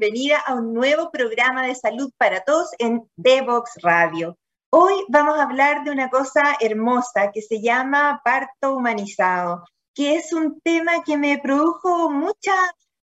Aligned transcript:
bienvenida 0.00 0.38
a 0.38 0.54
un 0.54 0.72
nuevo 0.72 1.10
programa 1.10 1.66
de 1.66 1.74
salud 1.74 2.10
para 2.16 2.40
todos 2.40 2.70
en 2.78 3.06
Devox 3.16 3.72
Radio. 3.82 4.38
Hoy 4.70 4.94
vamos 5.08 5.38
a 5.38 5.42
hablar 5.42 5.84
de 5.84 5.90
una 5.90 6.08
cosa 6.08 6.56
hermosa 6.58 7.30
que 7.30 7.42
se 7.42 7.60
llama 7.60 8.22
parto 8.24 8.74
humanizado, 8.74 9.62
que 9.94 10.14
es 10.14 10.32
un 10.32 10.58
tema 10.62 11.02
que 11.04 11.18
me 11.18 11.38
produjo 11.38 12.08
mucha 12.08 12.54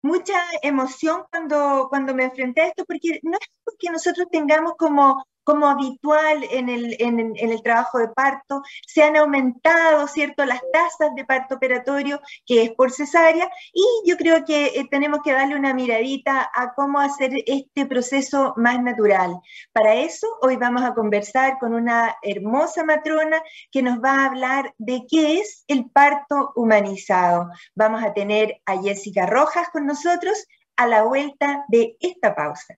mucha 0.03 0.39
emoción 0.61 1.23
cuando, 1.29 1.87
cuando 1.89 2.15
me 2.15 2.25
enfrenté 2.25 2.61
a 2.61 2.67
esto, 2.67 2.85
porque 2.85 3.19
no 3.23 3.33
es 3.33 3.47
porque 3.65 3.89
nosotros 3.91 4.27
tengamos 4.31 4.75
como 4.77 5.21
como 5.45 5.67
habitual 5.67 6.43
en 6.51 6.69
el, 6.69 7.61
trabajo 7.63 7.99
de 7.99 8.09
parto, 8.09 8.61
se 8.85 9.03
han 9.03 9.15
aumentado, 9.15 10.07
¿cierto?, 10.07 10.43
las 10.43 10.61
tasas 10.73 11.15
de 11.15 11.23
parto 11.23 11.55
operatorio, 11.55 12.19
que 12.45 12.63
es 12.63 12.71
por 12.71 12.91
cesárea, 12.91 13.49
y 13.71 13.83
yo 14.05 14.17
creo 14.17 14.43
que 14.43 14.65
eh, 14.65 14.87
tenemos 14.89 15.21
que 15.23 15.31
darle 15.31 15.55
una 15.55 15.73
miradita 15.73 16.51
a 16.53 16.73
cómo 16.73 16.99
hacer 16.99 17.31
este 17.45 17.85
proceso 17.85 18.53
más 18.57 18.81
natural. 18.81 19.39
Para 19.71 19.93
eso, 19.93 20.27
hoy 20.41 20.57
vamos 20.57 20.83
a 20.83 20.93
conversar 20.93 21.57
con 21.59 21.73
una 21.73 22.15
hermosa 22.23 22.83
matrona 22.83 23.41
que 23.71 23.83
nos 23.83 24.03
va 24.03 24.21
a 24.23 24.25
hablar 24.25 24.73
de 24.77 25.05
qué 25.07 25.39
es 25.39 25.63
el 25.67 25.89
parto 25.91 26.53
humanizado. 26.55 27.49
Vamos 27.75 28.03
a 28.03 28.13
tener 28.13 28.61
a 28.65 28.81
Jessica 28.81 29.27
Rojas 29.27 29.69
con 29.71 29.85
nosotros 29.85 30.47
a 30.75 30.87
la 30.87 31.03
vuelta 31.03 31.65
de 31.69 31.97
esta 31.99 32.35
pausa. 32.35 32.77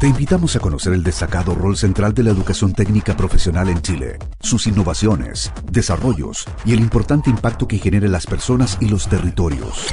Te 0.00 0.06
invitamos 0.06 0.56
a 0.56 0.60
conocer 0.60 0.94
el 0.94 1.02
destacado 1.02 1.54
rol 1.54 1.76
central 1.76 2.14
de 2.14 2.22
la 2.22 2.30
educación 2.30 2.72
técnica 2.72 3.14
profesional 3.14 3.68
en 3.68 3.82
Chile, 3.82 4.18
sus 4.40 4.66
innovaciones, 4.66 5.52
desarrollos 5.70 6.46
y 6.64 6.72
el 6.72 6.80
importante 6.80 7.28
impacto 7.28 7.68
que 7.68 7.76
genera 7.76 8.06
en 8.06 8.12
las 8.12 8.24
personas 8.24 8.78
y 8.80 8.88
los 8.88 9.08
territorios. 9.08 9.88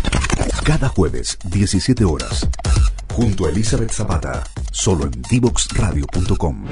Cada 0.63 0.87
jueves, 0.87 1.37
17 1.49 2.05
horas, 2.05 2.47
junto 3.13 3.47
a 3.47 3.49
Elizabeth 3.49 3.91
Zapata, 3.91 4.45
solo 4.71 5.03
en 5.03 5.21
divoxradio.com. 5.29 6.63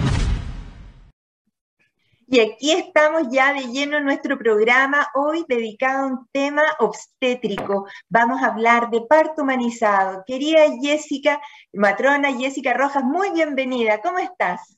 Y 2.28 2.40
aquí 2.40 2.72
estamos 2.72 3.28
ya 3.30 3.54
de 3.54 3.68
lleno 3.72 3.98
en 3.98 4.06
nuestro 4.06 4.38
programa, 4.38 5.08
hoy 5.14 5.46
dedicado 5.48 6.00
a 6.00 6.08
un 6.08 6.28
tema 6.32 6.64
obstétrico. 6.80 7.88
Vamos 8.10 8.42
a 8.42 8.48
hablar 8.48 8.90
de 8.90 9.02
parto 9.02 9.44
humanizado. 9.44 10.24
Querida 10.26 10.62
Jessica, 10.82 11.40
matrona 11.72 12.36
Jessica 12.36 12.74
Rojas, 12.74 13.04
muy 13.04 13.30
bienvenida. 13.32 14.02
¿Cómo 14.02 14.18
estás? 14.18 14.76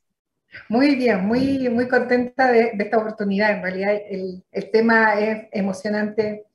Muy 0.67 0.95
bien, 0.95 1.25
muy, 1.25 1.69
muy 1.69 1.87
contenta 1.87 2.51
de, 2.51 2.73
esta 2.77 2.97
oportunidad. 2.97 3.51
En 3.51 3.61
realidad 3.61 3.93
el, 4.09 4.43
el 4.51 4.71
tema 4.71 5.17
es 5.17 5.47
emocionante, 5.53 6.47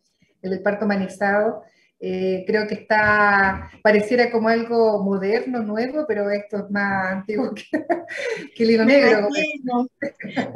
el 0.43 0.63
parto 0.63 0.85
humanizado. 0.85 1.65
Eh, 2.05 2.43
creo 2.49 2.67
que 2.67 2.75
está, 2.75 3.71
pareciera 3.81 4.29
como 4.33 4.49
algo 4.49 5.01
moderno, 5.05 5.63
nuevo, 5.63 6.05
pero 6.09 6.29
esto 6.31 6.57
es 6.57 6.71
más 6.73 7.13
antiguo 7.13 7.55
que, 7.55 7.63
el 8.59 8.71
hilo 8.73 8.85
negro. 8.85 9.29
Imagino, 9.29 9.87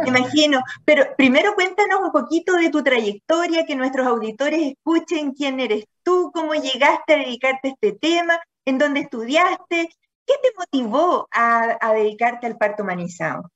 me 0.00 0.08
imagino. 0.08 0.60
Pero 0.84 1.04
primero 1.16 1.54
cuéntanos 1.54 2.00
un 2.00 2.10
poquito 2.10 2.54
de 2.54 2.68
tu 2.70 2.82
trayectoria, 2.82 3.64
que 3.64 3.76
nuestros 3.76 4.08
auditores 4.08 4.60
escuchen 4.60 5.34
quién 5.34 5.60
eres 5.60 5.84
tú, 6.02 6.32
cómo 6.34 6.52
llegaste 6.54 7.14
a 7.14 7.18
dedicarte 7.18 7.68
a 7.68 7.70
este 7.70 7.92
tema, 7.92 8.40
en 8.64 8.78
dónde 8.78 9.00
estudiaste, 9.00 9.88
qué 10.26 10.34
te 10.42 10.48
motivó 10.58 11.28
a, 11.30 11.78
a 11.80 11.92
dedicarte 11.92 12.48
al 12.48 12.56
parto 12.56 12.82
humanizado. 12.82 13.52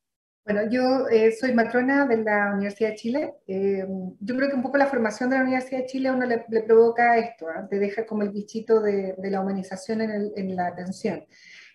Bueno, 0.52 0.68
yo 0.68 1.08
eh, 1.08 1.30
soy 1.30 1.54
matrona 1.54 2.06
de 2.06 2.24
la 2.24 2.50
Universidad 2.52 2.90
de 2.90 2.96
Chile. 2.96 3.34
Eh, 3.46 3.86
yo 4.18 4.36
creo 4.36 4.48
que 4.48 4.56
un 4.56 4.62
poco 4.62 4.78
la 4.78 4.88
formación 4.88 5.30
de 5.30 5.36
la 5.36 5.42
Universidad 5.42 5.82
de 5.82 5.86
Chile 5.86 6.08
a 6.08 6.12
uno 6.12 6.26
le, 6.26 6.40
provoca 6.66 7.18
esto, 7.18 7.46
¿ah? 7.48 7.68
te 7.70 7.78
deja 7.78 8.04
como 8.04 8.24
el 8.24 8.30
bichito 8.30 8.80
de, 8.80 9.14
la 9.22 9.42
humanización 9.42 10.00
en, 10.00 10.56
la 10.56 10.66
atención. 10.66 11.24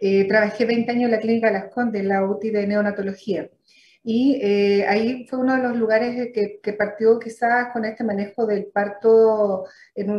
Eh, 0.02 0.28
trabajé 0.28 0.66
20 0.66 0.92
años 0.92 1.06
en 1.06 1.12
la 1.12 1.22
Clínica 1.22 1.52
Las 1.52 1.72
Condes, 1.74 2.04
la 2.04 2.26
UTI 2.26 2.50
de 2.50 2.68
neonatología. 2.68 3.50
Y 4.04 4.42
ahí 4.84 5.26
fue 5.30 5.40
uno 5.40 5.56
de 5.56 5.64
los 5.64 5.78
lugares 5.78 6.32
que, 6.34 6.74
partió 6.74 7.18
quizás 7.18 7.72
con 7.72 7.86
este 7.86 8.04
manejo 8.04 8.46
del 8.46 8.66
parto 8.66 9.64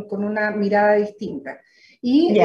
con 0.08 0.24
una 0.24 0.50
mirada 0.52 0.94
distinta. 0.94 1.60
Y 2.00 2.40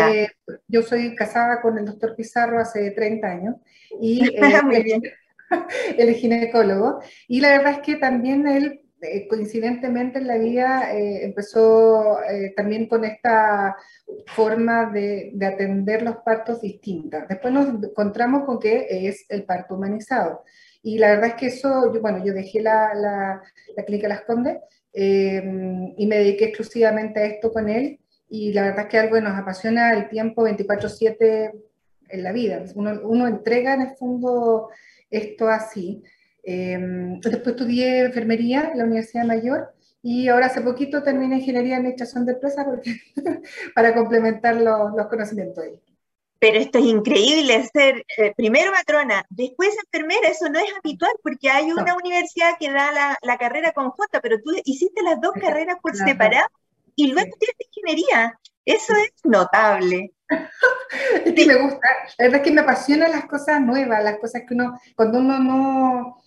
yo 0.67 0.81
soy 0.81 1.15
casada 1.15 1.61
con 1.61 1.77
el 1.77 1.85
doctor 1.85 2.17
Pizarro 2.17 2.59
hace 2.59 2.91
30 2.91 3.27
años. 3.27 3.55
Y, 4.01 4.19
Muy 4.65 4.83
bien 4.83 5.01
el 5.97 6.13
ginecólogo. 6.15 6.99
Y 7.27 7.41
la 7.41 7.49
verdad 7.49 7.73
es 7.73 7.79
que 7.79 7.95
también 7.95 8.47
él, 8.47 8.81
eh, 9.01 9.27
coincidentemente 9.27 10.19
en 10.19 10.27
la 10.27 10.37
vida, 10.37 10.93
eh, 10.93 11.25
empezó 11.25 12.21
eh, 12.23 12.53
también 12.55 12.87
con 12.87 13.03
esta 13.05 13.75
forma 14.27 14.91
de, 14.91 15.31
de, 15.33 15.45
atender 15.45 16.01
los 16.01 16.17
partos 16.17 16.61
distintas. 16.61 17.27
Después 17.27 17.53
nos 17.53 17.67
encontramos 17.83 18.45
con 18.45 18.59
que 18.59 19.07
es 19.07 19.25
el 19.29 19.43
parto 19.43 19.75
humanizado. 19.75 20.43
Y 20.83 20.97
la 20.97 21.11
verdad 21.11 21.29
es 21.29 21.33
que 21.35 21.47
eso, 21.47 21.93
yo, 21.93 22.01
bueno, 22.01 22.23
yo 22.25 22.33
dejé 22.33 22.61
la, 22.61 22.93
la, 22.93 23.41
la 23.75 23.85
clínica 23.85 24.07
Las 24.07 24.21
Condes 24.21 24.57
y 24.93 26.05
me 26.07 26.17
dediqué 26.17 26.45
exclusivamente 26.45 27.19
a 27.19 27.25
esto 27.25 27.51
con 27.53 27.69
él. 27.69 27.99
Y 28.27 28.51
la 28.53 28.63
verdad 28.63 28.85
es 28.85 28.87
que 28.87 28.97
algo 28.97 29.15
que 29.15 29.21
nos 29.21 29.37
apasiona 29.37 29.93
el 29.93 30.09
tiempo 30.09 30.43
24/7 30.43 31.51
en 32.11 32.23
la 32.23 32.31
vida. 32.31 32.63
Uno, 32.75 32.99
uno 33.03 33.27
entrega 33.27 33.73
en 33.73 33.81
el 33.81 33.95
fondo 33.95 34.69
esto 35.11 35.47
así. 35.47 36.03
Em, 36.43 37.19
después 37.19 37.55
estudié 37.55 38.05
enfermería 38.05 38.71
en 38.71 38.79
la 38.79 38.85
Universidad 38.85 39.25
Mayor 39.25 39.73
y 40.01 40.27
ahora 40.27 40.47
hace 40.47 40.61
poquito 40.61 41.03
terminé 41.03 41.37
ingeniería 41.37 41.75
en 41.75 41.81
administración 41.81 42.25
de 42.25 42.33
empresas 42.33 42.65
para 43.75 43.93
complementar 43.93 44.55
los, 44.55 44.93
los, 44.95 45.07
conocimientos 45.07 45.63
ahí. 45.63 45.79
Pero 46.39 46.57
esto 46.57 46.79
es 46.79 46.85
increíble, 46.85 47.69
ser 47.71 48.03
eh, 48.17 48.33
primero 48.35 48.71
matrona, 48.71 49.23
después 49.29 49.77
enfermera, 49.85 50.27
eso 50.27 50.49
no 50.49 50.57
es 50.57 50.73
habitual 50.75 51.11
porque 51.21 51.51
hay 51.51 51.71
una 51.71 51.95
universidad 51.95 52.57
que 52.59 52.71
da 52.71 52.91
la, 52.91 53.17
la, 53.21 53.37
carrera 53.37 53.73
conjunta, 53.73 54.19
pero 54.21 54.37
tú 54.41 54.51
hiciste 54.65 55.03
las 55.03 55.21
dos 55.21 55.33
carreras 55.39 55.77
por 55.83 55.95
separado 55.95 56.47
y 56.95 57.11
luego 57.11 57.29
tienes 57.37 57.55
ingeniería. 57.69 58.39
Eso 58.65 58.93
es 58.95 59.11
notable. 59.23 60.13
Es 61.25 61.33
que 61.33 61.45
me 61.45 61.55
gusta, 61.55 61.87
la 62.17 62.25
verdad 62.25 62.41
es 62.41 62.43
que 62.43 62.51
me 62.51 62.61
apasionan 62.61 63.11
las 63.11 63.25
cosas 63.25 63.61
nuevas, 63.61 64.03
las 64.03 64.17
cosas 64.17 64.43
que 64.47 64.53
uno, 64.53 64.79
cuando 64.95 65.19
uno 65.19 65.39
no, 65.39 66.17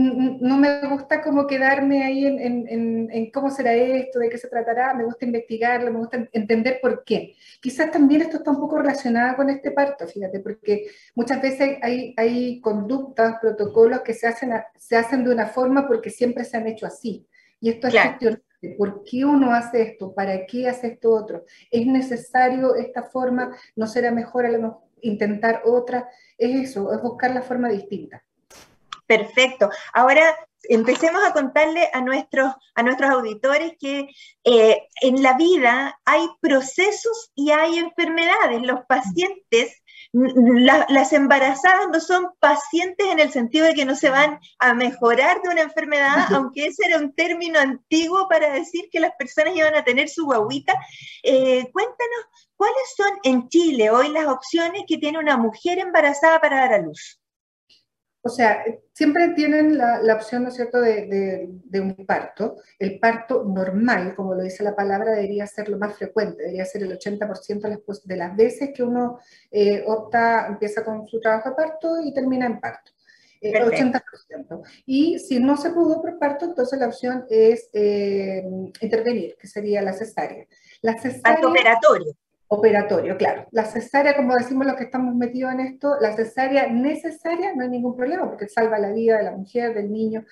no 0.00 0.56
me 0.56 0.88
gusta 0.88 1.20
como 1.20 1.46
quedarme 1.46 2.02
ahí 2.02 2.24
en, 2.26 3.30
cómo 3.30 3.50
será 3.50 3.74
esto, 3.74 4.18
de 4.18 4.30
qué 4.30 4.38
se 4.38 4.48
tratará, 4.48 4.94
me 4.94 5.04
gusta 5.04 5.26
investigarlo, 5.26 5.92
me 5.92 5.98
gusta 5.98 6.28
entender 6.32 6.78
por 6.80 7.04
qué. 7.04 7.34
Quizás 7.60 7.90
también 7.90 8.22
esto 8.22 8.38
está 8.38 8.50
un 8.50 8.60
poco 8.60 8.78
relacionado 8.78 9.36
con 9.36 9.50
este 9.50 9.70
parto, 9.70 10.06
fíjate, 10.06 10.40
porque 10.40 10.86
muchas 11.14 11.42
veces 11.42 11.78
hay, 11.82 12.14
hay 12.16 12.60
conductas, 12.60 13.36
protocolos 13.40 14.00
que 14.00 14.14
se 14.14 14.26
hacen, 14.26 14.52
se 14.78 14.96
hacen 14.96 15.24
de 15.24 15.30
una 15.30 15.46
forma 15.46 15.86
porque 15.86 16.10
siempre 16.10 16.44
se 16.44 16.56
han 16.56 16.66
hecho 16.66 16.86
así. 16.86 17.26
Y 17.60 17.70
esto 17.70 17.88
es 17.88 17.94
¿Por 18.76 19.04
qué 19.04 19.24
uno 19.24 19.52
hace 19.52 19.82
esto? 19.82 20.12
¿Para 20.14 20.46
qué 20.46 20.68
hace 20.68 20.88
esto 20.88 21.12
otro? 21.12 21.44
¿Es 21.70 21.86
necesario 21.86 22.74
esta 22.74 23.04
forma? 23.04 23.56
¿No 23.76 23.86
será 23.86 24.10
mejor 24.10 24.46
intentar 25.00 25.62
otra? 25.64 26.08
Es 26.36 26.70
eso, 26.70 26.92
es 26.92 27.00
buscar 27.00 27.32
la 27.32 27.42
forma 27.42 27.68
distinta. 27.68 28.24
Perfecto. 29.06 29.70
Ahora 29.94 30.36
empecemos 30.64 31.24
a 31.24 31.32
contarle 31.32 31.88
a 31.92 32.00
nuestros, 32.00 32.52
a 32.74 32.82
nuestros 32.82 33.10
auditores 33.10 33.72
que 33.78 34.08
eh, 34.44 34.82
en 35.00 35.22
la 35.22 35.36
vida 35.36 35.98
hay 36.04 36.26
procesos 36.40 37.30
y 37.34 37.52
hay 37.52 37.78
enfermedades. 37.78 38.62
Los 38.62 38.84
pacientes 38.86 39.82
las 40.18 41.12
embarazadas 41.12 41.88
no 41.92 42.00
son 42.00 42.28
pacientes 42.40 43.06
en 43.06 43.20
el 43.20 43.30
sentido 43.30 43.66
de 43.66 43.74
que 43.74 43.84
no 43.84 43.94
se 43.94 44.10
van 44.10 44.40
a 44.58 44.74
mejorar 44.74 45.40
de 45.42 45.50
una 45.50 45.62
enfermedad, 45.62 46.32
aunque 46.34 46.66
ese 46.66 46.86
era 46.86 46.98
un 46.98 47.12
término 47.14 47.58
antiguo 47.58 48.28
para 48.28 48.52
decir 48.52 48.88
que 48.90 49.00
las 49.00 49.12
personas 49.18 49.56
iban 49.56 49.74
a 49.74 49.84
tener 49.84 50.08
su 50.08 50.24
guaguita. 50.24 50.74
Eh, 51.22 51.70
cuéntanos, 51.72 52.26
¿cuáles 52.56 52.94
son 52.96 53.18
en 53.22 53.48
Chile 53.48 53.90
hoy 53.90 54.08
las 54.08 54.26
opciones 54.26 54.82
que 54.86 54.98
tiene 54.98 55.18
una 55.18 55.36
mujer 55.36 55.78
embarazada 55.78 56.40
para 56.40 56.60
dar 56.60 56.74
a 56.74 56.78
luz? 56.78 57.17
O 58.22 58.28
sea, 58.28 58.64
siempre 58.92 59.28
tienen 59.28 59.78
la, 59.78 60.14
opción, 60.14 60.42
¿no 60.42 60.48
es 60.48 60.56
cierto?, 60.56 60.80
de, 60.80 61.48
un 61.74 61.94
parto. 62.04 62.56
El 62.78 62.98
parto 62.98 63.44
normal, 63.44 64.14
como 64.14 64.34
lo 64.34 64.42
dice 64.42 64.64
la 64.64 64.74
palabra, 64.74 65.12
debería 65.12 65.46
ser 65.46 65.68
lo 65.68 65.78
más 65.78 65.96
frecuente, 65.96 66.42
debería 66.42 66.64
ser 66.64 66.82
el 66.82 66.98
80% 66.98 67.60
de 67.60 67.70
las, 67.70 68.04
de 68.04 68.16
las 68.16 68.36
veces 68.36 68.70
que 68.74 68.82
uno 68.82 69.18
eh, 69.50 69.84
opta, 69.86 70.46
empieza 70.48 70.84
con 70.84 71.06
su 71.06 71.20
trabajo 71.20 71.50
de 71.50 71.56
parto 71.56 72.00
y 72.02 72.12
termina 72.12 72.46
en 72.46 72.60
parto. 72.60 72.92
80%. 73.40 74.02
Eh, 74.30 74.82
y 74.84 75.18
si 75.20 75.38
no 75.38 75.56
se 75.56 75.70
pudo 75.70 76.02
por 76.02 76.18
parto, 76.18 76.44
entonces 76.44 76.78
la 76.78 76.88
opción 76.88 77.24
es 77.30 77.70
eh, 77.72 78.44
intervenir, 78.80 79.36
que 79.36 79.46
sería 79.46 79.80
la 79.80 79.92
cesárea. 79.92 80.44
La 80.82 80.94
cesárea 80.94 81.22
parto 81.22 81.50
operatorio 81.50 82.16
operatorio, 82.48 83.16
claro. 83.18 83.46
La 83.52 83.64
cesárea, 83.64 84.16
como 84.16 84.34
decimos 84.34 84.66
los 84.66 84.76
que 84.76 84.84
estamos 84.84 85.14
metidos 85.14 85.52
en 85.52 85.60
esto, 85.60 85.96
la 86.00 86.14
cesárea 86.16 86.66
necesaria 86.66 87.54
no 87.54 87.62
hay 87.62 87.68
ningún 87.68 87.94
problema 87.94 88.26
porque 88.26 88.48
salva 88.48 88.78
la 88.78 88.92
vida 88.92 89.18
de 89.18 89.24
la 89.24 89.32
mujer, 89.32 89.74
del 89.74 89.92
niño. 89.92 90.24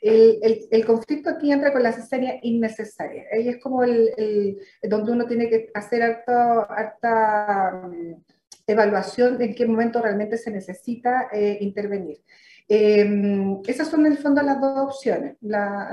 El, 0.00 0.66
el, 0.70 0.86
conflicto 0.86 1.30
aquí 1.30 1.50
entra 1.50 1.72
con 1.72 1.82
la 1.82 1.92
cesárea 1.92 2.38
innecesaria. 2.42 3.24
Ahí 3.32 3.48
es 3.48 3.58
como 3.60 3.82
el, 3.82 4.56
donde 4.82 5.12
uno 5.12 5.26
tiene 5.26 5.48
que 5.48 5.70
hacer 5.74 6.02
harta, 6.02 6.62
harta 6.62 7.88
mm, 7.88 8.22
evaluación 8.68 9.36
de 9.36 9.46
en 9.46 9.54
qué 9.54 9.66
momento 9.66 10.00
realmente 10.00 10.38
se 10.38 10.52
necesita 10.52 11.28
eh, 11.32 11.58
intervenir. 11.60 12.22
Em, 12.68 13.60
esas 13.66 13.88
son 13.88 14.06
en 14.06 14.12
el 14.12 14.18
fondo 14.18 14.42
las 14.42 14.60
dos 14.60 14.94
opciones. 14.94 15.36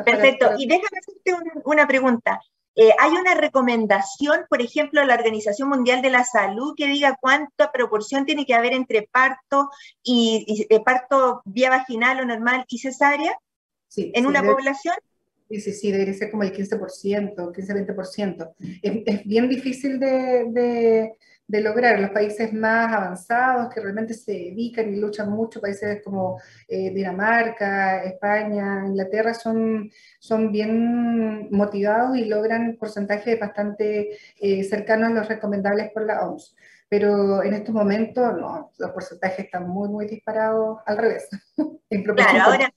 Perfecto. 0.06 0.52
Y 0.60 0.68
déjame 0.68 1.00
hacerte 1.00 1.62
una 1.66 1.88
pregunta. 1.88 2.40
Eh, 2.76 2.92
¿Hay 3.00 3.12
una 3.12 3.36
recomendación, 3.36 4.46
por 4.50 4.62
ejemplo, 4.62 5.02
de 5.02 5.08
la 5.08 5.16
Organización 5.16 5.70
Mundial 5.70 6.02
de 6.02 6.10
la 6.10 6.24
Salud 6.24 6.74
que 6.78 6.88
diga 6.88 7.18
cuánta 7.20 7.72
proporción 7.72 8.26
tiene 8.26 8.46
que 8.46 8.54
haber 8.54 8.74
entre 8.74 9.08
parto 9.12 9.70
y, 10.04 10.66
eh, 10.70 10.80
parto 10.84 11.42
vía 11.46 11.70
vaginal 11.70 12.22
o 12.22 12.26
normal 12.26 12.66
y 12.68 12.80
cesárea 12.80 13.36
en 13.98 14.26
una 14.26 14.42
población? 14.42 14.96
Sí, 15.50 15.60
sí, 15.60 15.74
sí, 15.74 15.92
debería 15.92 16.14
ser 16.14 16.32
como 16.32 16.44
el 16.44 16.54
15%, 16.54 17.36
15-20%. 17.36 18.54
Es, 18.82 18.94
es, 19.06 19.26
bien 19.26 19.50
difícil 19.50 20.00
de 20.00 20.46
de 20.50 21.12
lograr. 21.60 22.00
Los 22.00 22.12
países 22.12 22.54
más 22.54 22.94
avanzados 22.94 23.74
que 23.74 23.82
realmente 23.82 24.14
se 24.14 24.32
dedican 24.32 24.94
y 24.94 24.98
luchan 24.98 25.30
mucho, 25.30 25.60
países 25.60 26.02
como 26.04 26.40
eh, 26.68 26.92
Dinamarca, 26.92 28.04
España, 28.04 28.84
Inglaterra, 28.86 29.34
son, 29.34 29.92
son 30.20 30.52
bien 30.52 31.50
motivados 31.52 32.16
y 32.16 32.26
logran 32.26 32.78
porcentajes 32.80 33.40
bastante 33.40 34.18
eh, 34.40 34.64
cercanos 34.64 35.10
a 35.10 35.14
los 35.14 35.28
recomendables 35.28 35.92
por 35.92 36.06
la 36.06 36.26
OMS. 36.26 36.56
Pero 36.88 37.44
en 37.44 37.54
estos 37.54 37.74
momentos, 37.74 38.34
no, 38.38 38.72
los 38.78 38.92
porcentajes 38.92 39.46
están 39.46 39.68
muy, 39.68 39.90
muy 39.90 40.06
disparados 40.08 40.80
al 40.86 40.98
revés. 40.98 41.28
claro, 42.16 42.44
ahora, 42.44 42.74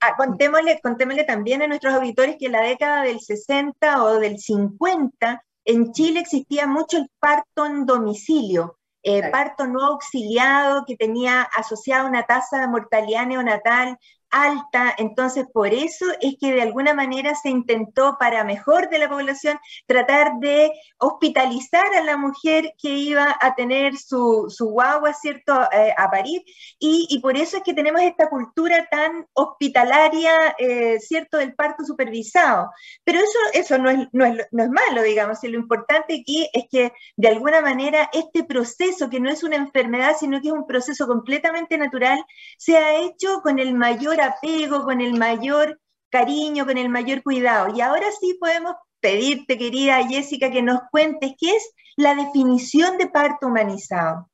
ah, 0.00 0.14
contémosle, 0.16 0.78
contémosle 0.82 1.24
también 1.24 1.62
a 1.62 1.66
nuestros 1.66 1.94
auditores 1.94 2.36
que 2.38 2.46
en 2.46 2.52
la 2.52 2.62
década 2.62 3.02
del 3.02 3.20
60 3.20 4.04
o 4.04 4.18
del 4.18 4.38
50 4.38 5.42
en 5.66 5.92
Chile 5.92 6.20
existía 6.20 6.66
mucho 6.66 6.96
el 6.96 7.10
parto 7.18 7.66
en 7.66 7.84
domicilio, 7.84 8.78
eh, 9.02 9.30
parto 9.30 9.66
no 9.66 9.84
auxiliado 9.84 10.84
que 10.86 10.96
tenía 10.96 11.42
asociada 11.42 12.08
una 12.08 12.22
tasa 12.22 12.60
de 12.60 12.68
mortalidad 12.68 13.26
neonatal 13.26 13.98
alta, 14.30 14.94
entonces 14.98 15.46
por 15.52 15.72
eso 15.72 16.04
es 16.20 16.36
que 16.40 16.52
de 16.52 16.62
alguna 16.62 16.94
manera 16.94 17.34
se 17.34 17.48
intentó 17.48 18.16
para 18.18 18.44
mejor 18.44 18.88
de 18.90 18.98
la 18.98 19.08
población 19.08 19.58
tratar 19.86 20.38
de 20.40 20.72
hospitalizar 20.98 21.86
a 21.94 22.02
la 22.02 22.16
mujer 22.16 22.74
que 22.80 22.90
iba 22.90 23.36
a 23.40 23.54
tener 23.54 23.96
su, 23.96 24.46
su 24.48 24.66
guagua, 24.66 25.12
¿cierto?, 25.12 25.52
eh, 25.72 25.94
a 25.96 26.10
parir, 26.10 26.42
y, 26.78 27.18
por 27.20 27.36
eso 27.36 27.56
es 27.56 27.62
que 27.62 27.74
tenemos 27.74 28.02
esta 28.02 28.28
cultura 28.28 28.86
tan 28.90 29.26
hospitalaria, 29.32 30.54
eh, 30.58 30.98
¿cierto?, 31.00 31.38
del 31.38 31.54
parto 31.54 31.84
supervisado. 31.84 32.70
Pero 33.04 33.18
eso, 33.18 33.38
eso 33.52 33.78
no, 33.78 33.90
es, 33.90 34.08
no, 34.12 34.24
es, 34.24 34.46
no 34.52 34.62
es 34.62 34.70
malo, 34.70 35.02
digamos, 35.02 35.42
y 35.44 35.48
lo 35.48 35.58
importante 35.58 36.20
aquí 36.20 36.48
es 36.52 36.64
que 36.70 36.92
de 37.16 37.28
alguna 37.28 37.60
manera 37.60 38.08
este 38.12 38.44
proceso, 38.44 39.10
que 39.10 39.20
no 39.20 39.30
es 39.30 39.42
una 39.42 39.56
enfermedad, 39.56 40.16
sino 40.18 40.40
que 40.40 40.48
es 40.48 40.54
un 40.54 40.66
proceso 40.66 41.06
completamente 41.06 41.78
natural, 41.78 42.24
se 42.58 42.76
ha 42.76 42.96
hecho 42.96 43.40
con 43.42 43.58
el 43.58 43.74
mayor 43.74 44.15
apego, 44.20 44.84
con 44.84 45.00
el 45.00 45.14
mayor 45.14 45.80
cariño, 46.10 46.66
con 46.66 46.78
el 46.78 46.88
mayor 46.88 47.22
cuidado. 47.22 47.74
Y 47.74 47.80
ahora 47.80 48.06
sí 48.20 48.36
podemos 48.40 48.74
pedirte, 49.00 49.58
querida 49.58 50.06
Jessica, 50.06 50.50
que 50.50 50.62
nos 50.62 50.80
cuentes 50.90 51.32
qué 51.38 51.56
es 51.56 51.74
la 51.96 52.14
definición 52.14 52.98
de 52.98 53.08
parto 53.08 53.46
humanizado. 53.46 54.30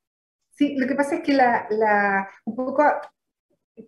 Sí, 0.55 0.77
lo 0.77 0.87
que 0.87 0.95
pasa 0.95 1.17
es 1.17 1.23
que 1.23 1.33
la, 1.33 2.29
un 2.45 2.55
poco 2.55 2.85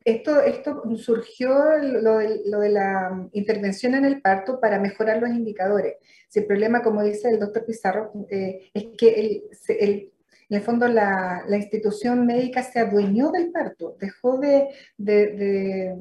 esto, 0.04 0.40
esto 0.40 0.82
surgió 0.96 1.76
lo 1.78 2.18
de, 2.18 2.70
la 2.70 3.28
intervención 3.32 3.94
en 3.94 4.04
el 4.04 4.20
parto 4.20 4.60
para 4.60 4.78
mejorar 4.78 5.20
los 5.20 5.30
indicadores. 5.30 5.96
Si 6.28 6.40
el 6.40 6.46
problema, 6.46 6.82
como 6.82 7.02
dice 7.02 7.28
el 7.28 7.38
doctor 7.38 7.64
Pizarro, 7.66 8.12
eh, 8.30 8.70
es 8.72 8.86
que 8.96 9.42
el, 9.78 10.12
en 10.48 10.56
el 10.56 10.62
fondo 10.62 10.86
la, 10.88 11.44
institución 11.50 12.26
médica 12.26 12.62
se 12.62 12.80
adueñó 12.80 13.30
del 13.30 13.50
parto, 13.50 13.96
dejó 14.00 14.38
de, 14.38 14.68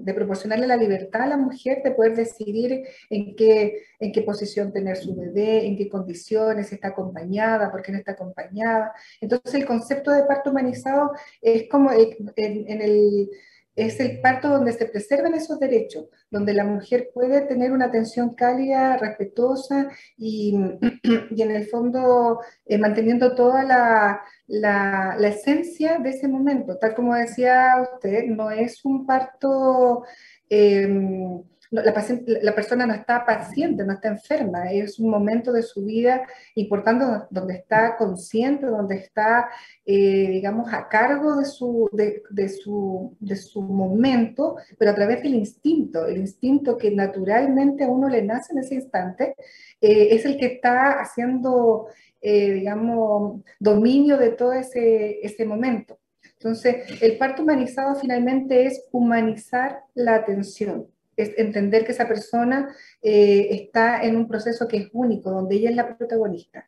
proporcionarle 0.05 0.67
la 0.67 0.77
libertad 0.77 1.23
a 1.23 1.27
la 1.27 1.37
mujer 1.37 1.81
de 1.83 1.91
poder 1.91 2.15
decidir 2.15 2.83
en 3.09 3.35
qué, 3.35 3.83
en 3.99 4.11
qué 4.11 4.21
posición 4.21 4.71
tener 4.71 4.97
su 4.97 5.15
bebé, 5.15 5.65
en 5.65 5.77
qué 5.77 5.89
condiciones, 5.89 6.67
si 6.67 6.75
está 6.75 6.89
acompañada, 6.89 7.71
por 7.71 7.81
qué 7.81 7.91
no 7.91 7.97
está 7.97 8.13
acompañada. 8.13 8.93
Entonces 9.21 9.53
el 9.55 9.65
concepto 9.65 10.11
de 10.11 10.23
parto 10.23 10.51
humanizado 10.51 11.11
es 11.41 11.69
como 11.69 11.91
en 11.91 12.81
el 12.81 13.29
es 13.75 13.99
el 13.99 14.21
parto 14.21 14.49
donde 14.49 14.71
se 14.73 14.85
preservan 14.85 15.33
esos 15.33 15.59
derechos, 15.59 16.05
donde 16.29 16.53
la 16.53 16.63
mujer 16.63 17.09
puede 17.13 17.41
tener 17.41 17.71
una 17.71 17.85
atención 17.85 18.35
cálida, 18.35 18.97
respetuosa 18.97 19.89
y, 20.17 20.55
en 21.03 21.51
el 21.51 21.67
fondo 21.67 22.39
eh, 22.65 22.77
manteniendo 22.77 23.35
toda 23.35 23.63
la, 23.63 24.21
la, 24.47 25.17
esencia 25.27 25.99
de 25.99 26.09
ese 26.11 26.27
momento. 26.27 26.77
Tal 26.77 26.93
como 26.95 27.15
decía 27.15 27.75
usted, 27.93 28.25
no 28.25 28.51
es 28.51 28.83
un 28.85 29.05
parto... 29.05 30.03
Em, 30.49 31.43
la, 31.73 32.53
persona 32.53 32.85
no 32.85 32.93
está 32.93 33.25
paciente, 33.25 33.83
no 33.83 33.93
está 33.93 34.09
enferma, 34.09 34.71
es 34.71 34.99
un 34.99 35.09
momento 35.09 35.51
de 35.51 35.63
su 35.63 35.83
vida 35.83 36.21
importante 36.53 37.25
donde 37.31 37.55
está 37.55 37.97
consciente, 37.97 38.67
donde 38.67 38.97
está, 38.97 39.49
eh, 39.83 40.29
digamos, 40.29 40.71
a 40.71 40.87
cargo 40.87 41.35
de 41.35 41.45
su, 41.45 41.89
de, 41.91 42.49
su, 42.49 43.17
de 43.19 43.35
su 43.35 43.61
momento, 43.63 44.57
pero 44.77 44.91
a 44.91 44.95
través 44.95 45.23
del 45.23 45.33
instinto, 45.33 46.05
el 46.05 46.17
instinto 46.17 46.77
que 46.77 46.91
naturalmente 46.91 47.83
a 47.83 47.89
uno 47.89 48.07
le 48.07 48.21
nace 48.21 48.53
en 48.53 48.59
ese 48.59 48.75
instante, 48.75 49.35
eh, 49.81 50.09
es 50.11 50.25
el 50.25 50.37
que 50.37 50.45
está 50.45 50.99
haciendo, 51.01 51.87
eh, 52.21 52.51
digamos, 52.51 53.41
dominio 53.59 54.17
de 54.17 54.29
todo 54.29 54.53
ese, 54.53 55.25
ese 55.25 55.43
momento. 55.45 55.97
Entonces, 56.37 57.01
el 57.01 57.17
parto 57.17 57.41
humanizado 57.41 57.95
finalmente 57.95 58.65
es 58.65 58.87
humanizar 58.91 59.79
la 59.95 60.15
atención 60.15 60.92
es 61.15 61.37
entender 61.37 61.85
que 61.85 61.91
esa 61.91 62.07
persona 62.07 62.75
eh, 63.01 63.47
está 63.51 64.03
en 64.03 64.15
un 64.15 64.27
proceso 64.27 64.67
que 64.67 64.77
es 64.77 64.89
único, 64.93 65.31
donde 65.31 65.55
ella 65.55 65.69
es 65.69 65.75
la 65.75 65.97
protagonista. 65.97 66.67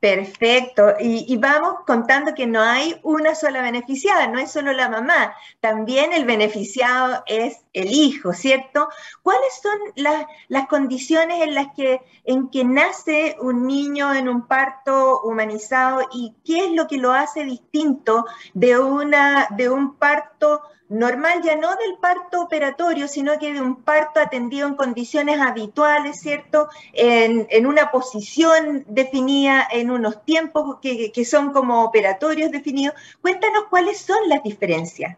Perfecto. 0.00 0.94
Y, 1.00 1.36
vamos 1.38 1.78
contando 1.84 2.32
que 2.32 2.46
no 2.46 2.60
hay 2.60 3.00
una 3.02 3.34
sola 3.34 3.62
beneficiada, 3.62 4.28
no 4.28 4.38
es 4.38 4.52
solo 4.52 4.72
la 4.72 4.88
mamá, 4.88 5.34
también 5.58 6.12
el 6.12 6.24
beneficiado 6.24 7.24
es 7.26 7.56
el 7.72 7.90
hijo, 7.90 8.32
¿cierto? 8.32 8.88
¿Cuáles 9.22 9.60
son 9.60 9.78
las, 9.96 10.24
las 10.46 10.68
condiciones 10.68 11.42
en 11.42 11.54
las 11.54 11.74
que, 11.74 12.00
en 12.24 12.48
que 12.48 12.62
nace 12.62 13.36
un 13.40 13.66
niño 13.66 14.14
en 14.14 14.28
un 14.28 14.46
parto 14.46 15.20
humanizado 15.22 16.02
y 16.12 16.36
qué 16.44 16.66
es 16.66 16.72
lo 16.72 16.86
que 16.86 16.98
lo 16.98 17.10
hace 17.12 17.44
distinto 17.44 18.24
de, 18.54 18.78
una, 18.78 19.48
de 19.56 19.68
un 19.68 19.96
parto 19.96 20.62
normal, 20.88 21.42
ya 21.42 21.56
no 21.56 21.68
del 21.76 21.98
parto 22.00 22.42
operatorio, 22.42 23.08
sino 23.08 23.38
que 23.38 23.52
de 23.52 23.60
un 23.60 23.82
parto 23.82 24.20
atendido 24.20 24.66
en 24.66 24.74
condiciones 24.74 25.40
habituales, 25.40 26.20
¿cierto? 26.20 26.68
En, 26.92 27.66
una 27.66 27.90
posición 27.90 28.84
definida, 28.88 29.66
en 29.70 29.90
unos 29.90 30.24
tiempos 30.24 30.78
que, 30.80 31.12
que, 31.12 31.24
son 31.24 31.52
como 31.52 31.84
operatorios 31.84 32.50
definidos. 32.50 32.94
Cuéntanos 33.20 33.64
cuáles 33.68 33.98
son 33.98 34.16
las 34.28 34.42
diferencias. 34.42 35.16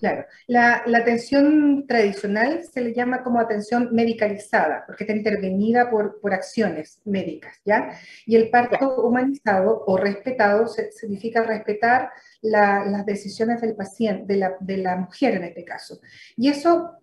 Claro, 0.00 0.24
la, 0.46 0.82
la, 0.86 0.98
atención 0.98 1.86
tradicional 1.86 2.62
se 2.64 2.80
le 2.80 2.94
llama 2.94 3.22
como 3.22 3.38
atención 3.38 3.90
medicalizada, 3.92 4.84
porque 4.86 5.04
está 5.04 5.14
intervenida 5.14 5.90
por, 5.90 6.18
por 6.20 6.32
acciones 6.32 7.02
médicas, 7.04 7.60
¿ya? 7.66 7.90
Y 8.24 8.36
el 8.36 8.48
parto 8.48 9.02
humanizado 9.04 9.84
o 9.86 9.98
respetado 9.98 10.66
significa 10.68 11.42
respetar 11.42 12.10
las 12.40 13.04
decisiones 13.04 13.60
del 13.60 13.76
paciente, 13.76 14.32
de 14.32 14.38
la, 14.40 14.56
de 14.58 14.78
la 14.78 14.96
mujer 14.96 15.34
en 15.34 15.44
este 15.44 15.66
caso. 15.66 16.00
Y 16.34 16.48
eso 16.48 16.96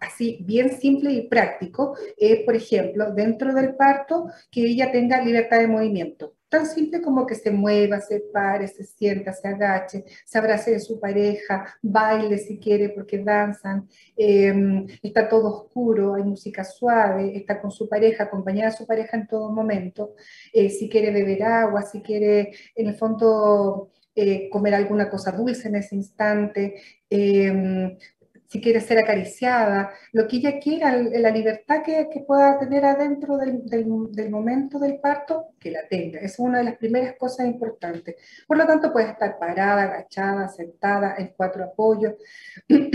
así 0.00 0.38
bien 0.44 0.80
simple 0.80 1.12
y 1.12 1.28
práctico 1.28 1.96
es, 2.16 2.40
por 2.40 2.56
ejemplo, 2.56 3.12
dentro 3.12 3.54
del 3.54 3.76
parto, 3.76 4.26
que 4.50 4.62
ella 4.66 4.90
tenga 4.90 5.22
libertad 5.22 5.58
de 5.60 5.68
movimiento 5.68 6.34
tan 6.52 6.66
simple 6.66 7.00
como 7.00 7.26
que 7.26 7.34
se 7.34 7.50
mueva, 7.50 7.98
se 7.98 8.20
pare, 8.20 8.68
se 8.68 8.84
sienta, 8.84 9.32
se 9.32 9.48
agache, 9.48 10.04
se 10.26 10.36
abrace 10.36 10.72
de 10.72 10.80
su 10.80 11.00
pareja, 11.00 11.64
baile 11.80 12.36
si 12.36 12.58
quiere 12.58 12.90
porque 12.90 13.24
danzan, 13.24 13.88
em, 14.14 14.86
está 15.02 15.30
todo 15.30 15.48
oscuro, 15.48 16.14
hay 16.14 16.24
música 16.24 16.62
suave, 16.62 17.34
está 17.34 17.58
con 17.58 17.70
su 17.70 17.88
pareja, 17.88 18.24
acompañada 18.24 18.70
de 18.70 18.76
su 18.76 18.86
pareja 18.86 19.16
en 19.16 19.26
todo 19.26 19.50
momento, 19.50 20.14
eh, 20.52 20.68
si 20.68 20.90
quiere 20.90 21.10
beber 21.10 21.42
agua, 21.42 21.80
si 21.82 22.02
quiere 22.02 22.52
en 22.74 22.88
el 22.88 22.96
fondo 22.96 23.88
eh, 24.14 24.50
comer 24.50 24.74
alguna 24.74 25.08
cosa 25.08 25.32
dulce 25.32 25.68
en 25.68 25.76
ese 25.76 25.94
instante, 25.96 26.74
em, 27.08 27.96
si 28.52 28.60
quiere 28.60 28.82
ser 28.82 28.98
acariciada, 28.98 29.94
lo 30.12 30.28
que 30.28 30.36
ella 30.36 30.58
quiera, 30.60 30.94
la 30.94 31.30
libertad 31.30 31.82
que, 31.82 32.06
pueda 32.26 32.58
tener 32.58 32.84
adentro 32.84 33.38
del, 33.38 33.86
momento 34.28 34.78
del 34.78 35.00
parto, 35.00 35.46
que 35.58 35.70
la 35.70 35.88
tenga. 35.88 36.20
es 36.20 36.38
una 36.38 36.58
de 36.58 36.64
las 36.64 36.76
primeras 36.76 37.16
cosas 37.16 37.46
importantes. 37.46 38.14
Por 38.46 38.58
lo 38.58 38.66
tanto, 38.66 38.92
puede 38.92 39.08
estar 39.08 39.38
parada, 39.38 39.84
agachada, 39.84 40.48
sentada, 40.48 41.14
en 41.16 41.32
cuatro 41.34 41.64
apoyos. 41.64 42.12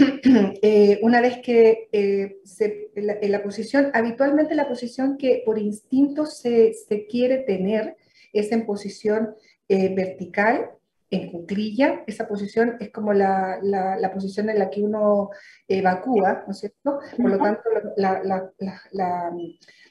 Eh, 0.62 1.00
una 1.02 1.22
vez 1.22 1.40
que 1.44 1.88
eh, 1.92 2.38
en, 2.60 3.32
la, 3.32 3.44
posición, 3.44 3.92
habitualmente 3.94 4.56
la 4.56 4.68
posición 4.68 5.18
que 5.18 5.42
por 5.46 5.58
instinto 5.58 6.26
se, 6.26 6.74
quiere 7.10 7.40
tener 7.40 7.96
es 8.34 8.52
en 8.52 8.66
posición 8.66 9.36
eh, 9.70 9.94
vertical, 9.96 10.72
en 11.10 11.32
cuclilla, 11.32 12.04
esa 12.06 12.28
posición 12.28 12.76
es 12.80 12.92
como 12.92 13.14
la, 13.14 13.60
la, 13.62 14.12
posición 14.14 14.50
en 14.50 14.60
la 14.60 14.70
que 14.70 14.84
uno 14.84 15.30
evacúa, 15.68 16.44
¿no 16.46 16.52
es 16.52 16.60
cierto? 16.60 17.00
Por 17.16 17.30
lo 17.30 17.38
tanto, 17.38 17.62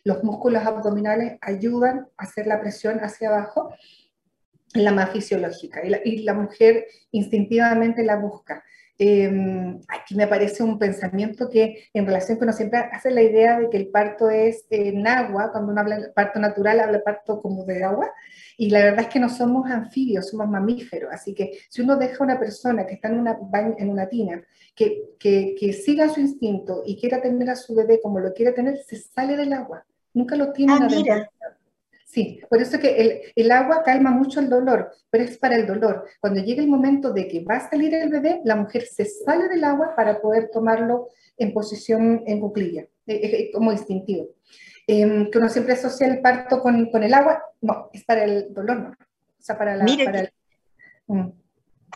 los 0.04 0.22
músculos 0.22 0.64
abdominales 0.64 1.38
ayudan 1.40 2.08
a 2.18 2.24
hacer 2.24 2.46
la 2.46 2.60
presión 2.60 2.98
hacia 2.98 3.28
abajo, 3.28 3.74
la 4.74 4.92
más 4.92 5.10
fisiológica, 5.10 5.80
y 6.04 6.22
la, 6.22 6.34
mujer 6.34 6.86
instintivamente 7.12 8.04
la 8.04 8.16
busca. 8.16 8.62
Em, 8.98 9.78
aquí 9.88 10.14
me 10.14 10.26
parece 10.26 10.62
un 10.62 10.78
pensamiento 10.78 11.50
que 11.50 11.84
en 11.92 12.06
relación 12.06 12.38
con 12.38 12.48
uno 12.48 12.56
siempre 12.56 12.78
hace 12.78 13.10
la 13.10 13.22
idea 13.22 13.60
de 13.60 13.68
que 13.68 13.76
el 13.76 13.88
parto 13.88 14.30
es 14.30 14.64
en 14.70 15.06
agua, 15.06 15.52
cuando 15.52 15.72
uno 15.72 15.80
habla 15.82 15.98
de 15.98 16.08
parto 16.08 16.38
natural, 16.38 16.80
habla 16.80 16.98
de 16.98 17.04
parto 17.04 17.42
como 17.42 17.64
de 17.64 17.84
agua, 17.84 18.10
y 18.56 18.70
la 18.70 18.84
verdad 18.84 19.00
es 19.00 19.08
que 19.08 19.20
no 19.20 19.28
somos 19.28 19.70
anfibios, 19.70 20.30
somos 20.30 20.48
mamíferos, 20.48 21.12
así 21.12 21.34
que 21.34 21.58
si 21.68 21.82
uno 21.82 21.96
deja 21.96 22.16
a 22.20 22.24
una 22.24 22.38
persona 22.38 22.86
que 22.86 22.94
está 22.94 23.08
en 23.08 23.18
una, 23.18 23.38
en 23.76 23.90
una 23.90 24.08
tina, 24.08 24.42
que, 24.74 25.10
que, 25.18 25.54
que 25.58 25.74
siga 25.74 26.08
su 26.08 26.20
instinto 26.20 26.82
y 26.86 26.98
quiera 26.98 27.20
tener 27.20 27.50
a 27.50 27.56
su 27.56 27.74
bebé 27.74 28.00
como 28.00 28.20
lo 28.20 28.32
quiere 28.32 28.52
tener, 28.52 28.78
se 28.78 28.96
sale 28.96 29.36
del 29.36 29.52
agua, 29.52 29.84
nunca 30.14 30.36
lo 30.36 30.52
tiene 30.52 30.72
ah, 30.72 31.28
Sí, 32.16 32.40
por 32.48 32.62
eso 32.62 32.78
que 32.78 32.96
el, 32.96 33.20
el, 33.34 33.52
agua 33.52 33.82
calma 33.82 34.10
mucho 34.10 34.40
el 34.40 34.48
dolor, 34.48 34.90
pero 35.10 35.24
es 35.24 35.36
para 35.36 35.54
el 35.54 35.66
dolor. 35.66 36.06
Cuando 36.18 36.40
llega 36.40 36.62
el 36.62 36.68
momento 36.68 37.12
de 37.12 37.28
que 37.28 37.44
va 37.44 37.56
a 37.56 37.68
salir 37.68 37.92
el 37.92 38.08
bebé, 38.08 38.40
la 38.42 38.56
mujer 38.56 38.86
se 38.86 39.04
sale 39.04 39.50
del 39.50 39.62
agua 39.62 39.94
para 39.94 40.18
poder 40.22 40.48
tomarlo 40.50 41.10
en 41.36 41.52
posición 41.52 42.22
en 42.26 42.40
cuclilla, 42.40 42.86
como 43.52 43.70
instintivo. 43.70 44.30
Em, 44.86 45.30
que 45.30 45.36
uno 45.36 45.50
siempre 45.50 45.74
asocia 45.74 46.06
el 46.06 46.22
parto 46.22 46.62
con, 46.62 46.90
con, 46.90 47.02
el 47.02 47.12
agua, 47.12 47.42
no, 47.60 47.90
es 47.92 48.02
para 48.06 48.24
el 48.24 48.54
dolor, 48.54 48.78
no. 48.78 48.88
O 48.92 49.42
sea, 49.42 49.58
para 49.58 49.76
la... 49.76 49.84
para 49.84 50.20
el, 50.20 50.32
mm. 51.08 51.28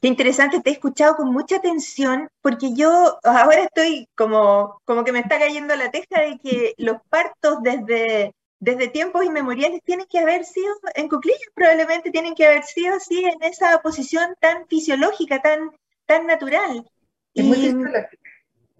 Qué 0.02 0.08
interesante, 0.08 0.60
te 0.60 0.68
he 0.68 0.74
escuchado 0.74 1.16
con 1.16 1.32
mucha 1.32 1.56
atención 1.56 2.28
porque 2.42 2.74
yo 2.74 3.18
ahora 3.24 3.62
estoy 3.62 4.06
como, 4.14 4.82
como 4.84 5.02
que 5.02 5.12
me 5.12 5.20
está 5.20 5.38
cayendo 5.38 5.74
la 5.76 5.90
teja 5.90 6.20
de 6.20 6.38
que 6.42 6.74
los 6.76 6.98
partos 7.08 7.62
desde 7.62 8.34
desde 8.60 8.88
tiempos 8.88 9.24
inmemoriales 9.24 9.82
tienen 9.84 10.06
que 10.06 10.18
haber 10.18 10.44
sido, 10.44 10.74
en 10.94 11.08
cuclillas 11.08 11.40
probablemente 11.54 12.10
tienen 12.10 12.34
que 12.34 12.46
haber 12.46 12.62
sido 12.62 12.94
así, 12.94 13.24
en 13.24 13.42
esa 13.42 13.80
posición 13.82 14.36
tan 14.40 14.66
fisiológica, 14.68 15.40
tan, 15.40 15.72
tan 16.06 16.26
natural. 16.26 16.88
Es 17.34 17.44
muy 17.44 17.56
fisiológica. 17.56 18.18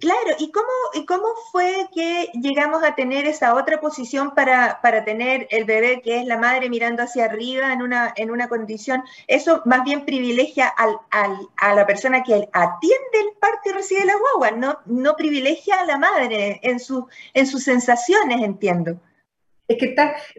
Claro, 0.01 0.31
¿y 0.39 0.51
cómo, 0.51 0.67
¿y 0.95 1.05
cómo 1.05 1.27
fue 1.53 1.87
que 1.95 2.31
llegamos 2.33 2.83
a 2.83 2.95
tener 2.95 3.27
esa 3.27 3.55
otra 3.55 3.83
posición 3.83 4.35
para, 4.35 4.81
para 4.81 5.05
tener 5.05 5.47
el 5.51 5.67
bebé 5.67 6.01
que 6.01 6.21
es 6.21 6.27
la 6.27 6.39
madre 6.39 6.71
mirando 6.71 7.03
hacia 7.03 7.27
arriba 7.27 7.71
en 7.71 7.83
una, 7.83 8.11
en 8.17 8.31
una 8.31 8.49
condición? 8.49 9.03
Eso 9.27 9.61
más 9.67 9.85
bien 9.85 10.07
privilegia 10.07 10.69
al, 10.69 10.97
al, 11.11 11.37
a 11.59 11.75
la 11.75 11.87
persona 11.87 12.23
que 12.23 12.49
atiende 12.51 13.19
el 13.21 13.37
parto 13.39 13.69
y 13.69 13.73
recibe 13.73 14.07
la 14.07 14.17
guagua, 14.17 14.53
no, 14.53 14.79
no 14.87 15.17
privilegia 15.17 15.81
a 15.81 15.85
la 15.85 15.99
madre 15.99 16.61
en, 16.63 16.81
su, 16.81 17.07
en 17.35 17.47
sus 17.47 17.65
sensaciones, 17.65 18.41
entiendo. 18.43 18.99
Es 19.71 19.79
que 19.79 19.95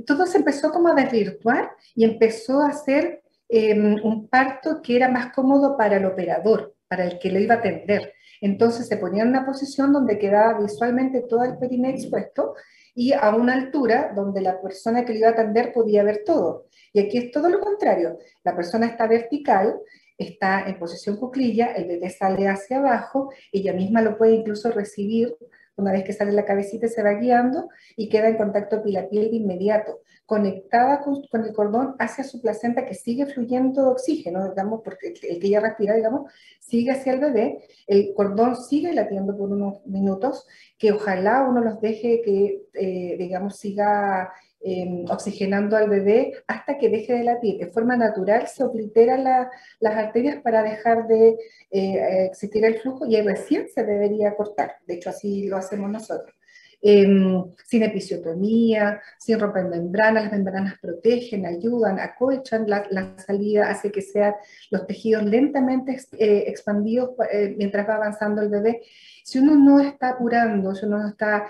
todo 0.05 0.25
se 0.25 0.39
empezó 0.39 0.71
como 0.71 0.89
a 0.89 0.93
desvirtuar 0.93 1.71
y 1.95 2.03
empezó 2.03 2.61
a 2.63 2.73
ser 2.73 3.23
em, 3.47 3.95
un 4.03 4.27
parto 4.27 4.81
que 4.81 4.97
era 4.97 5.07
más 5.07 5.31
cómodo 5.31 5.77
para 5.77 5.95
el 5.95 6.05
operador, 6.05 6.75
para 6.89 7.05
el 7.05 7.17
que 7.17 7.31
lo 7.31 7.39
iba 7.39 7.55
a 7.55 7.59
atender. 7.59 8.13
Entonces 8.41 8.89
se 8.89 8.97
ponía 8.97 9.23
en 9.23 9.29
una 9.29 9.45
posición 9.45 9.93
donde 9.93 10.19
quedaba 10.19 10.59
visualmente 10.59 11.21
todo 11.21 11.45
el 11.45 11.57
periné 11.57 11.91
expuesto 11.91 12.55
y 12.93 13.13
a 13.13 13.33
una 13.33 13.53
altura 13.53 14.11
donde 14.13 14.41
la 14.41 14.61
persona 14.61 15.05
que 15.05 15.13
lo 15.13 15.19
iba 15.19 15.29
a 15.29 15.31
atender 15.31 15.71
podía 15.71 16.03
ver 16.03 16.23
todo. 16.25 16.65
Y 16.91 16.99
aquí 16.99 17.17
es 17.17 17.31
todo 17.31 17.47
lo 17.47 17.61
contrario. 17.61 18.17
La 18.43 18.53
persona 18.53 18.87
está 18.87 19.07
vertical, 19.07 19.79
está 20.17 20.67
en 20.67 20.77
posición 20.77 21.15
cuclilla, 21.15 21.67
el 21.71 21.87
bebé 21.87 22.09
sale 22.09 22.49
hacia 22.49 22.79
abajo, 22.79 23.31
ella 23.53 23.71
misma 23.71 24.01
lo 24.01 24.17
puede 24.17 24.33
incluso 24.33 24.71
recibir 24.71 25.37
una 25.81 25.91
vez 25.91 26.03
que 26.03 26.13
sale 26.13 26.31
la 26.31 26.45
cabecita 26.45 26.87
se 26.87 27.03
va 27.03 27.13
guiando 27.13 27.69
y 27.97 28.07
queda 28.09 28.29
en 28.29 28.37
contacto 28.37 28.81
piel 28.83 28.97
a 28.97 29.09
piel 29.09 29.31
de 29.31 29.37
inmediato, 29.37 30.01
conectada 30.25 31.01
con, 31.01 31.21
el 31.43 31.53
cordón 31.53 31.95
hacia 31.99 32.23
su 32.23 32.39
placenta 32.41 32.85
que 32.85 32.93
sigue 32.93 33.25
fluyendo 33.25 33.89
oxígeno, 33.89 34.47
digamos, 34.49 34.81
porque 34.83 35.07
el, 35.07 35.39
que 35.39 35.47
ella 35.47 35.59
respira, 35.59 35.95
digamos, 35.95 36.31
sigue 36.59 36.91
hacia 36.91 37.13
el 37.13 37.19
bebé, 37.19 37.65
el 37.87 38.13
cordón 38.13 38.55
sigue 38.55 38.93
latiendo 38.93 39.35
por 39.35 39.51
unos 39.51 39.85
minutos, 39.85 40.47
que 40.77 40.91
ojalá 40.91 41.43
uno 41.49 41.61
los 41.61 41.81
deje 41.81 42.21
que, 42.21 42.61
eh, 42.73 43.15
digamos, 43.17 43.57
siga 43.57 44.31
Em, 44.63 45.05
oxigenando 45.09 45.75
al 45.75 45.89
bebé 45.89 46.33
hasta 46.45 46.77
que 46.77 46.87
deje 46.87 47.13
de 47.13 47.23
latir. 47.23 47.57
De 47.57 47.71
forma 47.71 47.97
natural 47.97 48.47
se 48.47 48.63
obliteran 48.63 49.23
las 49.23 49.95
arterias 49.95 50.39
para 50.43 50.61
dejar 50.61 51.07
de 51.07 51.35
eh, 51.71 52.25
existir 52.25 52.63
el 52.63 52.77
flujo 52.79 53.07
y 53.07 53.19
recién 53.21 53.67
se 53.69 53.83
debería 53.83 54.35
cortar. 54.35 54.75
De 54.85 54.93
hecho, 54.95 55.09
así 55.09 55.47
lo 55.47 55.57
hacemos 55.57 55.89
nosotros. 55.89 56.35
Em, 56.83 57.45
sin 57.67 57.83
episiotomía, 57.83 58.99
sin 59.19 59.39
romper 59.39 59.65
membranas, 59.65 60.23
las 60.23 60.31
membranas 60.31 60.79
protegen, 60.79 61.45
ayudan, 61.45 61.99
acolchan 61.99 62.67
la, 62.67 63.15
salida, 63.19 63.69
hace 63.69 63.91
que 63.91 64.01
sean 64.01 64.33
los 64.71 64.87
tejidos 64.87 65.23
lentamente 65.25 65.99
eh, 66.17 66.45
expandidos 66.47 67.11
eh, 67.31 67.53
mientras 67.55 67.87
va 67.87 67.95
avanzando 67.97 68.41
el 68.41 68.49
bebé. 68.49 68.81
Si 69.23 69.37
uno 69.37 69.55
no 69.55 69.79
está 69.79 70.09
apurando, 70.09 70.73
si 70.73 70.87
uno 70.87 70.97
no 70.97 71.07
está 71.09 71.45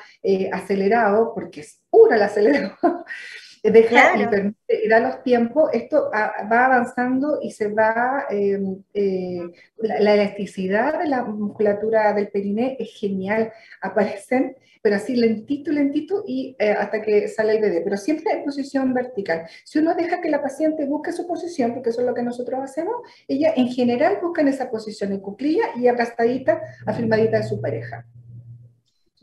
acelerado, 0.51 1.33
porque 1.33 1.61
es 1.61 1.79
pura 1.89 2.17
el 2.17 2.23
acelerado, 2.23 3.05
deja 3.69 4.17
y 4.17 4.25
permite 4.27 4.85
ir 4.85 4.93
a 4.93 4.99
los 4.99 5.21
tiempos, 5.23 5.69
esto 5.73 6.09
va 6.11 6.65
avanzando 6.65 7.39
y 7.41 7.51
se 7.51 7.67
va, 7.67 8.25
em, 8.29 8.81
eh, 8.93 9.41
la, 9.77 10.13
elasticidad 10.15 10.99
de 10.99 11.07
la 11.07 11.23
musculatura 11.23 12.11
del 12.13 12.29
periné 12.29 12.75
es 12.79 12.91
genial, 12.99 13.51
aparecen, 13.81 14.55
pero 14.81 14.95
así 14.95 15.15
lentito, 15.15 15.71
lentito 15.71 16.23
y 16.25 16.55
eh, 16.57 16.71
hasta 16.71 17.03
que 17.03 17.27
sale 17.27 17.53
el 17.53 17.61
bebé, 17.61 17.81
pero 17.81 17.97
siempre 17.97 18.33
en 18.33 18.43
posición 18.43 18.95
vertical. 18.95 19.47
Si 19.63 19.77
uno 19.77 19.93
deja 19.93 20.21
que 20.21 20.29
la 20.31 20.41
paciente 20.41 20.85
busque 20.85 21.11
su 21.11 21.27
posición, 21.27 21.75
porque 21.75 21.91
eso 21.91 22.01
es 22.01 22.07
lo 22.07 22.15
que 22.15 22.23
nosotros 22.23 22.59
hacemos, 22.63 22.95
ella 23.27 23.53
en 23.55 23.67
general 23.67 24.17
busca 24.23 24.41
en 24.41 24.47
esa 24.47 24.71
posición 24.71 25.11
en 25.11 25.19
cuclilla 25.19 25.65
y 25.75 25.87
abrazadita, 25.87 26.61
afirmadita 26.87 27.37
de 27.37 27.43
su 27.43 27.61
pareja. 27.61 28.07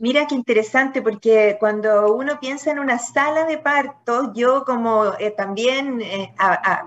Mira 0.01 0.27
qué 0.27 0.35
interesante, 0.35 1.01
porque 1.01 1.57
cuando 1.59 2.13
uno 2.15 2.39
piensa 2.39 2.71
en 2.71 2.79
una 2.79 2.99
sala 2.99 3.43
de 3.43 3.57
parto, 3.57 4.31
yo 4.33 4.63
como 4.63 5.13
eh, 5.19 5.31
también 5.31 5.99
eh, 6.01 6.33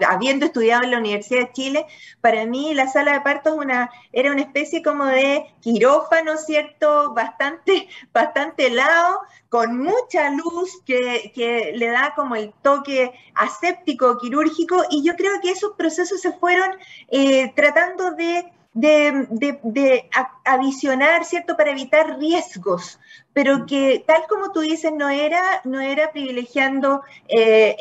habiendo 0.09 0.47
estudiado 0.47 0.85
en 0.85 0.93
la 0.93 0.99
Universidad 0.99 1.41
de 1.41 1.53
Chile, 1.53 1.87
para 2.23 2.47
mí 2.47 2.73
la 2.73 2.89
sala 2.89 3.13
de 3.13 3.21
parto 3.21 3.51
es 3.51 3.57
una, 3.57 3.91
era 4.15 4.33
una 4.33 4.41
especie 4.41 4.83
como 4.83 5.05
de 5.05 5.45
quirófano, 5.61 6.39
¿cierto? 6.39 7.13
Bastante, 7.13 7.87
bastante 8.15 8.69
helado, 8.69 9.21
con 9.51 9.77
mucha 9.79 10.31
luz 10.31 10.83
que, 10.87 11.73
le 11.77 11.87
da 11.89 12.15
como 12.17 12.35
el 12.35 12.55
toque 12.63 13.13
aséptico, 13.35 14.17
quirúrgico, 14.17 14.85
y 14.89 15.05
yo 15.05 15.17
creo 15.17 15.39
que 15.43 15.51
esos 15.51 15.73
procesos 15.73 16.23
se 16.23 16.33
fueron 16.33 16.71
eh, 17.09 17.53
tratando 17.55 18.13
de 18.13 18.51
de, 18.75 20.09
adicionar, 20.45 21.25
¿cierto?, 21.25 21.57
para 21.57 21.71
evitar 21.71 22.19
riesgos, 22.19 22.99
pero 23.35 23.67
que 23.67 24.05
tal 24.07 24.23
como 24.29 24.53
tú 24.53 24.61
dices, 24.61 24.93
no 24.93 25.09
era, 25.09 25.61
no 25.65 25.81
era 25.81 26.11
privilegiando 26.13 27.03
eh, 27.29 27.77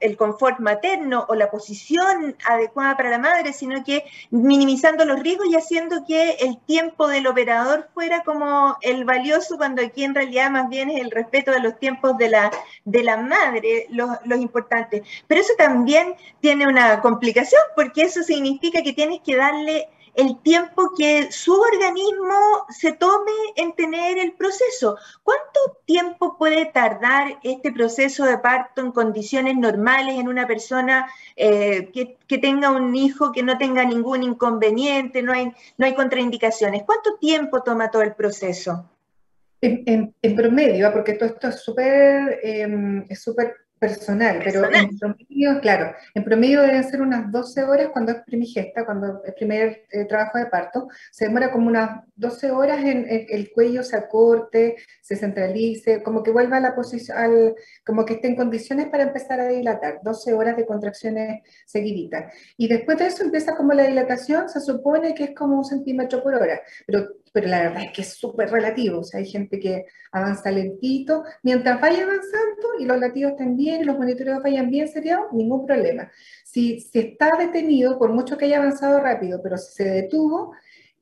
el 0.00 0.16
confort 0.16 0.60
materno 0.60 1.24
o 1.28 1.34
la 1.34 1.50
posición 1.50 2.36
adecuada 2.46 2.96
para 2.96 3.10
la 3.10 3.18
madre, 3.18 3.52
sino 3.52 3.82
que 3.84 4.04
minimizando 4.30 5.04
los 5.04 5.20
riesgos 5.20 5.46
y 5.48 5.56
haciendo 5.56 6.04
que 6.06 6.32
el 6.40 6.58
tiempo 6.58 7.08
del 7.08 7.26
operador 7.26 7.88
fuera 7.94 8.22
como 8.24 8.76
el 8.82 9.04
valioso, 9.04 9.56
cuando 9.56 9.82
aquí 9.82 10.04
en 10.04 10.14
realidad 10.14 10.50
más 10.50 10.68
bien 10.68 10.90
es 10.90 11.00
el 11.00 11.10
respeto 11.10 11.50
de 11.50 11.60
los 11.60 11.78
tiempos 11.78 12.16
de 12.18 12.28
la, 12.28 12.50
de 12.84 13.02
la 13.02 13.16
madre 13.16 13.86
los, 13.90 14.10
los 14.24 14.38
importantes. 14.38 15.02
Pero 15.26 15.40
eso 15.40 15.52
también 15.56 16.14
tiene 16.40 16.66
una 16.66 17.00
complicación, 17.00 17.60
porque 17.74 18.02
eso 18.02 18.22
significa 18.22 18.82
que 18.82 18.92
tienes 18.92 19.20
que 19.24 19.36
darle 19.36 19.88
el 20.14 20.40
tiempo 20.42 20.92
que 20.96 21.30
su 21.32 21.52
organismo 21.52 22.66
se 22.70 22.92
tome 22.92 23.32
en 23.56 23.74
tener 23.74 24.18
el 24.18 24.32
proceso. 24.32 24.96
¿Cuánto 25.22 25.78
tiempo 25.84 26.36
puede 26.38 26.66
tardar 26.66 27.38
este 27.42 27.72
proceso 27.72 28.24
de 28.24 28.38
parto 28.38 28.80
en 28.80 28.92
condiciones 28.92 29.56
normales 29.56 30.18
en 30.18 30.28
una 30.28 30.46
persona 30.46 31.10
eh, 31.36 31.90
que, 31.92 32.38
tenga 32.38 32.70
un 32.70 32.94
hijo 32.94 33.32
que 33.32 33.42
no 33.42 33.58
tenga 33.58 33.84
ningún 33.84 34.22
inconveniente, 34.22 35.22
no 35.22 35.32
hay, 35.32 35.52
no 35.76 35.86
hay 35.86 35.94
contraindicaciones? 35.94 36.82
¿Cuánto 36.84 37.16
tiempo 37.16 37.62
toma 37.62 37.90
todo 37.90 38.02
el 38.02 38.14
proceso? 38.14 38.88
En, 39.60 40.14
promedio, 40.36 40.92
porque 40.92 41.14
todo 41.14 41.30
esto 41.30 41.48
es 41.48 41.60
súper 41.60 42.38
em, 42.44 43.04
personal, 43.78 44.40
pero 44.44 44.64
en 44.72 44.98
promedio, 44.98 45.60
claro, 45.60 45.94
en 46.14 46.24
promedio 46.24 46.62
deben 46.62 46.84
ser 46.84 47.00
unas 47.00 47.30
12 47.30 47.64
horas 47.64 47.88
cuando 47.92 48.12
es 48.12 48.18
primigesta, 48.24 48.84
cuando 48.84 49.22
es 49.24 49.34
primer 49.34 49.84
eh, 49.90 50.04
trabajo 50.04 50.38
de 50.38 50.46
parto, 50.46 50.88
se 51.10 51.26
demora 51.26 51.50
como 51.50 51.68
unas 51.68 52.02
12 52.16 52.50
horas 52.50 52.84
en, 52.84 53.06
el 53.08 53.50
cuello 53.52 53.82
se 53.82 53.96
acorte, 53.96 54.76
se 55.00 55.16
centralice, 55.16 56.02
como 56.02 56.22
que 56.22 56.30
vuelva 56.30 56.56
a 56.56 56.60
la 56.60 56.74
posición, 56.74 57.54
como 57.84 58.04
que 58.04 58.14
esté 58.14 58.28
en 58.28 58.36
condiciones 58.36 58.88
para 58.88 59.04
empezar 59.04 59.40
a 59.40 59.48
dilatar, 59.48 60.00
12 60.02 60.34
horas 60.34 60.56
de 60.56 60.66
contracciones 60.66 61.42
seguiditas. 61.66 62.32
Y 62.56 62.68
después 62.68 62.98
de 62.98 63.06
eso 63.06 63.22
empieza 63.22 63.56
como 63.56 63.72
la 63.72 63.86
dilatación, 63.86 64.48
se 64.48 64.60
supone 64.60 65.14
que 65.14 65.24
es 65.24 65.34
como 65.34 65.58
un 65.58 65.64
centímetro 65.64 66.22
por 66.22 66.34
hora, 66.34 66.60
pero 66.86 67.08
pero 67.32 67.48
la 67.48 67.62
verdad 67.62 67.84
es 67.84 67.92
que 67.92 68.02
es 68.02 68.14
súper 68.14 68.50
relativo, 68.50 69.00
o 69.00 69.04
sea, 69.04 69.20
hay 69.20 69.26
gente 69.26 69.58
que 69.58 69.86
avanza 70.12 70.50
lentito, 70.50 71.24
mientras 71.42 71.80
vaya 71.80 72.04
avanzando 72.04 72.78
y 72.78 72.84
los 72.84 72.98
latidos 72.98 73.32
estén 73.32 73.56
bien 73.56 73.80
y 73.80 73.84
los 73.84 73.98
monitoreos 73.98 74.42
vayan 74.42 74.70
bien, 74.70 74.88
sería 74.88 75.20
ningún 75.32 75.66
problema. 75.66 76.10
Si, 76.44 76.80
si 76.80 76.98
está 76.98 77.36
detenido, 77.38 77.98
por 77.98 78.12
mucho 78.12 78.36
que 78.36 78.46
haya 78.46 78.58
avanzado 78.58 79.00
rápido, 79.00 79.40
pero 79.42 79.56
si 79.56 79.72
se 79.74 79.84
detuvo, 79.84 80.52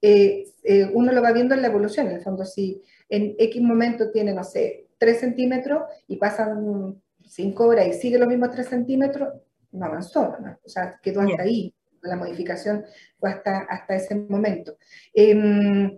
eh, 0.03 0.45
eh, 0.65 0.91
uno 0.93 1.13
lo 1.13 1.23
va 1.23 1.33
viendo 1.33 1.55
en 1.55 1.63
la 1.63 1.69
evolución, 1.69 2.07
en 2.09 2.17
el 2.17 2.23
fondo, 2.23 2.45
si 2.45 2.83
en 3.09 3.35
X 3.39 3.63
momento 3.63 4.11
tiene, 4.11 4.33
no 4.33 4.45
sé, 4.45 4.87
3 4.99 5.21
centímetros 5.21 5.83
y 6.09 6.17
pasan 6.17 7.01
5 7.25 7.65
horas 7.67 7.87
y 7.89 7.93
sigue 7.93 8.19
los 8.19 8.29
mismos 8.29 8.51
3 8.51 8.67
centímetros, 8.67 9.35
no 9.73 9.87
avanzó, 9.87 10.37
¿no? 10.41 10.59
o 10.65 10.69
sea, 10.69 10.99
quedó 11.03 11.21
hasta 11.21 11.43
ahí 11.43 11.75
la 12.07 12.17
modificación 12.17 12.85
fue 13.19 13.31
hasta, 13.31 13.59
hasta 13.69 13.97
ese 13.97 14.15
momento. 14.15 14.77
Em, 15.15 15.97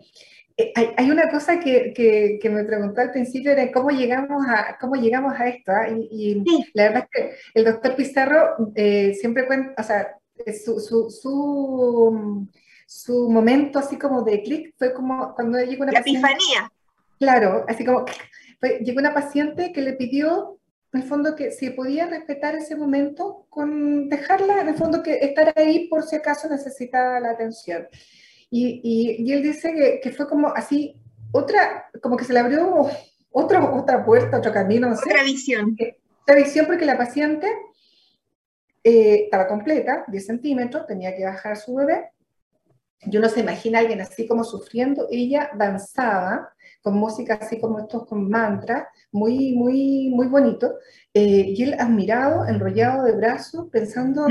eh, 0.57 0.73
hay, 0.97 1.11
una 1.11 1.31
cosa 1.31 1.61
que, 1.61 1.93
que, 1.95 2.51
me 2.51 2.65
preguntó 2.65 3.01
al 3.01 3.13
principio 3.13 3.55
de 3.55 3.71
cómo 3.71 3.91
llegamos 3.91 4.45
a, 4.49 4.77
cómo 4.81 4.97
llegamos 4.97 5.39
a 5.39 5.47
esto. 5.49 5.71
¿ah? 5.71 5.87
Y, 5.89 6.43
la 6.75 6.85
verdad 6.85 7.05
es 7.05 7.11
que 7.13 7.37
el 7.55 7.65
doctor 7.65 7.95
Pizarro 7.95 8.73
eh, 8.75 9.15
siempre 9.15 9.47
cuenta, 9.47 9.81
o 9.81 9.85
sea, 9.85 10.17
su, 10.65 10.81
su, 10.81 11.11
su, 11.11 12.49
su, 12.87 13.31
momento 13.31 13.79
así 13.79 13.97
como 13.97 14.23
de 14.23 14.43
clic 14.43 14.75
fue 14.77 14.93
como 14.93 15.33
cuando 15.35 15.59
llegó 15.61 15.85
una 15.85 15.93
La 15.93 16.01
epifanía. 16.01 16.73
Claro, 17.21 17.65
así 17.69 17.85
como 17.85 18.05
llegó 18.81 18.99
una 18.99 19.15
paciente 19.15 19.73
que 19.73 19.81
le 19.81 19.93
pidió 19.93 20.58
en 20.93 21.03
el 21.03 21.07
fondo 21.07 21.37
que 21.37 21.51
si 21.51 21.71
podía 21.71 22.07
respetar 22.07 22.55
ese 22.55 22.77
momento 22.77 23.47
con 23.51 24.09
dejarla, 24.09 24.63
en 24.63 24.69
el 24.69 24.75
fondo 24.75 25.03
que 25.03 25.19
estar 25.19 25.53
ahí 25.57 25.89
por 25.89 26.03
si 26.03 26.17
acaso 26.17 26.49
necesitaba 26.49 27.21
la 27.21 27.31
atención. 27.31 27.87
Y, 28.51 28.81
y, 28.83 29.33
él 29.33 29.43
dice 29.43 29.75
que, 29.75 30.01
que, 30.03 30.11
fue 30.11 30.27
como 30.27 30.49
así, 30.49 31.03
otra, 31.33 31.91
como 32.01 32.17
que 32.17 32.25
se 32.25 32.33
le 32.33 32.39
abrió 32.39 32.89
otra, 33.31 33.63
otra 33.75 34.05
puerta, 34.05 34.39
otro 34.39 34.53
camino. 34.53 34.91
otra 34.91 35.23
visión. 35.23 35.77
Otra 36.23 36.37
visión 36.37 36.67
porque 36.67 36.87
la 36.87 36.97
paciente 36.97 37.47
eh, 38.83 39.25
estaba 39.25 39.47
completa, 39.47 40.05
10 40.09 40.27
centímetros, 40.27 40.87
tenía 40.87 41.15
que 41.15 41.25
bajar 41.25 41.57
su 41.57 41.75
bebé. 41.75 42.11
Yo 43.03 43.21
no 43.21 43.29
se 43.29 43.41
imagina 43.41 43.79
a 43.79 43.81
alguien 43.83 44.01
así 44.01 44.27
como 44.27 44.45
sufriendo. 44.45 45.07
Ella 45.11 45.51
danzaba 45.55 46.53
con 46.89 46.99
música 46.99 47.35
así 47.35 47.61
como 47.61 47.81
estos 47.81 48.07
con 48.07 48.31
mantras, 48.31 48.85
muy, 49.13 49.53
muy, 49.53 50.09
muy 50.09 50.27
bonito, 50.27 50.77
eh, 51.13 51.53
y 51.55 51.63
él 51.63 51.77
admirado, 51.79 52.47
enrollado 52.47 53.05
de 53.05 53.13
brazos, 53.13 53.67
pensando, 53.71 54.27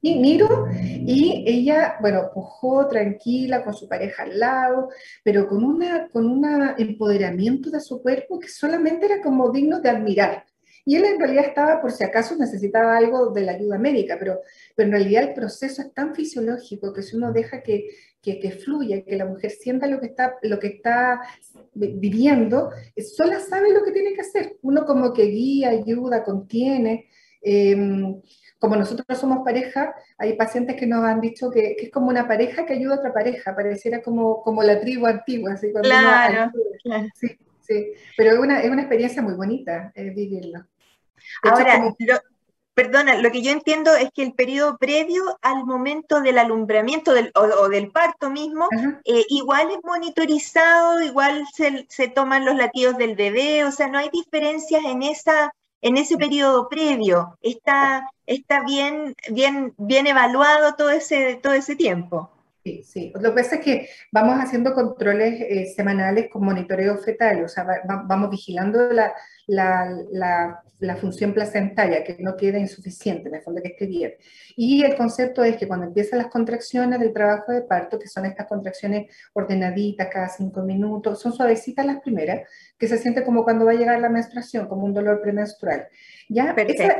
y 0.00 0.18
miro, 0.20 0.68
y 0.72 1.44
ella, 1.48 1.96
bueno, 2.00 2.30
pujó 2.32 2.86
tranquila 2.86 3.64
con 3.64 3.74
su 3.74 3.88
pareja 3.88 4.22
al 4.22 4.38
lado, 4.38 4.90
pero 5.24 5.48
con 5.48 5.64
una, 5.64 6.08
con 6.10 6.26
un 6.26 6.46
empoderamiento 6.78 7.70
de 7.70 7.80
su 7.80 8.00
cuerpo 8.00 8.38
que 8.38 8.48
solamente 8.48 9.06
era 9.06 9.20
como 9.20 9.50
digno 9.50 9.80
de 9.80 9.90
admirar. 9.90 10.44
Y 10.88 10.96
él 10.96 11.04
en 11.04 11.20
realidad 11.20 11.44
estaba 11.44 11.82
por 11.82 11.92
si 11.92 12.02
acaso 12.02 12.34
necesitaba 12.34 12.96
algo 12.96 13.28
de 13.28 13.42
la 13.42 13.52
ayuda 13.52 13.76
médica, 13.76 14.16
pero, 14.18 14.40
pero 14.74 14.86
en 14.86 14.92
realidad 14.94 15.24
el 15.24 15.34
proceso 15.34 15.82
es 15.82 15.92
tan 15.92 16.14
fisiológico 16.14 16.94
que 16.94 17.02
si 17.02 17.14
uno 17.14 17.30
deja 17.30 17.62
que, 17.62 17.90
que, 18.22 18.40
que 18.40 18.52
fluya, 18.52 19.04
que 19.04 19.14
la 19.14 19.26
mujer 19.26 19.50
sienta 19.50 19.86
lo 19.86 20.00
que 20.00 20.06
está, 20.06 20.36
lo 20.40 20.58
que 20.58 20.68
está 20.68 21.20
viviendo, 21.74 22.70
sola 23.14 23.38
sabe 23.38 23.70
lo 23.70 23.84
que 23.84 23.92
tiene 23.92 24.14
que 24.14 24.22
hacer. 24.22 24.56
Uno 24.62 24.86
como 24.86 25.12
que 25.12 25.24
guía, 25.24 25.68
ayuda, 25.68 26.24
contiene. 26.24 27.10
Em, 27.42 28.22
como 28.58 28.74
nosotros 28.74 29.18
somos 29.18 29.44
pareja, 29.44 29.94
hay 30.16 30.36
pacientes 30.36 30.74
que 30.76 30.86
nos 30.86 31.04
han 31.04 31.20
dicho 31.20 31.50
que, 31.50 31.76
es 31.78 31.90
como 31.90 32.08
una 32.08 32.26
pareja 32.26 32.64
que 32.64 32.72
ayuda 32.72 32.94
a 32.94 32.98
otra 33.00 33.12
pareja, 33.12 33.54
pareciera 33.54 34.00
como, 34.00 34.40
como 34.40 34.62
la 34.62 34.80
tribu 34.80 35.04
antigua. 35.04 35.52
Así, 35.52 35.70
claro, 35.70 36.50
Sí, 37.14 37.36
sí, 37.60 37.92
pero 38.16 38.32
es 38.32 38.38
una, 38.38 38.62
es 38.62 38.70
una 38.70 38.80
experiencia 38.80 39.20
muy 39.20 39.34
bonita 39.34 39.92
eh, 39.94 40.08
vivirlo. 40.08 40.64
Ahora, 41.42 41.94
perdona, 42.78 43.16
lo 43.16 43.32
que 43.32 43.42
yo 43.42 43.50
entiendo 43.50 43.92
es 43.96 44.10
que 44.14 44.22
el 44.22 44.34
periodo 44.34 44.78
previo 44.78 45.36
al 45.42 45.64
momento 45.64 46.20
del 46.20 46.38
alumbramiento 46.38 47.12
del, 47.12 47.32
o, 47.34 47.68
del 47.68 47.90
parto 47.90 48.30
mismo, 48.30 48.68
eh, 49.04 49.24
igual 49.30 49.68
es 49.72 49.78
monitorizado, 49.82 51.02
igual 51.02 51.44
se, 51.52 52.08
toman 52.08 52.44
los 52.44 52.54
latidos 52.54 52.96
del 52.96 53.16
bebé, 53.16 53.64
o 53.64 53.72
sea, 53.72 53.88
no 53.88 53.98
hay 53.98 54.10
diferencias 54.10 54.84
en 54.84 55.02
esa 55.02 55.52
en 55.80 55.96
ese 55.96 56.16
periodo 56.16 56.68
previo. 56.68 57.36
Está, 57.40 58.08
está 58.26 58.62
bien, 58.62 59.14
bien, 59.30 59.74
bien 59.76 60.06
evaluado 60.06 60.74
todo 60.74 60.90
ese, 60.90 61.36
todo 61.42 61.54
ese 61.54 61.76
tiempo. 61.76 62.30
Sí, 62.64 62.82
sí. 62.84 63.12
Lo 63.14 63.34
que 63.34 63.42
pasa 63.42 63.56
es 63.56 63.64
que 63.64 63.88
vamos 64.12 64.38
haciendo 64.38 64.74
controles 64.74 65.40
eh, 65.40 65.72
semanales 65.74 66.28
con 66.30 66.44
monitoreo 66.44 66.98
fetal, 66.98 67.44
o 67.44 67.48
sea, 67.48 67.66
vamos 67.84 68.30
vigilando 68.30 68.92
la, 68.92 69.12
la, 69.46 69.88
la, 70.10 70.62
función 70.96 71.34
placentaria, 71.34 72.04
que 72.04 72.16
no 72.20 72.36
quede 72.36 72.60
insuficiente, 72.60 73.28
en 73.28 73.34
el 73.34 73.42
fondo 73.42 73.60
que 73.60 73.68
esté 73.68 73.86
bien. 73.86 74.14
Y 74.56 74.84
el 74.84 74.96
concepto 74.96 75.42
es 75.42 75.56
que 75.56 75.66
cuando 75.66 75.86
empiezan 75.86 76.18
las 76.18 76.28
contracciones 76.28 77.00
del 77.00 77.12
trabajo 77.12 77.52
de 77.52 77.62
parto, 77.62 77.98
que 77.98 78.08
son 78.08 78.24
estas 78.26 78.46
contracciones 78.46 79.12
ordenaditas 79.32 80.08
cada 80.12 80.28
cinco 80.28 80.62
minutos, 80.62 81.20
son 81.20 81.32
suavecitas 81.32 81.84
las 81.84 82.00
primeras, 82.00 82.48
que 82.78 82.88
se 82.88 82.98
siente 82.98 83.24
como 83.24 83.44
cuando 83.44 83.64
va 83.64 83.72
a 83.72 83.74
llegar 83.74 84.00
la 84.00 84.08
menstruación, 84.08 84.68
como 84.68 84.84
un 84.84 84.94
dolor 84.94 85.20
premenstrual. 85.20 85.88
Ya, 86.28 86.54
esa, 86.56 86.98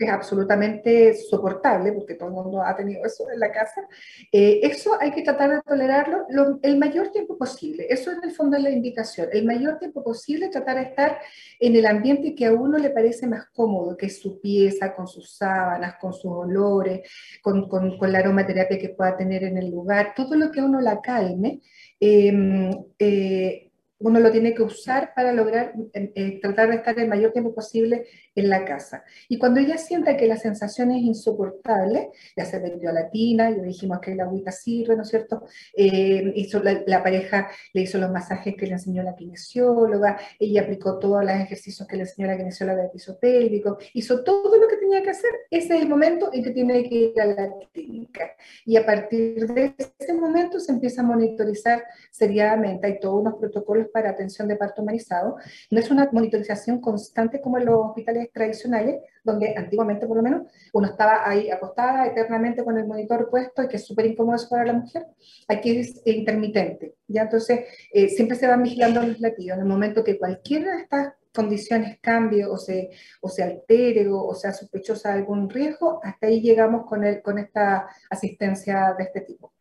que 0.00 0.06
es 0.06 0.10
absolutamente 0.10 1.12
soportable, 1.12 1.92
porque 1.92 2.14
todo 2.14 2.30
el 2.30 2.34
mundo 2.34 2.62
ha 2.62 2.74
tenido 2.74 3.04
eso 3.04 3.30
en 3.30 3.38
la 3.38 3.52
casa, 3.52 3.86
eh, 4.32 4.60
eso 4.62 4.96
hay 4.98 5.10
que 5.10 5.20
tratar 5.20 5.50
de 5.50 5.60
tolerarlo 5.60 6.24
el 6.62 6.78
mayor 6.78 7.10
tiempo 7.12 7.36
posible. 7.36 7.86
Eso 7.90 8.10
en 8.10 8.24
el 8.24 8.30
fondo 8.30 8.56
es 8.56 8.62
la 8.62 8.70
indicación. 8.70 9.28
El 9.30 9.44
mayor 9.44 9.78
tiempo 9.78 10.02
posible 10.02 10.48
tratar 10.48 10.76
de 10.76 10.84
estar 10.84 11.18
en 11.58 11.76
el 11.76 11.84
ambiente 11.84 12.34
que 12.34 12.46
a 12.46 12.52
uno 12.54 12.78
le 12.78 12.88
parece 12.88 13.26
más 13.26 13.44
cómodo, 13.52 13.94
que 13.94 14.06
es 14.06 14.18
su 14.18 14.40
pieza, 14.40 14.94
con 14.94 15.06
sus 15.06 15.36
sábanas, 15.36 15.96
con 16.00 16.14
sus 16.14 16.32
olores, 16.32 17.02
con, 17.42 17.68
con, 17.68 17.98
con 17.98 18.10
la 18.10 18.20
aromaterapia 18.20 18.78
que 18.78 18.88
pueda 18.88 19.18
tener 19.18 19.44
en 19.44 19.58
el 19.58 19.70
lugar, 19.70 20.14
todo 20.16 20.34
lo 20.34 20.50
que 20.50 20.60
a 20.60 20.64
uno 20.64 20.80
la 20.80 21.02
calme. 21.02 21.60
Em, 22.00 22.70
eh, 22.98 23.69
uno 24.00 24.18
lo 24.18 24.30
tiene 24.30 24.54
que 24.54 24.62
usar 24.62 25.12
para 25.14 25.32
lograr 25.32 25.74
eh, 25.92 26.12
eh, 26.14 26.40
tratar 26.40 26.70
de 26.70 26.76
estar 26.76 26.98
el 26.98 27.08
mayor 27.08 27.32
tiempo 27.32 27.54
posible 27.54 28.06
en 28.34 28.48
la 28.48 28.64
casa. 28.64 29.04
Y 29.28 29.38
cuando 29.38 29.60
ella 29.60 29.76
sienta 29.76 30.16
que 30.16 30.26
la 30.26 30.36
sensación 30.36 30.90
es 30.90 31.02
insoportable, 31.02 32.10
ya 32.36 32.44
se 32.44 32.58
vendió 32.58 32.90
a 32.90 32.92
la 32.92 33.10
tina, 33.10 33.50
ya 33.50 33.62
dijimos 33.62 34.00
que 34.00 34.14
la 34.14 34.24
agüita 34.24 34.52
sirve, 34.52 34.96
¿no 34.96 35.02
es 35.02 35.08
cierto? 35.08 35.44
Eh, 35.76 36.32
hizo 36.34 36.62
la, 36.62 37.02
pareja 37.02 37.48
le 37.72 37.82
hizo 37.82 37.98
los 37.98 38.10
masajes 38.10 38.54
que 38.56 38.66
le 38.66 38.72
enseñó 38.72 39.02
la 39.02 39.14
kinesióloga, 39.14 40.18
ella 40.38 40.62
aplicó 40.62 40.98
todos 40.98 41.22
los 41.22 41.34
ejercicios 41.34 41.86
que 41.86 41.96
le 41.96 42.02
enseñó 42.02 42.26
la 42.28 42.36
kinesióloga 42.36 42.82
de 42.82 42.88
piso 42.88 43.18
pélvico, 43.18 43.78
hizo 43.92 44.24
todo 44.24 44.56
lo 44.58 44.66
que 44.66 44.76
tenía 44.76 45.02
que 45.02 45.10
hacer, 45.10 45.30
ese 45.50 45.76
es 45.76 45.82
el 45.82 45.88
momento 45.88 46.30
en 46.32 46.42
que 46.42 46.50
tiene 46.50 46.88
que 46.88 46.94
ir 46.94 47.20
a 47.20 47.26
la 47.26 47.50
clínica. 47.72 48.32
Y 48.64 48.76
a 48.76 48.86
partir 48.86 49.46
de 49.46 49.74
ese 49.98 50.14
momento 50.14 50.58
se 50.58 50.72
empieza 50.72 51.02
a 51.02 51.04
monitorizar 51.04 51.84
seriadamente, 52.10 52.86
hay 52.86 53.00
todos 53.00 53.20
unos 53.20 53.34
protocolos 53.34 53.89
para 53.92 54.10
atención 54.10 54.48
de 54.48 54.56
parto 54.56 54.82
humanizado. 54.82 55.36
No 55.70 55.80
es 55.80 55.90
una 55.90 56.08
monitorización 56.12 56.80
constante 56.80 57.40
como 57.40 57.58
en 57.58 57.66
los 57.66 57.86
hospitales 57.86 58.30
tradicionales, 58.32 59.00
donde 59.22 59.54
antiguamente 59.56 60.06
por 60.06 60.16
lo 60.16 60.22
menos 60.22 60.42
uno 60.72 60.88
estaba 60.88 61.28
ahí 61.28 61.50
acostada 61.50 62.06
eternamente 62.06 62.64
con 62.64 62.78
el 62.78 62.86
monitor 62.86 63.28
puesto 63.30 63.62
y 63.62 63.68
que 63.68 63.76
es 63.76 63.86
súper 63.86 64.06
incómodo 64.06 64.38
para 64.48 64.64
la 64.64 64.72
mujer. 64.74 65.06
Aquí 65.48 65.78
es 65.78 66.02
intermitente, 66.04 66.94
¿ya? 67.06 67.22
Entonces, 67.22 67.60
eh, 67.92 68.08
siempre 68.08 68.36
se 68.36 68.46
van 68.46 68.62
vigilando 68.62 69.02
los 69.02 69.20
latidos. 69.20 69.56
En 69.56 69.62
el 69.62 69.68
momento 69.68 70.04
que 70.04 70.18
cualquiera 70.18 70.76
de 70.76 70.82
estas 70.82 71.14
condiciones 71.34 71.98
cambie 72.00 72.44
o 72.44 72.56
se, 72.56 72.90
o 73.20 73.28
se 73.28 73.42
altere 73.42 74.08
o, 74.10 74.34
sea 74.34 74.52
sospechosa 74.52 75.10
de 75.10 75.18
algún 75.18 75.48
riesgo, 75.48 76.00
hasta 76.02 76.26
ahí 76.26 76.40
llegamos 76.40 76.86
con, 76.86 77.04
el, 77.04 77.22
con 77.22 77.38
esta 77.38 77.88
asistencia 78.08 78.94
de 78.96 79.04
este 79.04 79.20
tipo. 79.22 79.52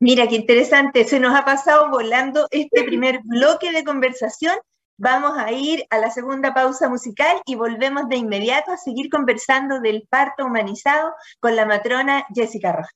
Mira, 0.00 0.28
qué 0.28 0.36
interesante, 0.36 1.04
se 1.04 1.18
nos 1.18 1.34
ha 1.34 1.44
pasado 1.44 1.90
volando 1.90 2.46
este 2.50 2.84
primer 2.84 3.20
bloque 3.24 3.72
de 3.72 3.82
conversación. 3.82 4.56
Vamos 4.96 5.36
a 5.36 5.50
ir 5.52 5.84
a 5.90 5.98
la 5.98 6.10
segunda 6.10 6.54
pausa 6.54 6.88
musical 6.88 7.40
y 7.44 7.56
volvemos 7.56 8.08
de 8.08 8.16
inmediato 8.16 8.70
a 8.70 8.76
seguir 8.76 9.10
conversando 9.10 9.80
del 9.80 10.06
parto 10.08 10.44
humanizado 10.44 11.12
con 11.40 11.56
la 11.56 11.66
matrona 11.66 12.26
Jessica 12.32 12.72
Roja. 12.72 12.90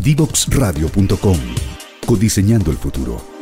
Divoxradio.com 0.00 1.38
Codiseñando 2.06 2.70
el 2.70 2.76
futuro. 2.76 3.41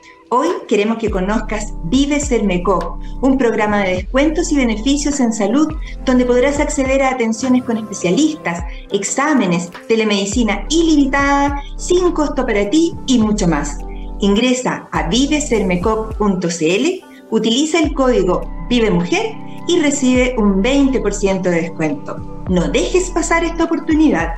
Hoy 0.33 0.47
queremos 0.69 0.97
que 0.97 1.09
conozcas 1.09 1.73
Vive 1.83 2.17
Sermecop, 2.21 3.01
un 3.21 3.37
programa 3.37 3.83
de 3.83 3.95
descuentos 3.95 4.49
y 4.53 4.55
beneficios 4.55 5.19
en 5.19 5.33
salud 5.33 5.67
donde 6.05 6.23
podrás 6.23 6.61
acceder 6.61 7.01
a 7.01 7.09
atenciones 7.09 7.65
con 7.65 7.75
especialistas, 7.75 8.63
exámenes, 8.93 9.69
telemedicina 9.89 10.65
ilimitada, 10.69 11.61
sin 11.75 12.13
costo 12.13 12.45
para 12.45 12.69
ti 12.69 12.93
y 13.07 13.19
mucho 13.19 13.45
más. 13.45 13.79
Ingresa 14.21 14.87
a 14.93 15.09
vivesermecop.cl, 15.09 17.05
utiliza 17.29 17.79
el 17.79 17.93
código 17.93 18.49
Vive 18.69 18.89
Mujer 18.89 19.35
y 19.67 19.81
recibe 19.81 20.35
un 20.37 20.63
20% 20.63 21.41
de 21.41 21.61
descuento. 21.63 22.45
No 22.47 22.69
dejes 22.69 23.11
pasar 23.11 23.43
esta 23.43 23.65
oportunidad. 23.65 24.35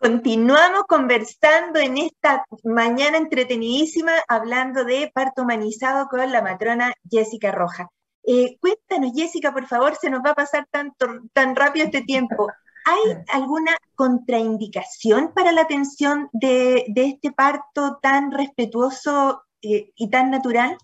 Continuamos 0.00 0.84
conversando 0.84 1.80
en 1.80 1.98
esta 1.98 2.44
mañana 2.62 3.18
entretenidísima 3.18 4.12
hablando 4.28 4.84
de 4.84 5.10
parto 5.12 5.42
humanizado 5.42 6.06
con 6.06 6.30
la 6.30 6.40
matrona 6.40 6.94
Jessica 7.10 7.50
Roja. 7.50 7.88
Eh, 8.22 8.58
cuéntanos, 8.60 9.10
Jessica, 9.16 9.52
por 9.52 9.66
favor, 9.66 9.96
se 9.96 10.08
nos 10.08 10.20
va 10.20 10.30
a 10.30 10.34
pasar 10.36 10.68
tanto, 10.70 11.06
tan 11.32 11.56
rápido 11.56 11.86
este 11.86 12.02
tiempo. 12.02 12.46
¿Hay 12.84 13.16
alguna 13.32 13.76
contraindicación 13.96 15.32
para 15.34 15.50
la 15.50 15.62
atención 15.62 16.28
de, 16.32 16.84
este 16.94 17.32
parto 17.32 17.98
tan 18.00 18.30
respetuoso 18.30 19.42
eh, 19.62 19.90
y 19.96 20.10
tan 20.10 20.30
natural? 20.30 20.78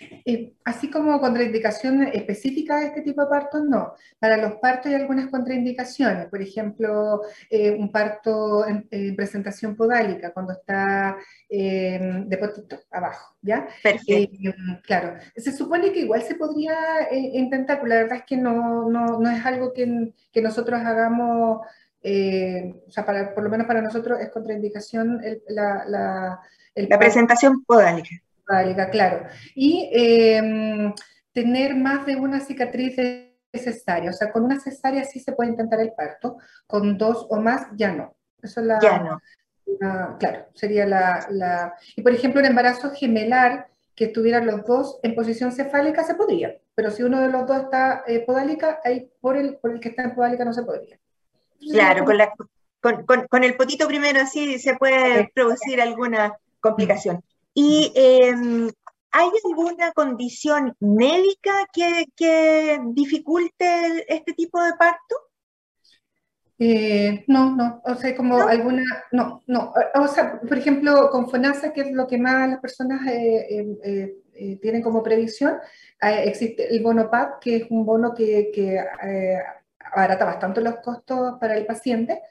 Eh, 0.00 0.54
así 0.64 0.90
como 0.90 1.20
contraindicación 1.20 2.04
específica 2.04 2.78
de 2.78 2.86
este 2.86 3.02
tipo 3.02 3.22
de 3.22 3.28
partos, 3.28 3.62
no. 3.64 3.94
Para 4.18 4.36
los 4.36 4.54
partos 4.54 4.86
hay 4.86 4.94
algunas 4.94 5.28
contraindicaciones, 5.28 6.26
por 6.26 6.40
ejemplo, 6.40 7.22
eh, 7.50 7.72
un 7.72 7.92
parto 7.92 8.66
en, 8.66 8.88
presentación 9.14 9.76
podálica, 9.76 10.32
cuando 10.32 10.52
está 10.52 11.16
eh, 11.48 12.24
de 12.26 12.38
potito 12.38 12.78
abajo, 12.90 13.36
¿ya? 13.42 13.68
Perfecto. 13.82 14.52
claro, 14.82 15.18
se 15.36 15.52
supone 15.52 15.92
que 15.92 16.00
igual 16.00 16.22
se 16.22 16.34
podría 16.34 16.74
intentar, 17.12 17.78
pero 17.78 17.88
la 17.88 18.02
verdad 18.02 18.18
es 18.18 18.24
que 18.24 18.36
no, 18.36 18.88
no, 18.88 19.18
no 19.18 19.30
es 19.30 19.44
algo 19.44 19.72
que, 19.72 20.14
que 20.32 20.40
nosotros 20.40 20.80
hagamos, 20.80 21.60
o 21.60 22.90
sea, 22.90 23.04
para, 23.04 23.34
por 23.34 23.44
lo 23.44 23.50
menos 23.50 23.66
para 23.66 23.82
nosotros 23.82 24.18
es 24.20 24.30
contraindicación 24.30 25.20
la, 25.48 25.84
la, 25.86 26.40
la 26.74 26.98
presentación 26.98 27.62
podálica 27.64 28.10
claro. 28.90 29.26
Y 29.54 29.90
em, 29.92 30.92
tener 31.32 31.74
más 31.76 32.06
de 32.06 32.16
una 32.16 32.40
cicatriz 32.40 32.96
necesaria, 33.52 34.10
o 34.10 34.12
sea, 34.12 34.30
con 34.30 34.44
una 34.44 34.60
cesárea 34.60 35.04
sí 35.04 35.20
se 35.20 35.32
puede 35.32 35.50
intentar 35.50 35.80
el 35.80 35.92
parto, 35.92 36.38
con 36.66 36.96
dos 36.98 37.26
o 37.30 37.40
más 37.40 37.66
ya 37.76 37.92
no. 37.92 38.14
Eso 38.42 38.60
la, 38.60 38.78
ya 38.80 38.98
no. 38.98 40.18
claro, 40.18 40.46
sería 40.54 40.86
la, 40.86 41.74
Y 41.96 42.02
por 42.02 42.12
ejemplo, 42.12 42.40
un 42.40 42.46
embarazo 42.46 42.90
gemelar 42.92 43.68
que 43.94 44.06
estuvieran 44.06 44.46
los 44.46 44.64
dos 44.64 44.98
en 45.02 45.14
posición 45.14 45.52
cefálica 45.52 46.04
se 46.04 46.14
podría, 46.14 46.56
pero 46.74 46.90
si 46.90 47.02
uno 47.02 47.20
de 47.20 47.28
los 47.28 47.46
dos 47.46 47.64
está 47.64 48.02
eh, 48.06 48.20
podálica, 48.20 48.80
ahí 48.84 49.10
por 49.20 49.36
el, 49.36 49.56
por 49.58 49.72
el 49.72 49.80
que 49.80 49.90
está 49.90 50.04
en 50.04 50.14
podálica 50.14 50.44
no 50.44 50.52
se 50.52 50.62
podría. 50.62 50.98
Claro, 51.60 52.04
con, 52.06 52.16
la, 52.16 52.32
con, 52.80 53.26
con, 53.28 53.44
el 53.44 53.56
potito 53.56 53.86
primero 53.86 54.24
sí 54.26 54.58
se 54.58 54.76
puede 54.76 55.30
producir 55.34 55.82
alguna 55.82 56.38
complicación. 56.60 57.22
¿Y 57.54 57.92
em, 57.94 58.70
hay 59.12 59.28
alguna 59.44 59.92
condición 59.92 60.74
médica 60.80 61.66
que, 61.72 62.80
dificulte 62.92 64.04
este 64.08 64.32
tipo 64.34 64.62
de 64.62 64.72
parto? 64.74 65.16
Eh, 66.58 67.24
no, 67.26 67.56
no, 67.56 67.80
o 67.84 67.94
sea, 67.94 68.14
como 68.14 68.42
alguna, 68.42 68.84
no, 69.12 69.42
no, 69.46 69.72
o 69.94 70.08
sea, 70.08 70.38
por 70.40 70.58
ejemplo, 70.58 71.08
con 71.10 71.30
FONASA, 71.30 71.72
que 71.72 71.80
es 71.80 71.92
lo 71.92 72.06
que 72.06 72.18
más 72.18 72.50
las 72.50 72.60
personas 72.60 73.00
eh, 73.06 74.14
eh, 74.34 74.56
tienen 74.60 74.82
como 74.82 75.02
previsión, 75.02 75.56
existe 76.00 76.68
el 76.72 76.82
bono 76.82 77.10
PAP, 77.10 77.40
que 77.40 77.56
es 77.56 77.70
un 77.70 77.86
bono 77.86 78.14
que, 78.14 78.50
que 78.54 78.78
abarata 79.92 80.24
bastante 80.26 80.60
los 80.60 80.76
costos 80.76 81.38
para 81.40 81.56
el 81.56 81.64
paciente. 81.64 82.22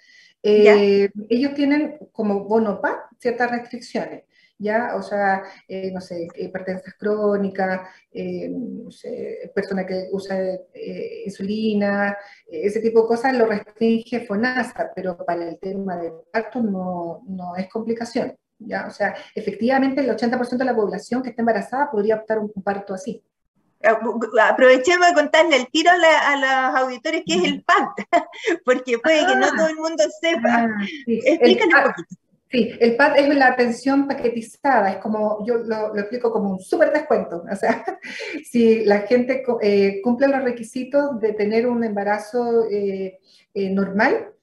ellos 0.43 1.53
tienen 1.55 1.97
como 2.11 2.43
bono 2.45 2.79
PAP 2.79 2.99
ciertas 3.17 3.49
restricciones. 3.51 4.23
¿Ya? 4.59 4.95
O 4.95 5.01
sea, 5.01 5.43
eh, 5.67 5.89
no 5.91 6.01
sé, 6.01 6.27
hipertensas 6.35 6.93
crónicas, 6.95 7.81
eh, 8.11 8.49
no 8.49 8.91
sé, 8.91 9.51
persona 9.55 9.85
que 9.85 10.09
usa 10.11 10.37
eh, 10.73 11.23
insulina, 11.25 12.15
ese 12.45 12.81
tipo 12.81 13.01
de 13.01 13.07
cosas 13.07 13.35
lo 13.35 13.45
restringe 13.45 14.25
FONASA, 14.27 14.91
pero 14.93 15.17
para 15.25 15.47
el 15.47 15.57
tema 15.59 15.97
del 15.97 16.13
parto 16.31 16.61
no, 16.61 17.23
no 17.27 17.55
es 17.55 17.69
complicación, 17.69 18.37
¿ya? 18.59 18.85
O 18.87 18.91
sea, 18.91 19.15
efectivamente 19.33 20.01
el 20.01 20.09
80% 20.09 20.57
de 20.57 20.65
la 20.65 20.75
población 20.75 21.23
que 21.23 21.29
está 21.29 21.41
embarazada 21.41 21.89
podría 21.89 22.17
optar 22.17 22.39
un 22.39 22.51
parto 22.61 22.93
así. 22.93 23.23
Aprovechemos 23.81 25.07
de 25.07 25.13
contarle 25.13 25.55
el 25.55 25.67
tiro 25.67 25.89
a, 25.89 26.35
los 26.35 26.81
auditores 26.81 27.23
que 27.25 27.35
es 27.35 27.43
el 27.45 27.63
PAT, 27.63 27.87
porque 28.65 28.99
puede 28.99 29.25
que 29.25 29.35
no 29.37 29.45
ah. 29.45 29.53
todo 29.55 29.67
el 29.67 29.77
mundo 29.77 30.03
sepa. 30.19 30.49
Ah, 30.49 30.67
Explícanos 31.07 31.85
un 31.85 31.93
poquito. 31.93 32.28
Sí, 32.51 32.71
el 32.79 32.95
PAD 32.95 33.17
es 33.19 33.35
la 33.35 33.47
atención 33.49 34.07
paquetizada, 34.07 34.93
es 34.93 34.97
como, 34.97 35.45
yo 35.45 35.57
lo, 35.57 35.95
explico 35.95 36.31
como 36.31 36.49
un 36.49 36.59
súper 36.59 36.91
descuento. 36.91 37.43
O 37.49 37.55
sea, 37.55 37.85
si 38.49 38.83
la 38.85 39.01
gente 39.01 39.43
eh, 39.61 40.01
cumple 40.03 40.27
los 40.27 40.43
requisitos 40.43 41.19
de 41.19 41.33
tener 41.33 41.67
un 41.67 41.83
embarazo 41.83 42.65
eh, 42.69 43.19
eh, 43.53 43.69
normal, 43.69 44.33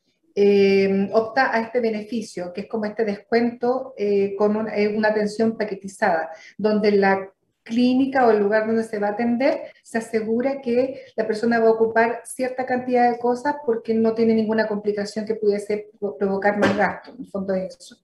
opta 1.12 1.52
a 1.52 1.60
este 1.62 1.80
beneficio, 1.80 2.52
que 2.52 2.62
es 2.62 2.68
como 2.68 2.84
este 2.84 3.06
descuento 3.06 3.94
con 4.36 4.54
una 4.54 5.08
atención 5.08 5.56
paquetizada, 5.56 6.28
donde 6.58 6.92
la 6.92 7.32
clínica 7.66 8.26
o 8.26 8.30
el 8.30 8.38
lugar 8.38 8.66
donde 8.66 8.84
se 8.84 8.98
va 8.98 9.08
a 9.08 9.10
atender, 9.10 9.72
se 9.82 9.98
asegura 9.98 10.62
que 10.62 11.02
la 11.16 11.26
persona 11.26 11.58
va 11.58 11.68
a 11.68 11.72
ocupar 11.72 12.22
cierta 12.24 12.64
cantidad 12.64 13.10
de 13.10 13.18
cosas 13.18 13.56
porque 13.66 13.92
no 13.92 14.14
tiene 14.14 14.34
ninguna 14.34 14.66
complicación 14.66 15.26
que 15.26 15.34
pudiese 15.34 15.90
provocar 16.18 16.58
más 16.58 16.76
gasto. 16.76 17.10
En 17.10 17.20
el 17.20 17.30
fondo 17.30 17.54
es 17.54 17.76
eso. 17.76 17.96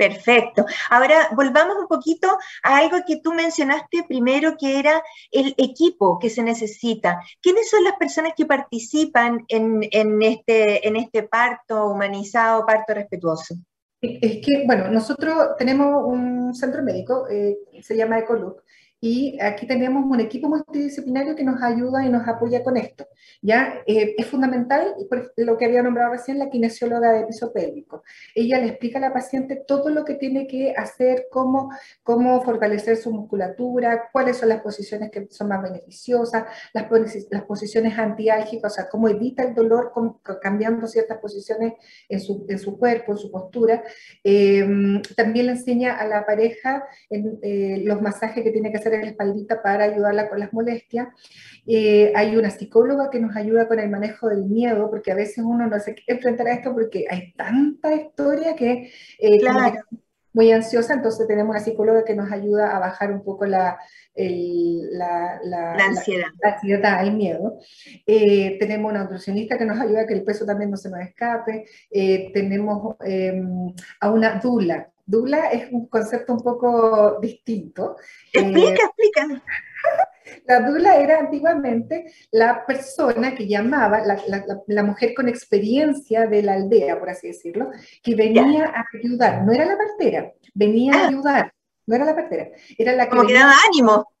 Perfecto. 0.00 0.64
Ahora 0.88 1.28
volvamos 1.36 1.76
un 1.76 1.86
poquito 1.86 2.38
a 2.62 2.78
algo 2.78 2.96
que 3.06 3.20
tú 3.20 3.34
mencionaste 3.34 4.04
primero, 4.08 4.56
que 4.58 4.78
era 4.78 5.02
el 5.30 5.54
equipo 5.58 6.18
que 6.18 6.30
se 6.30 6.42
necesita. 6.42 7.20
¿Quiénes 7.42 7.68
son 7.68 7.84
las 7.84 7.96
personas 7.98 8.32
que 8.34 8.46
participan 8.46 9.44
en, 9.48 9.82
este, 10.22 10.88
en 10.88 10.96
este 10.96 11.24
parto 11.24 11.90
humanizado, 11.90 12.64
parto 12.64 12.94
respetuoso? 12.94 13.56
Es 14.00 14.38
que, 14.38 14.64
bueno, 14.64 14.88
nosotros 14.88 15.50
tenemos 15.58 16.02
un 16.06 16.54
centro 16.54 16.82
médico, 16.82 17.28
eh, 17.28 17.58
se 17.82 17.94
llama 17.94 18.20
Ecoluc, 18.20 18.62
y 19.00 19.40
aquí 19.40 19.66
tenemos 19.66 20.04
un 20.04 20.20
equipo 20.20 20.48
multidisciplinario 20.48 21.34
que 21.34 21.44
nos 21.44 21.62
ayuda 21.62 22.04
y 22.04 22.10
nos 22.10 22.26
apoya 22.28 22.62
con 22.62 22.76
esto. 22.76 23.06
¿ya? 23.40 23.82
Eh, 23.86 24.14
es 24.18 24.26
fundamental 24.26 24.94
lo 25.36 25.56
que 25.56 25.64
había 25.64 25.82
nombrado 25.82 26.12
recién 26.12 26.38
la 26.38 26.50
kinesióloga 26.50 27.12
de 27.12 27.26
piso 27.26 27.52
pélvico. 27.52 28.02
Ella 28.34 28.58
le 28.58 28.68
explica 28.68 28.98
a 28.98 29.02
la 29.02 29.12
paciente 29.12 29.62
todo 29.66 29.88
lo 29.88 30.04
que 30.04 30.14
tiene 30.14 30.46
que 30.46 30.74
hacer, 30.76 31.26
cómo, 31.30 31.70
cómo 32.02 32.42
fortalecer 32.42 32.96
su 32.96 33.10
musculatura, 33.12 34.08
cuáles 34.12 34.36
son 34.36 34.50
las 34.50 34.60
posiciones 34.60 35.10
que 35.10 35.28
son 35.30 35.48
más 35.48 35.62
beneficiosas, 35.62 36.44
las, 36.72 36.86
las 37.30 37.42
posiciones 37.44 37.98
antiálgicas, 37.98 38.72
o 38.72 38.74
sea, 38.74 38.88
cómo 38.88 39.08
evita 39.08 39.42
el 39.42 39.54
dolor 39.54 39.92
cambiando 40.42 40.86
ciertas 40.86 41.18
posiciones 41.18 41.74
en 42.08 42.20
su, 42.20 42.44
en 42.48 42.58
su 42.58 42.78
cuerpo, 42.78 43.12
en 43.12 43.18
su 43.18 43.30
postura. 43.30 43.82
Eh, 44.22 44.66
también 45.16 45.46
le 45.46 45.52
enseña 45.52 45.96
a 45.96 46.06
la 46.06 46.26
pareja 46.26 46.84
en, 47.08 47.38
eh, 47.42 47.82
los 47.84 48.02
masajes 48.02 48.44
que 48.44 48.50
tiene 48.50 48.70
que 48.70 48.78
hacer 48.78 48.89
en 48.94 49.02
la 49.02 49.08
espaldita 49.08 49.62
para 49.62 49.84
ayudarla 49.84 50.28
con 50.28 50.38
las 50.40 50.52
molestias. 50.52 51.08
Eh, 51.66 52.12
hay 52.14 52.36
una 52.36 52.50
psicóloga 52.50 53.10
que 53.10 53.20
nos 53.20 53.36
ayuda 53.36 53.68
con 53.68 53.78
el 53.78 53.90
manejo 53.90 54.28
del 54.28 54.44
miedo, 54.44 54.90
porque 54.90 55.12
a 55.12 55.16
veces 55.16 55.44
uno 55.44 55.66
no 55.66 55.78
se 55.78 55.94
quiere 55.94 56.14
enfrentar 56.14 56.48
a 56.48 56.54
esto 56.54 56.72
porque 56.72 57.06
hay 57.08 57.32
tanta 57.32 57.94
historia 57.94 58.54
que... 58.54 58.90
Claro 59.40 59.84
muy 60.32 60.52
ansiosa, 60.52 60.94
entonces 60.94 61.26
tenemos 61.26 61.50
una 61.50 61.64
psicóloga 61.64 62.04
que 62.04 62.14
nos 62.14 62.30
ayuda 62.30 62.76
a 62.76 62.78
bajar 62.78 63.12
un 63.12 63.24
poco 63.24 63.46
la, 63.46 63.78
la, 64.14 65.40
ansiedad. 65.74 66.26
La, 66.42 66.52
ansiedad, 66.52 67.02
el 67.02 67.14
miedo. 67.14 67.58
Eh, 68.06 68.56
tenemos 68.58 68.90
una 68.90 69.02
nutricionista 69.04 69.58
que 69.58 69.64
nos 69.64 69.80
ayuda 69.80 70.02
a 70.02 70.06
que 70.06 70.14
el 70.14 70.22
peso 70.22 70.46
también 70.46 70.70
no 70.70 70.76
se 70.76 70.90
nos 70.90 71.00
escape. 71.00 71.64
Eh, 71.90 72.30
tenemos 72.32 72.96
em, 73.04 73.72
a 74.00 74.10
una 74.10 74.38
dula. 74.38 74.89
Dula 75.10 75.50
es 75.50 75.70
un 75.72 75.88
concepto 75.88 76.34
un 76.34 76.40
poco 76.40 77.18
distinto. 77.20 77.96
Explica, 78.32 78.82
eh, 78.82 78.86
explica. 78.86 79.42
La 80.46 80.60
dula 80.60 80.96
era 80.96 81.18
antiguamente 81.18 82.12
la 82.30 82.64
persona 82.64 83.34
que 83.34 83.48
llamaba, 83.48 84.00
la, 84.00 84.16
la, 84.68 84.82
mujer 84.84 85.12
con 85.12 85.28
experiencia 85.28 86.26
de 86.26 86.42
la 86.42 86.54
aldea, 86.54 87.00
por 87.00 87.10
así 87.10 87.28
decirlo, 87.28 87.70
que 88.00 88.14
venía 88.14 88.66
a 88.66 88.84
ayudar. 88.96 89.44
No 89.44 89.52
era 89.52 89.64
la 89.64 89.76
partera, 89.76 90.32
venía 90.54 90.94
a 90.94 91.04
ah. 91.04 91.08
ayudar 91.08 91.52
no 91.90 91.96
era 91.96 92.04
la 92.04 92.14
partera, 92.14 92.48
era 92.78 92.92
la 92.92 93.04
que... 93.04 93.10
Como 93.10 93.26
que 93.26 93.34
daba 93.34 93.52
ánimo. 93.68 94.12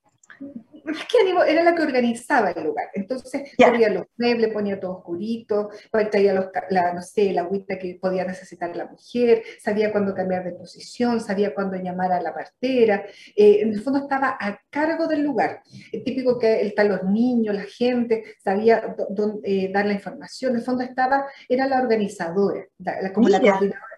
Que 0.84 1.52
era 1.52 1.62
la 1.64 1.74
que 1.74 1.82
organizaba 1.82 2.50
el 2.50 2.64
lugar. 2.64 2.86
Entonces 2.94 3.50
ponía 3.56 3.88
los 3.90 4.06
muebles, 4.16 4.52
ponía 4.52 4.78
todo 4.78 4.98
oscurito, 4.98 5.70
traía 6.10 6.32
los, 6.34 6.46
la, 6.70 6.92
no 6.92 7.02
sé, 7.02 7.32
la 7.32 7.42
agüita 7.42 7.78
que 7.78 7.98
podía 8.00 8.24
necesitar 8.24 8.74
la 8.76 8.86
mujer, 8.86 9.42
sabía 9.60 9.92
cuándo 9.92 10.14
cambiar 10.14 10.44
de 10.44 10.52
posición, 10.52 11.20
sabía 11.20 11.54
cuándo 11.54 11.76
llamar 11.76 12.12
a 12.12 12.20
la 12.20 12.32
partera. 12.32 13.04
Eh, 13.34 13.60
en 13.62 13.72
el 13.72 13.80
fondo 13.80 14.00
estaba 14.00 14.36
a 14.40 14.60
cargo 14.70 15.06
del 15.06 15.22
lugar. 15.22 15.62
Típico 16.04 16.38
que 16.38 16.66
están 16.66 16.88
los 16.88 17.02
niños, 17.04 17.54
la 17.54 17.64
gente, 17.64 18.36
sabía 18.42 18.94
dónde, 19.10 19.40
eh, 19.44 19.70
dar 19.72 19.86
la 19.86 19.94
información. 19.94 20.52
En 20.52 20.58
el 20.58 20.64
fondo 20.64 20.82
estaba, 20.82 21.26
era 21.48 21.66
la 21.66 21.80
organizadora, 21.80 22.66
como 23.12 23.28
la 23.28 23.40
coordinadora 23.40 23.90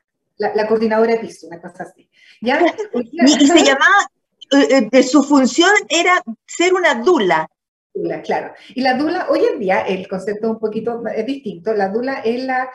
la, 0.55 0.67
coordinadora 0.67 1.13
de 1.13 1.19
piso, 1.19 1.47
una 1.47 1.61
cosa 1.61 1.85
así. 1.85 2.09
¿Ya? 2.41 2.61
y, 2.95 3.47
se 3.47 3.65
llamaba, 3.65 4.11
eh, 4.53 4.89
eh, 4.91 5.03
su 5.03 5.23
función 5.23 5.71
era 5.89 6.23
ser 6.47 6.75
una 6.75 6.95
dula. 6.97 7.49
Dula, 7.95 8.23
claro. 8.23 8.55
Y 8.75 8.81
la 8.81 8.95
dula, 8.95 9.27
hoy 9.29 9.41
en 9.53 9.61
día, 9.61 9.83
el 9.83 10.09
concepto 10.09 10.47
es 10.47 10.53
un 10.53 10.59
poquito 10.59 11.03
es 11.15 11.27
distinto. 11.27 11.75
La 11.75 11.89
dula 11.89 12.21
es 12.21 12.43
la, 12.43 12.71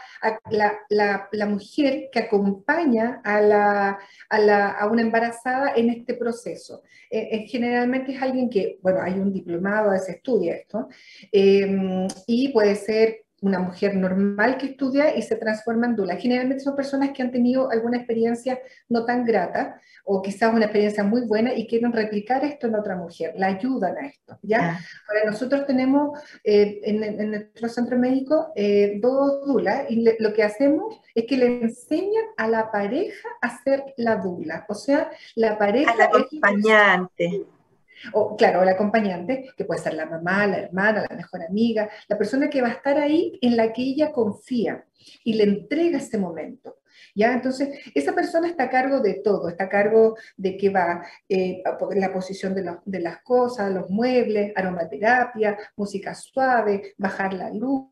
la, 0.52 0.80
la, 1.32 1.46
mujer 1.48 2.10
que 2.12 2.20
acompaña 2.20 3.22
a, 3.24 3.42
la, 3.42 4.00
a, 4.30 4.40
la, 4.40 4.72
a 4.72 4.88
una 4.88 5.02
embarazada 5.02 5.74
en 5.76 5.90
este 5.90 6.14
proceso. 6.14 6.84
Eh, 7.10 7.48
generalmente 7.48 8.12
es 8.14 8.22
alguien 8.22 8.50
que, 8.50 8.78
bueno, 8.82 9.02
hay 9.02 9.14
un 9.14 9.34
diplomado, 9.34 9.98
se 9.98 10.14
estudia 10.14 10.56
esto, 10.56 10.88
y 11.32 12.50
puede 12.50 12.76
ser 12.76 13.27
una 13.42 13.60
mujer 13.60 13.96
normal 13.96 14.58
que 14.58 14.68
estudia 14.68 15.16
y 15.16 15.22
se 15.22 15.36
transforma 15.36 15.86
en 15.88 15.96
dula. 15.96 16.16
Generalmente 16.16 16.64
son 16.64 16.76
personas 16.76 17.12
que 17.12 17.22
han 17.22 17.32
tenido 17.32 17.70
alguna 17.70 17.98
experiencia 17.98 18.60
no 18.90 19.06
tan 19.06 19.26
grata 19.26 19.80
o 20.06 20.22
quizás 20.22 20.54
una 20.54 20.66
experiencia 20.66 21.04
muy 21.04 21.22
buena 21.22 21.54
y 21.54 21.68
quieren 21.68 21.92
replicar 21.92 22.44
esto 22.46 22.68
en 22.68 22.76
otra 22.76 22.96
mujer, 22.96 23.34
la 23.38 23.48
ayudan 23.48 23.98
a 23.98 24.08
esto. 24.08 24.40
¿ya? 24.42 24.80
Ahora, 25.08 25.26
nosotros 25.26 25.66
tenemos 25.68 26.18
eh, 26.44 26.80
en, 26.84 27.30
nuestro 27.30 27.70
centro 27.70 27.98
médico 27.98 28.54
eh, 28.56 29.00
dos 29.02 29.46
dulas 29.46 29.84
y 29.90 30.04
lo 30.20 30.34
que 30.34 30.44
hacemos 30.44 31.00
es 31.14 31.26
que 31.26 31.38
le 31.38 31.62
enseñan 31.62 32.24
a 32.38 32.48
la 32.48 32.72
pareja 32.72 33.28
a 33.42 33.62
ser 33.64 33.84
la 33.98 34.16
dula, 34.16 34.66
o 34.70 34.74
sea, 34.74 35.12
la 35.36 35.58
pareja... 35.58 35.92
A 35.92 35.96
la 35.96 36.06
acompañante. 36.06 37.46
O, 38.14 38.36
claro, 38.36 38.64
el 38.64 38.70
acompañante, 38.70 39.52
que 39.56 39.66
puede 39.66 39.82
ser 39.82 39.94
la 39.94 40.06
mamá, 40.06 40.48
la 40.48 40.60
hermana, 40.60 41.06
la 41.10 41.16
mejor 41.16 41.44
amiga, 41.44 41.90
la 42.08 42.18
persona 42.18 42.50
que 42.50 42.62
va 42.62 42.70
a 42.70 42.74
estar 42.74 42.98
ahí 42.98 43.38
en 43.42 43.58
la 43.58 43.74
que 43.74 43.82
ella 43.82 44.12
confía 44.12 44.86
y 45.24 45.34
le 45.34 45.44
entrega 45.44 45.98
ese 45.98 46.18
momento. 46.18 46.78
¿Ya? 47.16 47.34
Entonces, 47.34 47.70
esa 47.96 48.14
persona 48.14 48.48
está 48.48 48.66
a 48.66 48.70
cargo 48.70 49.00
de 49.00 49.16
todo, 49.16 49.50
está 49.50 49.66
a 49.66 49.70
cargo 49.70 50.16
de 50.36 50.56
que 50.56 50.70
va 50.70 51.04
eh, 51.28 51.64
la 51.96 52.14
posición 52.14 52.54
de, 52.54 52.78
de 52.86 53.00
las 53.00 53.22
cosas, 53.24 53.72
los 53.72 53.90
muebles, 53.90 54.54
aromaterapia, 54.56 55.58
música 55.76 56.14
suave, 56.14 56.94
bajar 56.98 57.34
la 57.34 57.52
luz, 57.52 57.88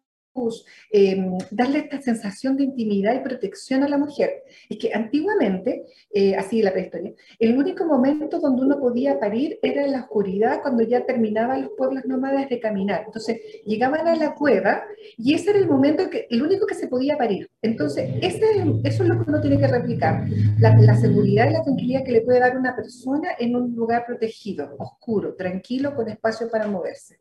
Em, 0.92 1.38
darle 1.52 1.80
esta 1.80 2.02
sensación 2.02 2.58
de 2.58 2.66
intimidad 2.66 3.16
y 3.16 3.24
protección 3.24 3.84
a 3.84 3.88
la 3.88 3.98
mujer. 3.98 4.44
Es 4.70 4.78
que 4.78 4.94
antiguamente, 4.94 5.86
eh, 6.14 6.36
así 6.36 6.62
la 6.62 6.74
prehistoria, 6.74 7.14
el 7.40 7.58
único 7.58 7.86
momento 7.86 8.40
donde 8.40 8.64
uno 8.64 8.80
podía 8.80 9.18
parir 9.18 9.58
era 9.62 9.86
en 9.86 9.94
la 9.94 10.02
oscuridad, 10.02 10.62
cuando 10.62 10.84
ya 10.84 11.06
terminaban 11.06 11.62
los 11.62 11.72
pueblos 11.78 12.04
nómadas 12.06 12.50
de 12.50 12.60
caminar. 12.60 13.04
Entonces, 13.06 13.40
llegaban 13.66 14.08
a 14.08 14.16
la 14.16 14.36
cueva 14.36 14.84
y 15.18 15.34
ese 15.34 15.52
era 15.52 15.60
el 15.60 15.68
momento, 15.68 16.10
que, 16.10 16.28
el 16.30 16.44
único 16.44 16.66
que 16.66 16.76
se 16.76 16.88
podía 16.88 17.18
parir. 17.18 17.50
Entonces, 17.62 18.10
ese, 18.22 18.46
eso 18.84 19.04
es 19.04 19.10
lo 19.10 19.24
que 19.24 19.30
uno 19.30 19.40
tiene 19.40 19.58
que 19.58 19.68
replicar, 19.68 20.26
la, 20.60 20.76
la 20.76 20.98
seguridad 20.98 21.50
y 21.50 21.54
la 21.54 21.64
tranquilidad 21.64 22.04
que 22.04 22.12
le 22.12 22.22
puede 22.22 22.42
dar 22.42 22.58
una 22.58 22.76
persona 22.76 23.30
en 23.40 23.56
un 23.56 23.74
lugar 23.74 24.06
protegido, 24.06 24.76
oscuro, 24.80 25.34
tranquilo, 25.36 25.96
con 25.96 26.10
espacio 26.10 26.50
para 26.50 26.68
moverse. 26.68 27.18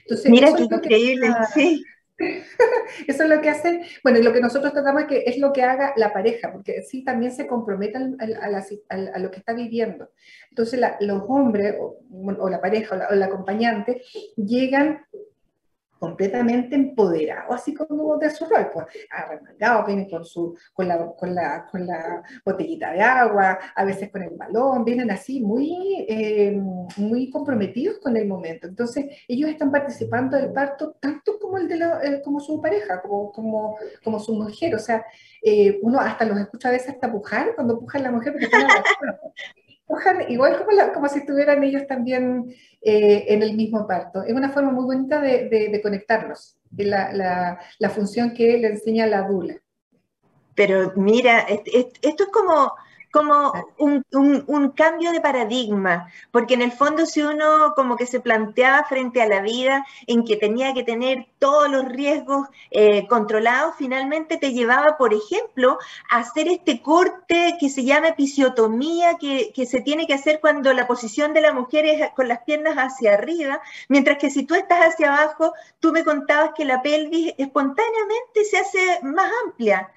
Entonces, 0.00 0.30
Mira 0.30 0.54
qué 0.54 0.62
increíble, 0.62 1.28
sí. 1.52 1.84
Eso 3.06 3.24
es 3.24 3.28
lo 3.28 3.40
que 3.40 3.50
hace, 3.50 3.82
bueno, 4.02 4.20
lo 4.20 4.32
que 4.32 4.40
nosotros 4.40 4.72
tratamos 4.72 5.02
es 5.02 5.08
que 5.08 5.24
es 5.26 5.38
lo 5.38 5.52
que 5.52 5.62
haga 5.62 5.92
la 5.96 6.12
pareja, 6.12 6.52
porque 6.52 6.82
sí 6.82 7.02
también 7.02 7.32
se 7.32 7.46
compromete 7.46 7.98
a, 7.98 9.18
lo 9.18 9.30
que 9.30 9.38
está 9.38 9.52
viviendo. 9.52 10.10
Entonces 10.50 10.80
los 11.00 11.22
hombres 11.28 11.74
o, 11.78 12.48
la 12.48 12.60
pareja 12.60 13.08
o 13.10 13.14
la, 13.14 13.26
acompañante 13.26 14.02
llegan 14.36 15.04
completamente 15.98 16.74
empoderado, 16.74 17.52
así 17.52 17.74
como 17.74 18.16
de 18.18 18.30
su 18.30 18.44
rol, 18.46 18.70
pues 18.72 18.86
arremangado, 19.10 19.86
vienen 19.86 20.08
con, 20.08 20.24
su, 20.24 20.56
con, 20.72 20.88
la, 20.88 21.12
con, 21.12 21.34
la, 21.34 21.66
con 21.70 21.86
la 21.86 22.22
botellita 22.44 22.92
de 22.92 23.00
agua, 23.00 23.58
a 23.74 23.84
veces 23.84 24.10
con 24.10 24.22
el 24.22 24.30
balón, 24.30 24.84
vienen 24.84 25.10
así 25.10 25.40
muy, 25.40 26.04
eh, 26.08 26.60
muy 26.96 27.30
comprometidos 27.30 27.98
con 27.98 28.16
el 28.16 28.26
momento. 28.26 28.66
Entonces, 28.66 29.06
ellos 29.28 29.50
están 29.50 29.70
participando 29.70 30.36
del 30.36 30.52
parto 30.52 30.96
tanto 31.00 31.38
como, 31.38 31.58
el 31.58 31.68
de 31.68 31.76
la, 31.76 32.00
como 32.22 32.40
su 32.40 32.60
pareja, 32.60 33.00
como, 33.00 33.32
como, 33.32 33.78
como 34.02 34.18
su 34.20 34.34
mujer, 34.34 34.74
o 34.74 34.78
sea, 34.78 35.04
eh, 35.42 35.78
uno 35.82 36.00
hasta 36.00 36.24
los 36.24 36.38
escucha 36.38 36.68
a 36.68 36.72
veces 36.72 36.90
hasta 36.90 37.10
pujar, 37.10 37.54
cuando 37.54 37.78
puja 37.78 37.98
la 37.98 38.10
mujer, 38.10 38.32
porque 38.32 38.48
igual 40.28 40.58
como, 40.58 40.70
como 40.92 41.08
si 41.08 41.20
estuvieran 41.20 41.62
ellos 41.62 41.86
también 41.86 42.54
eh, 42.80 43.24
en 43.28 43.42
el 43.42 43.54
mismo 43.54 43.86
parto. 43.86 44.22
Es 44.22 44.32
una 44.32 44.50
forma 44.50 44.72
muy 44.72 44.84
bonita 44.84 45.20
de, 45.20 45.48
de, 45.48 45.82
conectarlos, 45.82 46.58
la, 46.76 47.12
la, 47.12 47.60
la, 47.78 47.90
función 47.90 48.32
que 48.32 48.58
le 48.58 48.68
enseña 48.68 49.06
la 49.06 49.22
dula. 49.22 49.56
Pero 50.54 50.92
mira, 50.96 51.40
esto 51.40 52.24
es 52.24 52.30
como 52.30 52.72
como 53.14 53.52
un, 53.78 54.04
un, 54.10 54.70
cambio 54.70 55.12
de 55.12 55.20
paradigma, 55.20 56.10
porque 56.32 56.54
en 56.54 56.62
el 56.62 56.72
fondo 56.72 57.06
si 57.06 57.22
uno 57.22 57.72
como 57.76 57.96
que 57.96 58.06
se 58.06 58.18
planteaba 58.18 58.82
frente 58.88 59.22
a 59.22 59.28
la 59.28 59.40
vida 59.40 59.86
en 60.08 60.24
que 60.24 60.36
tenía 60.36 60.74
que 60.74 60.82
tener 60.82 61.28
todos 61.38 61.70
los 61.70 61.84
riesgos 61.84 62.48
eh, 62.72 63.06
controlados, 63.06 63.76
finalmente 63.78 64.36
te 64.36 64.52
llevaba, 64.52 64.98
por 64.98 65.14
ejemplo, 65.14 65.78
a 66.10 66.18
hacer 66.18 66.48
este 66.48 66.82
corte 66.82 67.56
que 67.60 67.68
se 67.68 67.84
llama 67.84 68.08
episiotomía, 68.08 69.16
que, 69.20 69.52
que 69.54 69.64
se 69.64 69.80
tiene 69.80 70.08
que 70.08 70.14
hacer 70.14 70.40
cuando 70.40 70.72
la 70.72 70.88
posición 70.88 71.34
de 71.34 71.40
la 71.42 71.52
mujer 71.52 71.86
es 71.86 72.10
con 72.16 72.26
las 72.26 72.40
piernas 72.40 72.74
hacia 72.74 73.14
arriba, 73.14 73.60
mientras 73.88 74.18
que 74.18 74.28
si 74.28 74.42
tú 74.42 74.56
estás 74.56 74.86
hacia 74.86 75.14
abajo, 75.14 75.52
tú 75.78 75.92
me 75.92 76.02
contabas 76.02 76.50
que 76.56 76.64
la 76.64 76.82
pelvis 76.82 77.32
espontáneamente 77.38 78.44
se 78.44 78.58
hace 78.58 78.80
más 79.02 79.30
amplia. 79.44 79.88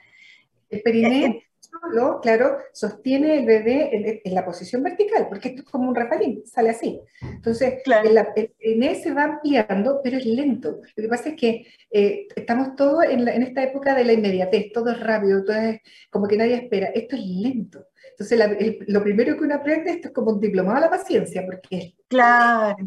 El 0.69 0.81
periné 0.83 1.47
claro, 2.21 2.57
sostiene 2.73 3.39
el 3.39 3.45
bebé 3.45 4.21
en, 4.23 4.33
la 4.33 4.45
posición 4.45 4.83
vertical, 4.83 5.27
porque 5.29 5.49
esto 5.49 5.61
es 5.61 5.69
como 5.69 5.89
un 5.89 5.95
rapalín, 5.95 6.43
sale 6.45 6.69
así. 6.69 6.99
Entonces, 7.21 7.81
el, 7.85 8.49
pene 8.57 8.95
se 8.95 9.13
va 9.13 9.23
ampliando, 9.23 10.01
pero 10.03 10.17
es 10.17 10.25
lento. 10.25 10.81
Lo 10.95 11.03
que 11.03 11.09
pasa 11.09 11.29
es 11.29 11.35
que 11.35 11.67
eh, 11.91 12.27
estamos 12.35 12.75
todos 12.75 13.05
en, 13.05 13.27
esta 13.27 13.63
época 13.63 13.95
de 13.95 14.03
la 14.03 14.13
inmediatez, 14.13 14.71
todo 14.71 14.91
es 14.91 14.99
rápido, 14.99 15.43
todo 15.43 15.57
es 15.57 15.81
como 16.09 16.27
que 16.27 16.37
nadie 16.37 16.55
espera. 16.55 16.87
Esto 16.87 17.15
es 17.15 17.23
lento. 17.23 17.87
Entonces, 18.11 18.39
lo 18.87 19.03
primero 19.03 19.37
que 19.37 19.43
uno 19.43 19.55
aprende, 19.55 19.91
esto 19.91 20.07
es 20.09 20.13
como 20.13 20.31
un 20.31 20.39
diplomado 20.39 20.77
a 20.77 20.81
la 20.81 20.89
paciencia, 20.89 21.45
porque 21.45 21.95
claro 22.07 22.77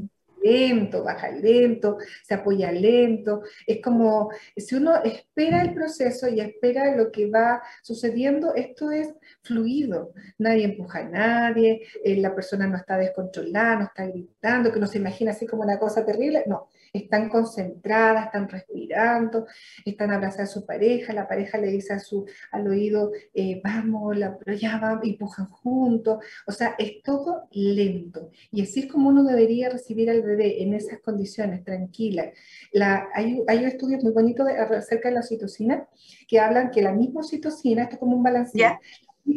lento, 0.42 1.04
baja 1.04 1.30
lento, 1.30 1.98
se 2.26 2.34
apoya 2.34 2.72
lento. 2.72 3.42
Es 3.66 3.80
como 3.82 4.30
si 4.56 4.74
uno 4.74 5.02
espera 5.02 5.62
el 5.62 5.74
proceso 5.74 6.28
y 6.28 6.40
espera 6.40 6.96
lo 6.96 7.10
que 7.10 7.30
va 7.30 7.62
sucediendo, 7.82 8.54
esto 8.54 8.90
es 8.90 9.08
fluido. 9.42 10.12
Nadie 10.38 10.64
empuja 10.64 11.00
a 11.00 11.08
nadie, 11.08 11.82
eh, 12.04 12.16
la 12.16 12.34
persona 12.34 12.66
no 12.66 12.76
está 12.76 12.96
descontrolada, 12.96 13.76
no 13.76 13.84
está 13.84 14.06
gritando, 14.06 14.72
que 14.72 14.80
no 14.80 14.86
se 14.86 14.98
imagina 14.98 15.32
así 15.32 15.46
como 15.46 15.62
una 15.62 15.78
cosa 15.78 16.04
terrible. 16.04 16.44
No, 16.46 16.68
están 16.92 17.28
concentradas, 17.28 18.26
están 18.26 18.48
respirando, 18.48 19.46
están 19.84 20.10
abrazadas 20.10 20.50
a 20.50 20.52
su 20.52 20.66
pareja, 20.66 21.12
la 21.12 21.28
pareja 21.28 21.58
le 21.58 21.68
dice 21.68 21.94
a 21.94 22.00
su, 22.00 22.26
al 22.50 22.66
oído, 22.68 23.12
eh, 23.34 23.60
vamos, 23.62 24.16
la, 24.16 24.36
pero 24.38 24.56
ya 24.56 24.78
vamos, 24.78 25.04
empujan 25.04 25.46
juntos, 25.50 26.24
o 26.46 26.52
sea, 26.52 26.74
es 26.78 27.02
todo 27.02 27.48
lento. 27.52 28.30
Y 28.50 28.62
así 28.62 28.80
es 28.80 28.86
como 28.86 29.08
uno 29.10 29.24
debería 29.24 29.68
recibir 29.68 30.10
al 30.10 30.22
bebé 30.30 30.62
en 30.62 30.74
esas 30.74 31.00
condiciones, 31.00 31.64
tranquila. 31.64 32.32
La, 32.72 33.08
hay, 33.14 33.42
hay 33.46 33.64
estudios 33.64 34.02
muy 34.02 34.12
bonitos 34.12 34.48
acerca 34.48 35.08
de 35.08 35.14
la 35.14 35.20
oxitocina 35.20 35.88
que 36.28 36.40
hablan 36.40 36.70
que 36.70 36.82
la 36.82 36.92
misma 36.92 37.20
oxitocina, 37.20 37.82
esto 37.82 37.94
es 37.94 38.00
como 38.00 38.16
un 38.16 38.22
balance, 38.22 38.58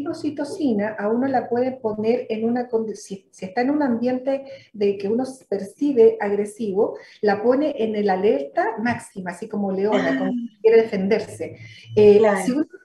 oxitocina 0.07 0.95
a 0.97 1.07
uno 1.09 1.27
la 1.27 1.49
puede 1.49 1.71
poner 1.71 2.25
en 2.29 2.45
una 2.45 2.67
condición, 2.67 3.21
si 3.31 3.45
está 3.45 3.61
en 3.61 3.71
un 3.71 3.81
ambiente 3.81 4.45
de 4.73 4.97
que 4.97 5.07
uno 5.07 5.23
percibe 5.49 6.17
agresivo, 6.19 6.97
la 7.21 7.41
pone 7.41 7.75
en 7.77 7.95
el 7.95 8.09
alerta 8.09 8.65
máxima, 8.79 9.31
así 9.31 9.47
como 9.47 9.71
leona, 9.71 10.17
como 10.17 10.31
ah. 10.31 10.57
quiere 10.61 10.83
defenderse. 10.83 11.57
Eh, 11.95 12.21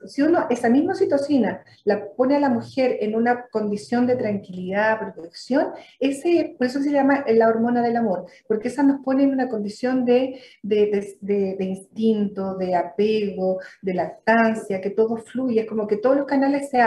si, 0.07 0.23
uno, 0.23 0.47
esa 0.51 0.69
misma 0.69 0.93
oxitocina 0.93 1.63
la 1.85 2.09
pone 2.17 2.37
a 2.37 2.41
la 2.41 2.51
mujer 2.51 2.99
en 3.01 3.15
una 3.15 3.47
condición 3.49 4.07
de 4.07 4.17
tranquilidad, 4.17 4.99
protección, 4.99 5.69
ese, 6.01 6.55
por 6.57 6.67
eso 6.67 6.81
se 6.81 6.93
llama 6.93 7.25
la 7.29 7.49
hormona 7.49 7.83
del 7.83 7.97
amor, 7.97 8.27
porque 8.47 8.69
esa 8.69 8.83
nos 8.83 9.01
pone 9.05 9.25
en 9.25 9.33
una 9.33 9.49
condición 9.49 10.05
de, 10.05 10.41
de, 10.63 11.17
de, 11.21 11.57
de 11.57 11.65
instinto, 11.65 12.57
de 12.57 12.75
apego, 12.75 13.59
de 13.83 13.95
lactancia, 13.95 14.81
que 14.81 14.91
todo 14.91 15.17
fluye, 15.17 15.61
es 15.61 15.67
como 15.67 15.87
que 15.87 15.97
todos 15.97 16.17
los 16.17 16.27
canales 16.27 16.69
se 16.71 16.81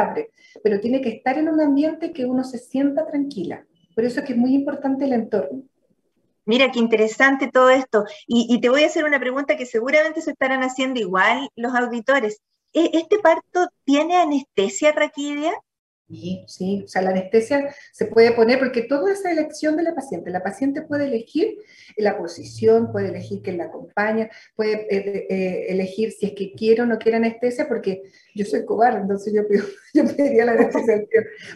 pero 0.64 0.80
tiene 0.80 1.02
que 1.02 1.10
estar 1.10 1.38
en 1.38 1.50
un 1.50 1.62
ambiente 1.62 2.12
que 2.14 2.26
uno 2.26 2.44
se 2.44 2.58
sienta 2.58 3.06
tranquila. 3.06 3.66
Por 3.96 4.06
eso 4.06 4.20
es 4.20 4.26
que 4.26 4.34
es 4.34 4.40
muy 4.40 4.54
importante 4.54 5.06
el 5.06 5.14
entorno. 5.14 5.64
Mira, 6.46 6.72
qué 6.72 6.80
interesante 6.80 7.50
todo 7.52 7.70
esto. 7.70 8.06
Y, 8.28 8.60
te 8.62 8.70
voy 8.70 8.84
a 8.84 8.88
hacer 8.88 9.06
una 9.06 9.20
pregunta 9.20 9.58
que 9.58 9.66
seguramente 9.66 10.22
se 10.22 10.32
estarán 10.32 10.64
haciendo 10.64 11.00
igual 11.00 11.50
los 11.56 11.74
auditores. 11.76 12.42
¿E-, 12.74 12.92
¿Este 12.94 13.20
parto 13.20 13.68
tiene 13.84 14.16
anestesia 14.16 14.92
raquidia? 14.92 15.54
Sí, 16.12 16.44
sí, 16.46 16.82
o 16.84 16.88
sea, 16.90 17.02
la 17.04 17.12
anestesia 17.12 17.74
se 17.94 18.06
puede 18.06 18.34
poner 18.34 18.60
porque 18.60 18.82
todo 18.82 19.08
es 19.08 19.24
elección 19.24 19.78
de 19.78 19.84
la 19.84 19.96
paciente. 19.96 20.30
La 20.30 20.44
paciente 20.44 20.82
puede 20.82 21.06
elegir 21.06 21.56
la 21.96 22.18
posición, 22.18 22.92
puede 22.92 23.10
elegir 23.10 23.42
quién 23.42 23.58
la 23.58 23.66
acompaña, 23.66 24.30
puede 24.56 24.88
eh, 24.94 25.28
eh, 25.30 25.66
elegir 25.70 26.12
si 26.12 26.26
es 26.26 26.34
que 26.34 26.52
quiere 26.52 26.82
o 26.82 26.86
no 26.86 26.98
quiere 26.98 27.16
anestesia, 27.16 27.66
porque 27.66 28.04
yo 28.36 28.44
soy 28.44 28.66
cobarde, 28.66 29.00
entonces 29.00 29.34
yo, 29.34 29.44
yo 29.94 30.04
pediría 30.16 30.44
la 30.44 30.52
anestesia. 30.52 31.06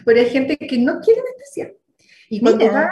Pero 0.06 0.20
hay 0.20 0.26
gente 0.30 0.56
que 0.56 0.78
no 0.78 1.00
quiere 1.00 1.20
anestesia. 1.20 1.74
Y 2.30 2.40
cuando 2.40 2.72
va 2.72 2.90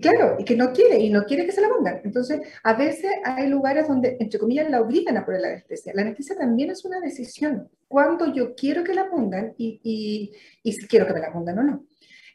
Claro, 0.00 0.36
y 0.38 0.44
que 0.44 0.56
no 0.56 0.72
quiere, 0.72 0.98
y 0.98 1.10
no 1.10 1.24
quiere 1.24 1.44
que 1.44 1.52
se 1.52 1.60
la 1.60 1.68
pongan. 1.68 2.00
Entonces, 2.02 2.40
a 2.62 2.72
veces 2.72 3.12
hay 3.24 3.46
lugares 3.48 3.86
donde, 3.86 4.16
entre 4.20 4.38
comillas, 4.38 4.70
la 4.70 4.80
obligan 4.80 5.18
a 5.18 5.24
poner 5.24 5.42
la 5.42 5.48
anestesia. 5.48 5.92
La 5.94 6.00
anestesia 6.00 6.34
también 6.36 6.70
es 6.70 6.84
una 6.86 6.98
decisión. 6.98 7.68
Cuando 7.88 8.32
yo 8.32 8.54
quiero 8.54 8.84
que 8.84 8.94
la 8.94 9.10
pongan 9.10 9.52
y, 9.58 10.32
y, 10.62 10.72
si 10.72 10.86
quiero 10.86 11.06
que 11.06 11.12
me 11.12 11.20
la 11.20 11.30
pongan 11.30 11.58
o 11.58 11.62
no. 11.62 11.84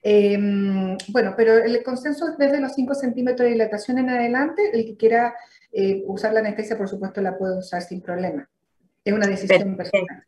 Em, 0.03 0.95
bueno, 1.07 1.33
pero 1.35 1.57
el 1.57 1.81
consenso 1.81 2.29
es 2.29 2.37
desde 2.37 2.61
los 2.61 2.73
5 2.75 2.93
centímetros 2.93 3.45
de 3.47 3.53
dilatación 3.53 3.97
en 3.97 4.11
adelante. 4.11 4.69
El 4.71 4.85
que 4.85 4.95
quiera 4.95 5.33
eh, 5.71 6.03
usar 6.05 6.33
la 6.33 6.41
anestesia, 6.41 6.77
por 6.77 6.87
supuesto, 6.87 7.21
la 7.21 7.39
puede 7.39 7.57
usar 7.57 7.81
sin 7.81 8.01
problema. 8.01 8.47
Es 9.03 9.13
una 9.13 9.25
decisión 9.25 9.75
personal. 9.75 10.25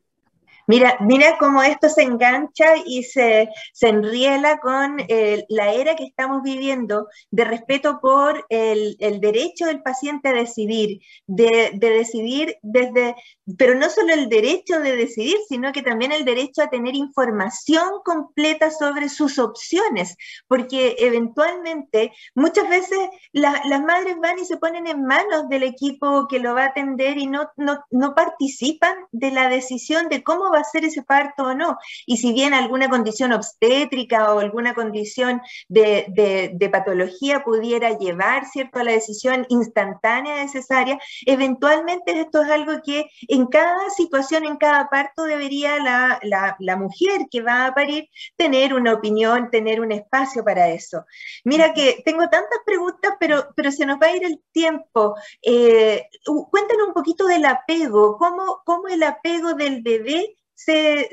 Mira, 0.69 0.97
mira 0.99 1.35
cómo 1.39 1.63
esto 1.63 1.89
se 1.89 2.03
engancha 2.03 2.75
y 2.85 3.01
se, 3.01 3.49
se 3.73 3.87
enriela 3.87 4.59
con 4.59 4.97
eh, 5.07 5.43
la 5.49 5.73
era 5.73 5.95
que 5.95 6.03
estamos 6.03 6.43
viviendo 6.43 7.07
de 7.31 7.43
respeto 7.43 7.97
por 7.99 8.45
el, 8.49 8.95
derecho 9.19 9.65
del 9.65 9.81
paciente 9.81 10.29
a 10.29 10.33
decidir, 10.33 11.01
de, 11.25 11.71
decidir 11.73 12.57
desde, 12.61 13.15
pero 13.57 13.73
no 13.73 13.89
solo 13.89 14.13
el 14.13 14.29
derecho 14.29 14.79
de 14.79 14.95
decidir, 14.95 15.37
sino 15.47 15.71
que 15.71 15.81
también 15.81 16.11
el 16.11 16.23
derecho 16.23 16.61
a 16.61 16.69
tener 16.69 16.93
información 16.93 17.89
completa 18.05 18.69
sobre 18.69 19.09
sus 19.09 19.39
opciones, 19.39 20.17
porque 20.47 20.97
eventualmente 20.99 22.11
muchas 22.35 22.69
veces 22.69 22.99
las 23.31 23.81
madres 23.81 24.17
van 24.21 24.37
y 24.37 24.45
se 24.45 24.57
ponen 24.57 24.85
en 24.85 25.03
manos 25.03 25.49
del 25.49 25.63
equipo 25.63 26.27
que 26.27 26.37
lo 26.37 26.53
va 26.53 26.65
a 26.65 26.67
atender 26.67 27.17
y 27.17 27.25
no, 27.25 27.49
no, 27.57 27.83
no 27.89 28.13
participan 28.13 28.95
de 29.11 29.31
la 29.31 29.49
decisión 29.49 30.09
de 30.09 30.21
cómo 30.21 30.51
va 30.51 30.58
hacer 30.59 30.85
ese 30.85 31.03
parto 31.03 31.43
o 31.43 31.53
no. 31.53 31.77
Y 32.05 32.17
si 32.17 32.33
bien 32.33 32.53
alguna 32.53 32.89
condición 32.89 33.33
obstétrica 33.33 34.33
o 34.33 34.39
alguna 34.39 34.73
condición 34.73 35.41
de, 35.67 36.69
patología 36.71 37.43
pudiera 37.43 37.97
llevar, 37.97 38.45
¿cierto?, 38.45 38.79
a 38.79 38.83
la 38.83 38.91
decisión 38.91 39.45
instantánea 39.49 40.35
necesaria, 40.35 40.99
eventualmente 41.25 42.19
esto 42.19 42.43
es 42.43 42.49
algo 42.49 42.73
que 42.83 43.09
en 43.27 43.47
cada 43.47 43.89
situación, 43.89 44.45
en 44.45 44.57
cada 44.57 44.89
parto, 44.89 45.23
debería 45.23 45.77
la, 45.79 46.77
mujer 46.77 47.27
que 47.29 47.41
va 47.41 47.65
a 47.65 47.73
parir 47.73 48.07
tener 48.37 48.73
una 48.73 48.93
opinión, 48.93 49.49
tener 49.49 49.81
un 49.81 49.91
espacio 49.91 50.43
para 50.43 50.69
eso. 50.69 51.05
Mira 51.43 51.73
que 51.73 52.01
tengo 52.05 52.29
tantas 52.29 52.59
preguntas, 52.65 53.13
pero, 53.19 53.47
pero 53.55 53.71
se 53.71 53.85
nos 53.85 53.99
va 53.99 54.07
a 54.07 54.15
ir 54.15 54.23
el 54.23 54.41
tiempo. 54.51 55.15
Eh, 55.41 56.07
cuéntanos 56.49 56.87
un 56.87 56.93
poquito 56.93 57.25
del 57.25 57.45
apego, 57.45 58.17
¿cómo, 58.17 58.61
cómo 58.65 58.87
el 58.87 59.03
apego 59.03 59.53
del 59.53 59.81
bebé 59.81 60.35
se, 60.59 61.07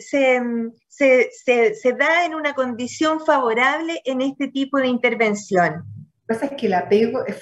se, 0.88 1.92
da 1.92 2.24
en 2.24 2.35
una 2.35 2.54
condición 2.54 3.24
favorable 3.24 4.00
en 4.04 4.20
este 4.20 4.48
tipo 4.48 4.78
de 4.78 4.88
intervención. 4.88 5.85
Lo 6.28 6.35
que 6.35 6.40
pasa 6.40 6.46
es 6.46 6.61
que 6.61 6.66
el 6.66 6.74
apego 6.74 7.24
es, 7.24 7.37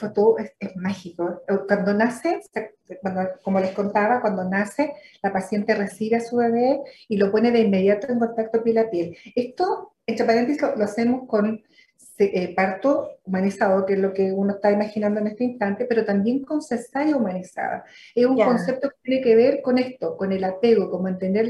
es, 0.61 0.77
mágico. 0.77 1.43
Cuando 1.67 1.95
nace, 1.95 2.41
como 3.43 3.59
les 3.59 3.71
contaba, 3.71 4.21
cuando 4.21 4.45
nace, 4.45 4.93
la 5.23 5.33
paciente 5.33 5.75
recibe 5.75 6.17
a 6.17 6.21
su 6.21 6.37
bebé 6.37 6.81
y 7.09 7.17
lo 7.17 7.33
pone 7.33 7.51
de 7.51 7.61
inmediato 7.61 8.09
en 8.13 8.19
contacto 8.19 8.63
piel 8.63 8.79
a 8.79 8.91
piel. 8.91 9.17
Esto, 9.35 9.95
entre 10.07 10.27
paréntesis, 10.27 10.61
lo 10.61 10.85
hacemos 10.85 11.27
con 11.27 11.63
eh, 12.19 12.55
parto 12.55 13.19
humanizado, 13.25 13.85
que 13.87 13.95
es 13.95 13.99
lo 13.99 14.13
que 14.13 14.33
uno 14.33 14.55
está 14.55 14.71
imaginando 14.71 15.19
en 15.21 15.29
este 15.29 15.45
instante, 15.45 15.87
pero 15.87 16.05
también 16.05 16.45
con 16.45 16.63
cesárea 16.63 17.17
humanizada. 17.17 17.85
Es 18.15 18.27
un 18.27 18.37
concepto 18.37 18.91
que 18.91 18.97
tiene 19.03 19.23
que 19.23 19.35
ver 19.35 19.63
con 19.63 19.79
esto, 19.79 20.17
con 20.17 20.31
el 20.31 20.45
apego, 20.45 20.91
como 20.91 21.09
entender 21.09 21.49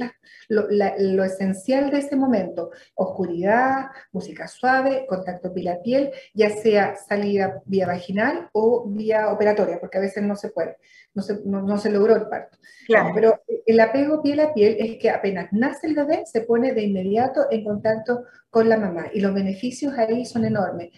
lo, 0.48 0.66
lo, 0.70 1.24
esencial 1.24 1.90
de 1.90 1.98
ese 1.98 2.16
momento. 2.16 2.70
Oscuridad, 2.94 3.87
música 4.12 4.46
suave, 4.46 5.05
contacto 5.09 5.53
piel 5.53 5.68
a 5.68 5.83
piel, 5.83 6.12
ya 6.33 6.50
sea 6.50 6.94
salida 6.96 7.62
vía 7.66 7.87
vaginal 7.87 8.48
o 8.53 8.87
vía 8.88 9.33
operatoria, 9.33 9.81
porque 9.81 9.98
a 9.98 10.03
veces 10.03 10.22
no 10.22 10.37
se 10.37 10.48
puede, 10.48 10.77
no 11.14 11.22
se, 11.22 11.40
no, 11.44 11.79
se 11.79 11.90
logró 11.90 12.16
el 12.16 12.29
parto. 12.29 12.59
Claro. 12.87 13.12
Pero 13.14 13.42
el 13.66 13.81
apego 13.81 14.22
piel 14.22 14.40
a 14.40 14.53
piel 14.53 14.77
es 14.79 14.98
que 14.98 15.11
apenas 15.11 15.53
nace 15.53 15.87
el 15.87 15.94
bebé, 15.94 16.24
se 16.27 16.42
pone 16.42 16.72
de 16.72 16.83
inmediato 16.83 17.46
en 17.50 17.64
contacto 17.64 18.24
con 18.50 18.68
la 18.68 18.77
mamá 18.77 19.07
y 19.12 19.20
los 19.20 19.35
beneficios 19.35 19.94
ahí 19.98 20.24
son 20.24 20.44
enormes. 20.44 20.90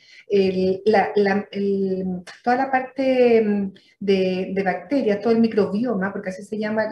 toda 2.44 2.56
la 2.56 2.70
parte 2.70 3.42
mm, 3.42 3.72
de, 4.00 4.62
bacterias, 4.64 5.20
todo 5.20 5.32
el 5.32 5.40
microbioma, 5.40 6.12
porque 6.12 6.30
así 6.30 6.42
se 6.42 6.58
llama 6.58 6.84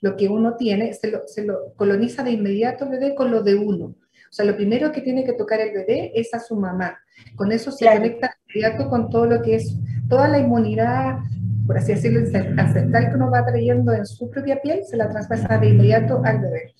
lo 0.00 0.16
que 0.16 0.28
uno 0.28 0.56
tiene, 0.56 0.92
se 0.94 1.10
lo, 1.44 1.74
coloniza 1.74 2.22
de 2.22 2.30
inmediato 2.30 2.84
el 2.84 2.90
bebé 2.90 3.14
con 3.14 3.30
lo 3.30 3.42
de 3.42 3.54
uno. 3.56 3.86
O 3.86 4.34
sea, 4.34 4.46
lo 4.46 4.56
primero 4.56 4.92
que 4.92 5.02
tiene 5.02 5.24
que 5.24 5.34
tocar 5.34 5.60
el 5.60 5.74
bebé 5.74 6.12
es 6.14 6.32
a 6.32 6.38
su 6.38 6.56
mamá. 6.56 6.98
Con 7.36 7.52
eso 7.52 7.70
se 7.70 7.84
conecta 7.84 8.28
de 8.28 8.60
inmediato 8.60 8.88
con 8.88 9.10
todo 9.10 9.26
lo 9.26 9.42
que 9.42 9.56
es 9.56 9.76
toda 10.08 10.28
la 10.28 10.38
inmunidad, 10.38 11.18
por 11.66 11.78
así 11.78 11.92
decirlo, 11.92 12.20
ancestral 12.20 13.08
que 13.08 13.16
uno 13.16 13.30
va 13.30 13.44
trayendo 13.44 13.92
en 13.92 14.06
su 14.06 14.30
propia 14.30 14.60
piel, 14.60 14.84
se 14.84 14.96
la 14.96 15.08
traspasa 15.08 15.58
de 15.58 15.68
inmediato 15.68 16.20
al 16.24 16.40
bebé. 16.40 16.74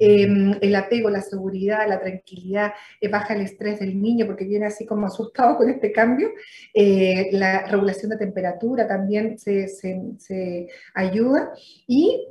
Em, 0.00 0.56
el 0.60 0.76
apego, 0.76 1.10
la 1.10 1.22
seguridad, 1.22 1.88
la 1.88 1.98
tranquilidad, 1.98 2.72
eh, 3.00 3.08
baja 3.08 3.34
el 3.34 3.40
estrés 3.40 3.80
del 3.80 4.00
niño 4.00 4.26
porque 4.26 4.44
viene 4.44 4.66
así 4.66 4.86
como 4.86 5.06
asustado 5.06 5.56
con 5.58 5.68
este 5.68 5.90
cambio, 5.90 6.30
eh, 6.72 7.30
la 7.32 7.66
regulación 7.66 8.10
de 8.10 8.18
temperatura 8.18 8.86
también 8.86 9.38
se, 9.38 9.66
se, 9.68 10.68
ayuda 10.94 11.52
y 11.86 12.28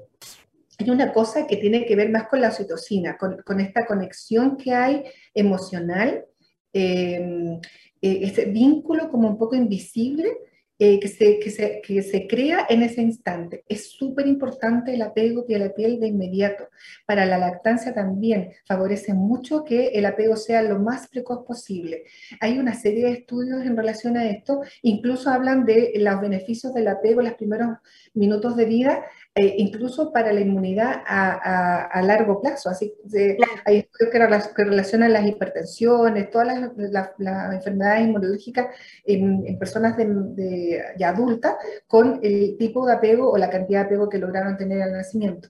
hay 0.79 0.89
una 0.89 1.11
cosa 1.11 1.45
que 1.45 1.57
tiene 1.57 1.85
que 1.85 1.95
ver 1.95 2.09
más 2.09 2.27
con 2.27 2.39
la 2.39 2.49
oxitocina, 2.49 3.17
con, 3.17 3.41
con 3.45 3.59
esta 3.59 3.85
conexión 3.85 4.55
que 4.55 4.73
hay 4.73 5.03
emocional, 5.33 6.23
eh, 6.71 7.59
ese 7.99 8.45
vínculo 8.45 9.09
como 9.09 9.27
un 9.27 9.37
poco 9.37 9.55
invisible 9.55 10.37
eh, 10.79 10.99
que, 10.99 11.07
se, 11.07 11.39
que, 11.39 11.49
se, 11.49 11.81
que, 11.81 12.03
se, 12.03 12.27
crea 12.27 12.67
en 12.69 12.83
ese 12.83 13.01
instante. 13.01 13.63
Es 13.67 13.91
súper 13.91 14.27
importante 14.27 14.93
el 14.93 15.01
apego 15.01 15.43
y 15.47 15.55
la 15.55 15.73
piel 15.73 15.99
de 15.99 16.07
inmediato. 16.07 16.69
Para 17.05 17.25
la 17.25 17.39
lactancia 17.39 17.95
también 17.95 18.51
favorece 18.67 19.13
mucho 19.15 19.63
que 19.63 19.87
el 19.87 20.05
apego 20.05 20.35
sea 20.35 20.61
lo 20.61 20.77
más 20.79 21.07
precoz 21.07 21.45
posible. 21.45 22.03
Hay 22.41 22.59
una 22.59 22.75
serie 22.75 23.05
de 23.05 23.11
estudios 23.11 23.65
en 23.65 23.75
relación 23.75 24.17
a 24.17 24.29
esto, 24.29 24.61
incluso 24.83 25.29
hablan 25.31 25.65
de 25.65 25.93
los 25.95 26.21
beneficios 26.21 26.73
del 26.73 26.87
apego 26.87 27.21
en 27.21 27.27
los 27.27 27.35
primeros 27.35 27.77
minutos 28.13 28.55
de 28.55 28.65
vida, 28.65 29.03
eh, 29.35 29.53
incluso 29.57 30.11
para 30.11 30.33
la 30.33 30.39
inmunidad 30.41 31.03
a, 31.05 31.85
a, 31.85 32.01
largo 32.01 32.41
plazo. 32.41 32.69
Así 32.69 32.93
que 33.11 33.37
hay 33.65 33.77
estudios 33.77 34.11
que, 34.11 34.63
relacionan 34.63 35.13
las 35.13 35.27
hipertensiones, 35.27 36.31
todas 36.31 36.47
las, 36.47 37.11
las, 37.19 37.53
enfermedades 37.53 38.07
inmunológicas 38.07 38.67
en, 39.05 39.45
en 39.45 39.59
personas 39.59 39.95
de, 39.95 40.05
de, 40.07 40.66
ya 40.97 41.09
adultas 41.09 41.55
con 41.87 42.19
el 42.23 42.57
tipo 42.57 42.85
de 42.85 42.93
apego 42.93 43.31
o 43.31 43.37
la 43.37 43.49
cantidad 43.49 43.81
de 43.81 43.85
apego 43.87 44.09
que 44.09 44.17
lograron 44.17 44.57
tener 44.57 44.81
al 44.81 44.93
nacimiento. 44.93 45.49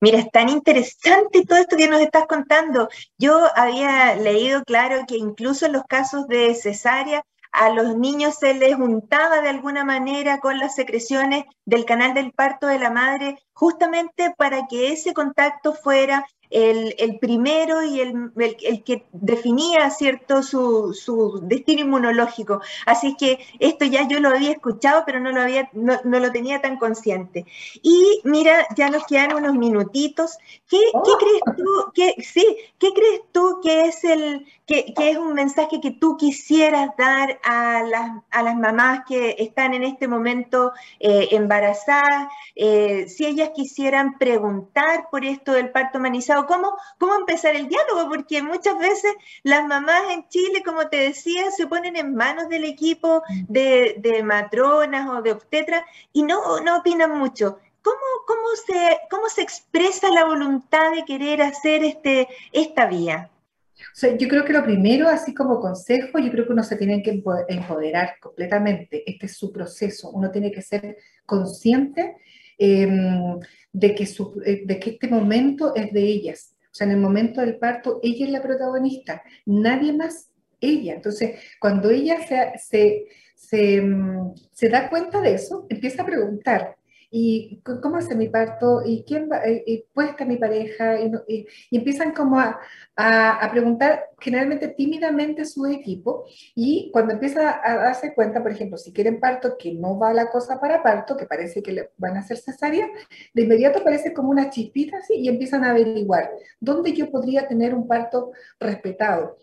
Mira, 0.00 0.18
es 0.18 0.30
tan 0.30 0.48
interesante 0.50 1.44
todo 1.46 1.58
esto 1.58 1.76
que 1.76 1.88
nos 1.88 2.00
estás 2.00 2.26
contando. 2.26 2.88
Yo 3.18 3.46
había 3.54 4.14
leído, 4.14 4.62
claro, 4.64 5.04
que 5.08 5.16
incluso 5.16 5.66
en 5.66 5.72
los 5.72 5.84
casos 5.84 6.28
de 6.28 6.54
cesárea 6.54 7.24
a 7.50 7.70
los 7.70 7.96
niños 7.96 8.34
se 8.38 8.52
les 8.52 8.76
juntaba 8.76 9.40
de 9.40 9.48
alguna 9.48 9.84
manera 9.84 10.40
con 10.40 10.58
las 10.58 10.74
secreciones 10.74 11.44
del 11.64 11.86
canal 11.86 12.12
del 12.12 12.32
parto 12.32 12.66
de 12.66 12.78
la 12.78 12.90
madre, 12.90 13.38
justamente 13.54 14.34
para 14.36 14.66
que 14.66 14.92
ese 14.92 15.14
contacto 15.14 15.72
fuera 15.72 16.26
el, 16.50 17.18
primero 17.20 17.82
y 17.82 18.00
el, 18.00 18.32
el, 18.36 18.82
que 18.84 19.04
definía 19.12 19.90
cierto 19.90 20.42
su, 20.42 20.94
su, 20.94 21.40
destino 21.42 21.82
inmunológico. 21.82 22.60
Así 22.86 23.16
que 23.16 23.38
esto 23.58 23.84
ya 23.84 24.06
yo 24.08 24.20
lo 24.20 24.30
había 24.30 24.52
escuchado, 24.52 25.02
pero 25.06 25.20
no 25.20 25.32
lo, 25.32 25.42
había, 25.42 25.68
no, 25.72 25.98
no 26.04 26.18
lo 26.20 26.30
tenía 26.32 26.60
tan 26.60 26.78
consciente. 26.78 27.46
Y 27.82 28.20
mira, 28.24 28.66
ya 28.76 28.90
nos 28.90 29.06
quedan 29.06 29.34
unos 29.34 29.54
minutitos. 29.54 30.38
¿Qué, 30.68 30.78
¿qué 30.78 31.10
oh. 31.12 31.18
crees 31.18 31.56
tú? 31.56 31.92
Que, 31.94 32.14
sí, 32.22 32.56
¿qué 32.78 32.92
crees 32.92 33.20
tú 33.32 33.60
que 33.62 33.86
es 33.86 34.04
el 34.04 34.46
que, 34.66 34.92
que, 34.94 35.10
es 35.10 35.16
un 35.16 35.34
mensaje 35.34 35.80
que 35.80 35.92
tú 35.92 36.16
quisieras 36.16 36.90
dar 36.96 37.38
a 37.44 37.82
las, 37.82 38.10
a 38.30 38.42
las 38.42 38.56
mamás 38.56 39.04
que 39.06 39.36
están 39.38 39.74
en 39.74 39.84
este 39.84 40.08
momento 40.08 40.72
eh, 40.98 41.28
embarazadas? 41.32 42.28
Eh, 42.54 43.08
si 43.08 43.26
ellas 43.26 43.50
quisieran 43.54 44.18
preguntar 44.18 45.08
por 45.10 45.24
esto 45.24 45.52
del 45.52 45.70
parto 45.70 45.98
humanizado, 45.98 46.35
cómo, 46.44 46.76
cómo 46.98 47.14
empezar 47.14 47.56
el 47.56 47.68
diálogo, 47.68 48.10
porque 48.10 48.42
muchas 48.42 48.78
veces 48.78 49.14
las 49.42 49.66
mamás 49.66 50.02
en 50.10 50.28
Chile, 50.28 50.62
como 50.62 50.88
te 50.88 50.98
decía, 50.98 51.50
se 51.50 51.66
ponen 51.66 51.96
en 51.96 52.14
manos 52.14 52.50
del 52.50 52.64
equipo 52.64 53.22
de, 53.48 54.22
matronas 54.24 55.08
o 55.08 55.22
de 55.22 55.32
obstetras 55.32 55.84
y 56.12 56.22
no, 56.24 56.60
no 56.60 56.78
opinan 56.78 57.18
mucho. 57.18 57.58
¿Cómo, 57.80 57.96
cómo, 58.26 58.48
se, 58.66 58.98
¿Cómo 59.08 59.28
se 59.28 59.42
expresa 59.42 60.10
la 60.10 60.24
voluntad 60.24 60.90
de 60.92 61.04
querer 61.04 61.40
hacer 61.40 61.84
este, 61.84 62.28
esta 62.52 62.86
vía? 62.86 63.30
O 63.78 64.16
yo 64.16 64.28
creo 64.28 64.44
que 64.44 64.52
lo 64.52 64.64
primero, 64.64 65.08
así 65.08 65.32
como 65.32 65.60
consejo, 65.60 66.18
yo 66.18 66.30
creo 66.30 66.46
que 66.46 66.52
uno 66.52 66.64
se 66.64 66.76
tiene 66.76 67.02
que 67.02 67.22
empoderar 67.48 68.16
completamente. 68.20 69.08
Este 69.08 69.26
es 69.26 69.36
su 69.36 69.52
proceso. 69.52 70.10
Uno 70.10 70.30
tiene 70.30 70.50
que 70.50 70.62
ser 70.62 70.96
consciente 71.24 72.16
Em, 72.58 73.38
de, 73.72 73.94
que 73.94 74.04
eh, 74.04 74.62
de 74.64 74.80
que 74.80 74.90
este 74.90 75.08
momento 75.08 75.74
es 75.74 75.92
de 75.92 76.02
ellas. 76.02 76.56
O 76.70 76.74
sea, 76.74 76.86
en 76.86 76.94
el 76.94 77.00
momento 77.00 77.40
del 77.40 77.58
parto, 77.58 78.00
ella 78.02 78.26
es 78.26 78.32
la 78.32 78.42
protagonista, 78.42 79.22
nadie 79.44 79.92
más 79.92 80.30
ella. 80.60 80.94
Entonces, 80.94 81.38
cuando 81.60 81.90
ella 81.90 82.18
se, 82.26 82.52
se, 82.58 83.06
se, 83.34 83.80
mm, 83.82 84.34
se 84.52 84.68
da 84.68 84.88
cuenta 84.88 85.20
de 85.20 85.34
eso, 85.34 85.66
empieza 85.68 86.02
a 86.02 86.06
preguntar, 86.06 86.76
y 87.18 87.62
cómo 87.82 87.96
hace 87.96 88.14
mi 88.14 88.28
parto, 88.28 88.82
y 88.84 89.02
quién 89.04 89.30
va, 89.32 89.38
eh, 89.38 89.64
y, 89.66 89.84
puede 89.94 90.10
estar 90.10 90.28
mi 90.28 90.36
pareja, 90.36 91.00
y, 91.00 91.46
empiezan 91.70 92.12
como 92.12 92.38
a, 92.38 92.60
a, 92.94 93.50
preguntar 93.50 94.10
generalmente 94.20 94.68
tímidamente 94.68 95.46
su 95.46 95.64
equipo, 95.64 96.26
y 96.54 96.90
cuando 96.92 97.14
empieza 97.14 97.58
a 97.64 97.76
darse 97.76 98.12
cuenta, 98.14 98.42
por 98.42 98.52
ejemplo, 98.52 98.76
si 98.76 98.92
quieren 98.92 99.18
parto, 99.18 99.56
que 99.56 99.72
no 99.72 99.98
va 99.98 100.12
la 100.12 100.28
cosa 100.28 100.60
para 100.60 100.82
parto, 100.82 101.16
que 101.16 101.24
parece 101.24 101.62
que 101.62 101.72
le 101.72 101.90
van 101.96 102.18
a 102.18 102.20
hacer 102.20 102.36
cesárea, 102.36 102.86
de 103.32 103.42
inmediato 103.42 103.78
aparece 103.78 104.12
como 104.12 104.28
una 104.28 104.50
chispita 104.50 104.98
así, 104.98 105.14
y 105.14 105.28
empiezan 105.28 105.64
a 105.64 105.70
averiguar 105.70 106.30
dónde 106.60 106.92
yo 106.92 107.10
podría 107.10 107.48
tener 107.48 107.74
un 107.74 107.88
parto 107.88 108.32
respetado. 108.60 109.38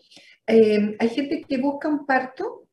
Eh, 0.46 0.94
hay 0.96 1.08
gente 1.08 1.42
que 1.42 1.58
busca 1.58 1.88
un 1.88 2.06
parto 2.06 2.63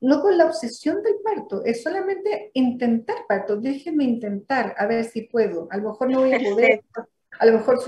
no 0.00 0.20
con 0.20 0.36
la 0.36 0.46
obsesión 0.46 1.02
del 1.02 1.16
parto, 1.22 1.64
es 1.64 1.82
solamente 1.82 2.50
intentar 2.54 3.16
parto, 3.28 3.56
déjenme 3.56 4.04
intentar, 4.04 4.74
a 4.78 4.86
ver 4.86 5.04
si 5.04 5.22
puedo, 5.22 5.68
a 5.70 5.76
lo 5.76 5.90
mejor 5.90 6.10
no 6.10 6.20
voy 6.20 6.34
a 6.34 6.38
poder, 6.38 6.82
a 7.38 7.46
lo 7.46 7.52
mejor 7.52 7.78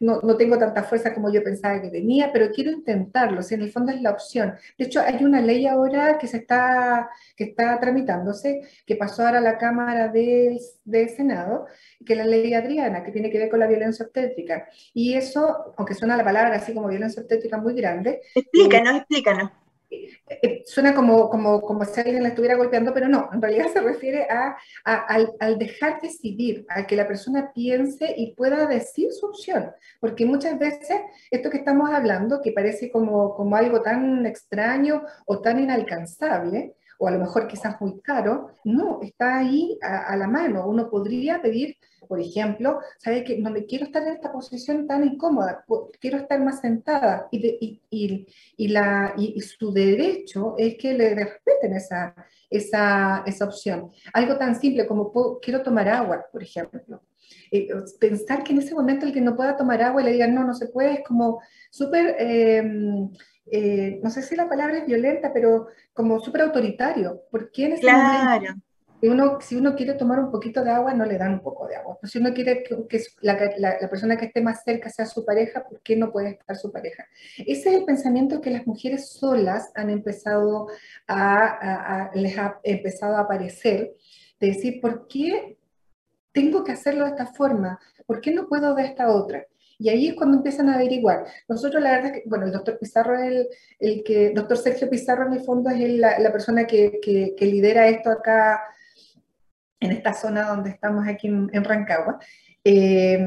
no, 0.00 0.20
no, 0.22 0.36
tengo 0.36 0.58
tanta 0.58 0.82
fuerza 0.84 1.12
como 1.12 1.30
yo 1.30 1.42
pensaba 1.42 1.80
que 1.82 1.90
tenía, 1.90 2.32
pero 2.32 2.50
quiero 2.50 2.70
intentarlo, 2.70 3.42
si 3.42 3.54
en 3.54 3.62
el 3.62 3.70
fondo 3.70 3.92
es 3.92 4.00
la 4.00 4.10
opción. 4.10 4.54
De 4.78 4.86
hecho, 4.86 5.00
hay 5.00 5.22
una 5.22 5.40
ley 5.40 5.66
ahora 5.66 6.18
que 6.18 6.26
se 6.26 6.38
está, 6.38 7.10
que 7.36 7.44
está 7.44 7.78
tramitándose, 7.78 8.62
que 8.86 8.96
pasó 8.96 9.26
ahora 9.26 9.38
a 9.38 9.42
la 9.42 9.58
Cámara 9.58 10.08
del, 10.08 10.58
Senado, 11.14 11.66
que 12.06 12.14
es 12.14 12.18
la 12.18 12.24
ley 12.24 12.54
Adriana, 12.54 13.04
que 13.04 13.12
tiene 13.12 13.30
que 13.30 13.38
ver 13.38 13.50
con 13.50 13.60
la 13.60 13.66
violencia 13.66 14.06
obstétrica. 14.06 14.66
Y 14.94 15.14
eso, 15.14 15.74
aunque 15.76 15.94
suena 15.94 16.16
la 16.16 16.24
palabra 16.24 16.56
así 16.56 16.72
como 16.72 16.88
violencia 16.88 17.20
obstétrica 17.20 17.58
muy 17.58 17.74
grande. 17.74 18.22
Explícanos, 18.34 18.96
explícanos 18.96 19.61
suena 20.64 20.94
como, 20.94 21.28
como, 21.28 21.60
como 21.60 21.84
si 21.84 22.00
alguien 22.00 22.22
la 22.22 22.30
estuviera 22.30 22.56
golpeando, 22.56 22.92
pero 22.94 23.08
no, 23.08 23.28
en 23.32 23.42
realidad 23.42 23.66
se 23.72 23.80
refiere 23.80 24.26
a, 24.30 24.56
al, 24.84 25.32
al, 25.40 25.58
dejar 25.58 26.00
decidir, 26.00 26.64
a 26.68 26.86
que 26.86 26.96
la 26.96 27.06
persona 27.06 27.52
piense 27.54 28.14
y 28.16 28.34
pueda 28.34 28.66
decir 28.66 29.12
su 29.12 29.26
opción, 29.26 29.72
porque 30.00 30.24
muchas 30.26 30.58
veces 30.58 31.00
esto 31.30 31.50
que 31.50 31.58
estamos 31.58 31.90
hablando, 31.90 32.40
que 32.40 32.52
parece 32.52 32.90
como, 32.90 33.34
como 33.34 33.56
algo 33.56 33.82
tan 33.82 34.26
extraño 34.26 35.02
o 35.26 35.40
tan 35.40 35.58
inalcanzable, 35.58 36.74
o 36.98 37.08
a 37.08 37.10
lo 37.10 37.18
mejor 37.18 37.46
quizás 37.46 37.80
muy 37.80 38.00
caro, 38.00 38.48
no, 38.64 39.00
está 39.02 39.38
ahí 39.38 39.78
a, 39.82 40.12
a 40.12 40.16
la 40.16 40.26
mano, 40.26 40.66
uno 40.66 40.88
podría 40.88 41.40
pedir 41.40 41.76
por 42.12 42.20
ejemplo, 42.20 42.80
sabe 42.98 43.24
que 43.24 43.38
no 43.38 43.50
me 43.50 43.64
quiero 43.64 43.86
estar 43.86 44.02
en 44.02 44.14
esta 44.14 44.32
posición 44.32 44.86
tan 44.86 45.04
incómoda, 45.04 45.64
quiero 46.00 46.18
estar 46.18 46.38
más 46.42 46.60
sentada 46.60 47.28
y, 47.30 47.80
y, 47.90 48.26
y, 48.56 48.68
la, 48.68 49.14
y, 49.16 49.40
su 49.40 49.72
derecho 49.72 50.54
es 50.58 50.76
que 50.76 50.92
le 50.92 51.14
respeten 51.14 51.74
esa, 51.74 52.14
esa, 52.50 53.22
esa 53.26 53.44
opción. 53.44 53.90
Algo 54.12 54.36
tan 54.36 54.60
simple 54.60 54.86
como 54.86 55.10
quiero 55.40 55.62
tomar 55.62 55.88
agua, 55.88 56.26
por 56.30 56.42
ejemplo. 56.42 57.02
Eh, 57.50 57.68
pensar 57.98 58.42
que 58.42 58.52
en 58.52 58.58
ese 58.58 58.74
momento 58.74 59.06
el 59.06 59.12
que 59.12 59.20
no 59.20 59.36
pueda 59.36 59.56
tomar 59.56 59.80
agua 59.82 60.02
y 60.02 60.04
le 60.04 60.12
digan 60.12 60.34
no, 60.34 60.44
no 60.44 60.54
se 60.54 60.68
puede, 60.68 60.94
es 60.94 61.04
como 61.06 61.40
súper, 61.70 62.16
em, 62.18 63.10
eh, 63.46 64.00
no 64.02 64.10
sé 64.10 64.22
si 64.22 64.36
la 64.36 64.48
palabra 64.48 64.78
es 64.78 64.86
violenta, 64.86 65.32
pero 65.32 65.68
como 65.92 66.20
súper 66.20 66.42
autoritario. 66.42 67.22
¿Por 67.30 67.50
qué 67.50 67.66
en 67.66 67.72
ese 67.72 67.82
claro 67.82 68.54
si 69.02 69.08
uno, 69.08 69.40
si 69.40 69.56
uno 69.56 69.74
quiere 69.74 69.94
tomar 69.94 70.20
un 70.20 70.30
poquito 70.30 70.62
de 70.62 70.70
agua, 70.70 70.94
no 70.94 71.04
le 71.04 71.18
dan 71.18 71.32
un 71.32 71.40
poco 71.40 71.66
de 71.66 71.74
agua. 71.74 71.98
si 72.04 72.18
uno 72.18 72.32
quiere 72.32 72.62
que, 72.62 73.02
la, 73.20 73.36
la, 73.58 73.90
persona 73.90 74.16
que 74.16 74.26
esté 74.26 74.40
más 74.40 74.62
cerca 74.62 74.90
sea 74.90 75.06
su 75.06 75.24
pareja, 75.24 75.64
¿por 75.68 75.80
qué 75.80 75.96
no 75.96 76.12
puede 76.12 76.30
estar 76.30 76.54
su 76.54 76.70
pareja? 76.70 77.04
Ese 77.38 77.70
es 77.70 77.74
el 77.78 77.84
pensamiento 77.84 78.40
que 78.40 78.52
las 78.52 78.64
mujeres 78.64 79.10
solas 79.10 79.72
han 79.74 79.90
empezado 79.90 80.68
a, 81.08 82.12
les 82.14 82.38
ha 82.38 82.60
empezado 82.62 83.16
a 83.16 83.22
aparecer, 83.22 83.92
de 84.38 84.46
decir, 84.46 84.80
¿por 84.80 85.08
qué 85.08 85.58
tengo 86.30 86.62
que 86.62 86.70
hacerlo 86.70 87.04
de 87.04 87.10
esta 87.10 87.26
forma? 87.26 87.80
¿Por 88.06 88.20
qué 88.20 88.32
no 88.32 88.46
puedo 88.46 88.72
de 88.76 88.84
esta 88.84 89.10
otra? 89.10 89.44
Y 89.78 89.88
ahí 89.88 90.08
es 90.08 90.14
cuando 90.14 90.36
empiezan 90.38 90.68
a 90.68 90.74
averiguar. 90.74 91.24
Nosotros, 91.48 91.82
la 91.82 91.92
verdad, 91.92 92.14
es 92.14 92.22
que, 92.22 92.28
bueno, 92.28 92.46
el 92.46 92.52
doctor 92.52 92.78
Pizarro 92.78 93.18
es 93.18 93.24
el, 93.24 93.48
el 93.80 94.04
que, 94.04 94.30
doctor 94.30 94.56
Sergio 94.56 94.88
Pizarro 94.88 95.26
en 95.26 95.34
el 95.34 95.40
fondo 95.40 95.70
es 95.70 95.80
la, 95.98 96.18
la, 96.18 96.32
persona 96.32 96.66
que, 96.66 97.00
que, 97.02 97.34
que 97.36 97.46
lidera 97.46 97.88
esto 97.88 98.10
acá 98.10 98.60
en 99.82 99.90
esta 99.90 100.14
zona 100.14 100.46
donde 100.46 100.70
estamos 100.70 101.06
aquí 101.06 101.26
en, 101.26 101.64
Rancagua, 101.64 102.18
eh, 102.64 103.18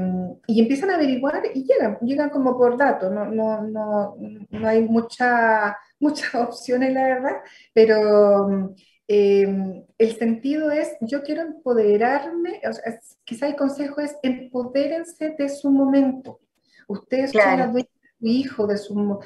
y 0.47 0.61
empiezan 0.61 0.91
a 0.91 0.95
averiguar 0.95 1.41
y 1.53 1.65
llegan, 1.65 1.97
llegan 1.99 2.29
como 2.29 2.57
por 2.57 2.77
datos, 2.77 3.11
no, 3.11 3.25
no, 3.25 3.61
no, 3.61 4.15
no 4.49 4.67
hay 4.67 4.81
mucha, 4.81 5.77
muchas 5.99 6.33
opciones, 6.35 6.93
la 6.93 7.03
verdad, 7.03 7.37
pero 7.73 8.73
eh, 9.07 9.85
el 9.97 10.15
sentido 10.17 10.71
es, 10.71 10.95
yo 11.01 11.23
quiero 11.23 11.41
empoderarme, 11.41 12.61
o 12.67 12.73
sea, 12.73 12.99
quizá 13.23 13.47
el 13.47 13.55
consejo 13.55 14.01
es, 14.01 14.15
empodérense 14.23 15.35
de 15.37 15.49
su 15.49 15.69
momento. 15.71 16.39
Ustedes 16.87 17.31
son 17.31 17.41
la 17.41 17.67
de 17.67 17.87
su 18.19 18.25
hijo, 18.25 18.67
de 18.67 18.77
su, 18.77 19.19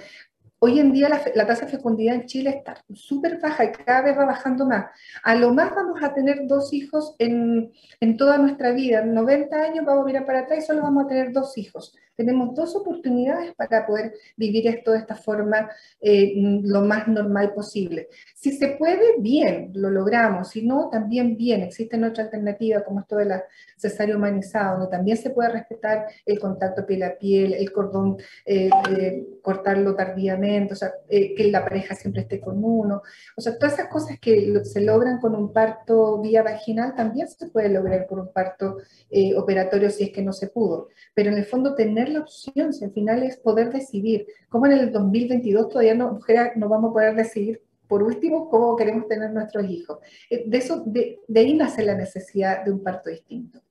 Hoy 0.61 0.77
en 0.77 0.91
día 0.91 1.07
la, 1.07 1.47
tasa 1.47 1.65
de 1.65 1.71
fecundidad 1.71 2.15
en 2.15 2.25
Chile 2.25 2.49
está 2.49 2.83
súper 2.93 3.39
baja 3.39 3.63
y 3.63 3.71
cada 3.71 4.01
vez 4.01 4.17
va 4.17 4.25
bajando 4.25 4.65
más. 4.65 4.87
A 5.23 5.33
lo 5.35 5.53
más 5.53 5.73
vamos 5.73 6.03
a 6.03 6.13
tener 6.13 6.47
dos 6.47 6.73
hijos 6.73 7.15
en, 7.17 7.71
en 8.01 8.17
toda 8.17 8.37
nuestra 8.37 8.71
vida. 8.71 8.99
En 8.99 9.13
90 9.13 9.55
años 9.55 9.85
vamos 9.85 10.03
a 10.03 10.05
mirar 10.05 10.25
para 10.25 10.39
atrás 10.39 10.59
y 10.59 10.67
solo 10.67 10.81
vamos 10.81 11.05
a 11.05 11.07
tener 11.07 11.31
dos 11.31 11.57
hijos. 11.57 11.95
Tenemos 12.19 12.53
dos 12.53 12.75
oportunidades 12.75 13.55
para 13.55 13.87
poder 13.87 14.13
vivir 14.35 14.67
esto 14.67 14.91
de 14.91 14.97
esta 14.97 15.15
forma 15.15 15.69
eh, 16.01 16.33
lo 16.63 16.81
más 16.81 17.07
normal 17.07 17.53
posible. 17.53 18.09
Si 18.35 18.51
se 18.51 18.75
puede, 18.75 19.19
bien, 19.19 19.71
lo 19.73 19.89
logramos. 19.89 20.49
Si 20.49 20.67
no, 20.67 20.89
también 20.89 21.37
bien. 21.37 21.61
Existen 21.61 22.03
otras 22.03 22.25
alternativas 22.25 22.83
como 22.83 22.99
esto 22.99 23.15
de 23.15 23.23
la 23.23 23.43
cesárea 23.77 24.17
humanizada, 24.17 24.73
donde 24.73 24.91
también 24.91 25.15
se 25.15 25.29
puede 25.29 25.47
respetar 25.47 26.07
el 26.25 26.39
contacto 26.39 26.85
piel 26.85 27.03
a 27.03 27.17
piel, 27.17 27.53
el 27.53 27.71
cordón, 27.71 28.17
eh, 28.45 28.69
cortarlo 29.41 29.95
tardíamente, 29.95 30.73
o 30.73 30.75
sea, 30.75 30.91
eh, 31.07 31.33
que 31.33 31.45
la 31.49 31.63
pareja 31.63 31.95
siempre 31.95 32.23
esté 32.23 32.41
con 32.41 32.61
uno. 32.61 33.01
O 33.37 33.41
sea, 33.41 33.57
todas 33.57 33.75
esas 33.75 33.87
cosas 33.87 34.19
que 34.19 34.61
se 34.65 34.81
logran 34.81 35.21
con 35.21 35.35
un 35.35 35.53
parto 35.53 36.21
vía 36.21 36.43
vaginal 36.43 36.95
también 36.95 37.29
se 37.29 37.47
puede 37.47 37.69
lograr 37.69 38.07
con 38.07 38.19
un 38.19 38.33
parto 38.33 38.79
eh, 39.09 39.33
operatorio 39.35 39.89
si 39.89 40.03
es 40.03 40.11
que 40.11 40.21
no 40.21 40.33
se 40.33 40.47
pudo. 40.47 40.89
Pero 41.13 41.31
en 41.31 41.37
el 41.37 41.45
fondo 41.45 41.75
tener 41.75 42.08
la 42.09 42.21
opción, 42.21 42.73
si 42.73 42.85
al 42.85 42.91
final 42.91 43.23
es 43.23 43.37
poder 43.37 43.71
decidir, 43.71 44.27
como 44.49 44.65
en 44.65 44.73
el 44.73 44.91
2022 44.91 45.69
todavía 45.69 45.95
no, 45.95 46.13
mujeres 46.13 46.51
no 46.55 46.69
vamos 46.69 46.89
a 46.89 46.93
poder 46.93 47.15
decidir 47.15 47.61
por 47.87 48.03
último, 48.03 48.49
cómo 48.49 48.75
queremos 48.75 49.07
tener 49.07 49.31
nuestros 49.31 49.67
hijos. 49.67 49.97
Eh, 50.29 50.43
de, 50.47 50.57
eso, 50.57 50.83
de, 50.85 51.19
de 51.27 51.39
ahí 51.39 51.55
nace 51.55 51.83
la 51.83 51.95
necesidad 51.95 52.63
de 52.63 52.71
un 52.71 52.83
parto 52.83 53.09
distinto. 53.09 53.61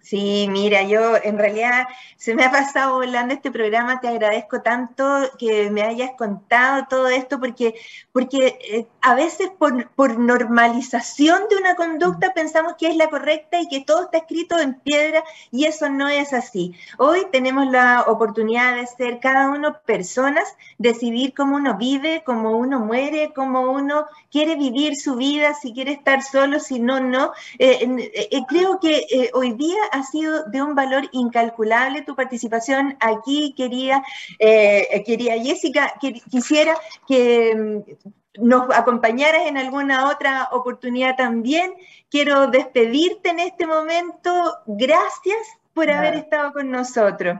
Sí, 0.00 0.48
mira, 0.50 0.84
yo 0.84 1.16
en 1.22 1.36
realidad 1.38 1.86
se 2.16 2.34
me 2.34 2.44
ha 2.44 2.50
pasado 2.50 2.94
volando 2.94 3.34
este 3.34 3.50
programa, 3.50 4.00
te 4.00 4.08
agradezco 4.08 4.62
tanto 4.62 5.04
que 5.38 5.70
me 5.70 5.82
hayas 5.82 6.12
contado 6.16 6.86
todo 6.88 7.08
esto, 7.08 7.38
porque, 7.38 7.74
porque 8.12 8.58
eh, 8.62 8.86
a 9.02 9.14
veces 9.14 9.50
por, 9.58 9.90
por, 9.90 10.18
normalización 10.18 11.42
de 11.50 11.56
una 11.56 11.74
conducta 11.74 12.32
pensamos 12.32 12.74
que 12.78 12.86
es 12.86 12.96
la 12.96 13.10
correcta 13.10 13.60
y 13.60 13.68
que 13.68 13.84
todo 13.84 14.04
está 14.04 14.18
escrito 14.18 14.58
en 14.58 14.74
piedra 14.80 15.22
y 15.50 15.66
eso 15.66 15.90
no 15.90 16.08
es 16.08 16.32
así. 16.32 16.74
Hoy 16.96 17.26
tenemos 17.30 17.66
la 17.70 18.04
oportunidad 18.06 18.76
de 18.76 18.86
ser 18.86 19.20
cada 19.20 19.50
uno 19.50 19.78
personas, 19.84 20.56
decidir 20.78 21.34
cómo 21.34 21.56
uno 21.56 21.76
vive, 21.76 22.22
cómo 22.24 22.56
uno 22.56 22.80
muere, 22.80 23.32
cómo 23.34 23.72
uno 23.72 24.06
quiere 24.30 24.56
vivir 24.56 24.96
su 24.96 25.16
vida, 25.16 25.54
si 25.54 25.74
quiere 25.74 25.92
estar 25.92 26.22
solo, 26.22 26.60
si 26.60 26.80
no, 26.80 27.00
no. 27.00 27.32
Eh, 27.58 28.08
eh, 28.30 28.40
creo 28.48 28.80
que 28.80 29.30
hoy 29.34 29.52
día 29.52 29.78
ha 29.98 30.02
sido 30.02 30.44
de 30.44 30.62
un 30.62 30.74
valor 30.74 31.08
incalculable 31.12 32.02
tu 32.02 32.14
participación 32.14 32.96
aquí, 33.00 33.54
querida, 33.56 34.02
eh, 34.38 35.02
querida 35.04 35.34
Jessica. 35.34 35.94
quisiera 36.30 36.74
que 37.06 37.54
mm, 37.54 38.44
nos 38.46 38.70
acompañaras 38.74 39.42
en 39.46 39.56
alguna 39.56 40.08
otra 40.08 40.48
oportunidad 40.52 41.16
también. 41.16 41.72
Quiero 42.10 42.46
despedirte 42.46 43.30
en 43.30 43.40
este 43.40 43.66
momento. 43.66 44.30
Gracias 44.66 45.38
por 45.74 45.90
haber 45.90 46.14
estado 46.14 46.52
con 46.52 46.70
nosotros. 46.70 47.38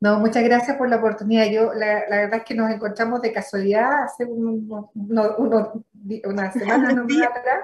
No, 0.00 0.20
muchas 0.20 0.44
gracias 0.44 0.76
por 0.76 0.88
la 0.88 0.96
oportunidad. 0.96 1.46
Yo, 1.46 1.74
la, 1.74 2.04
verdad 2.08 2.38
es 2.38 2.44
que 2.44 2.54
nos 2.54 2.70
encontramos 2.70 3.20
de 3.20 3.32
casualidad 3.32 4.04
hace 4.04 4.24
unos, 4.24 4.86
unas 4.94 6.52
semanas 6.52 6.94
atrás 6.94 7.60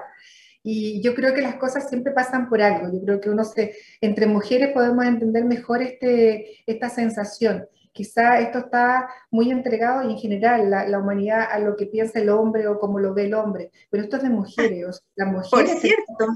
y 0.67 0.99
yo 0.99 1.13
creo 1.13 1.35
que 1.35 1.43
las 1.43 1.57
cosas 1.57 1.87
siempre 1.87 2.11
pasan 2.11 2.49
por 2.49 2.59
algo. 2.59 2.91
Yo 2.91 2.99
creo 3.05 3.21
que 3.21 3.29
uno 3.29 3.43
se, 3.43 3.75
entre 4.01 4.25
mujeres 4.25 4.73
podemos 4.73 5.05
entender 5.05 5.45
mejor 5.45 5.83
este, 5.83 6.63
esta 6.65 6.89
sensación. 6.89 7.67
Quizá 7.91 8.39
esto 8.39 8.57
está 8.57 9.07
muy 9.29 9.51
entregado 9.51 10.09
y 10.09 10.13
en 10.13 10.17
general 10.17 10.71
la, 10.71 10.87
la, 10.87 10.97
humanidad 10.97 11.47
a 11.51 11.59
lo 11.59 11.75
que 11.75 11.85
piensa 11.85 12.19
el 12.19 12.29
hombre 12.29 12.67
o 12.67 12.79
como 12.79 12.99
lo 12.99 13.13
ve 13.13 13.25
el 13.25 13.35
hombre, 13.35 13.69
pero 13.91 14.03
esto 14.03 14.17
es 14.17 14.23
de 14.23 14.29
mujeres. 14.29 15.03
Las 15.15 15.31
mujeres 15.31 15.71
por 15.71 15.81
cierto. 15.81 16.27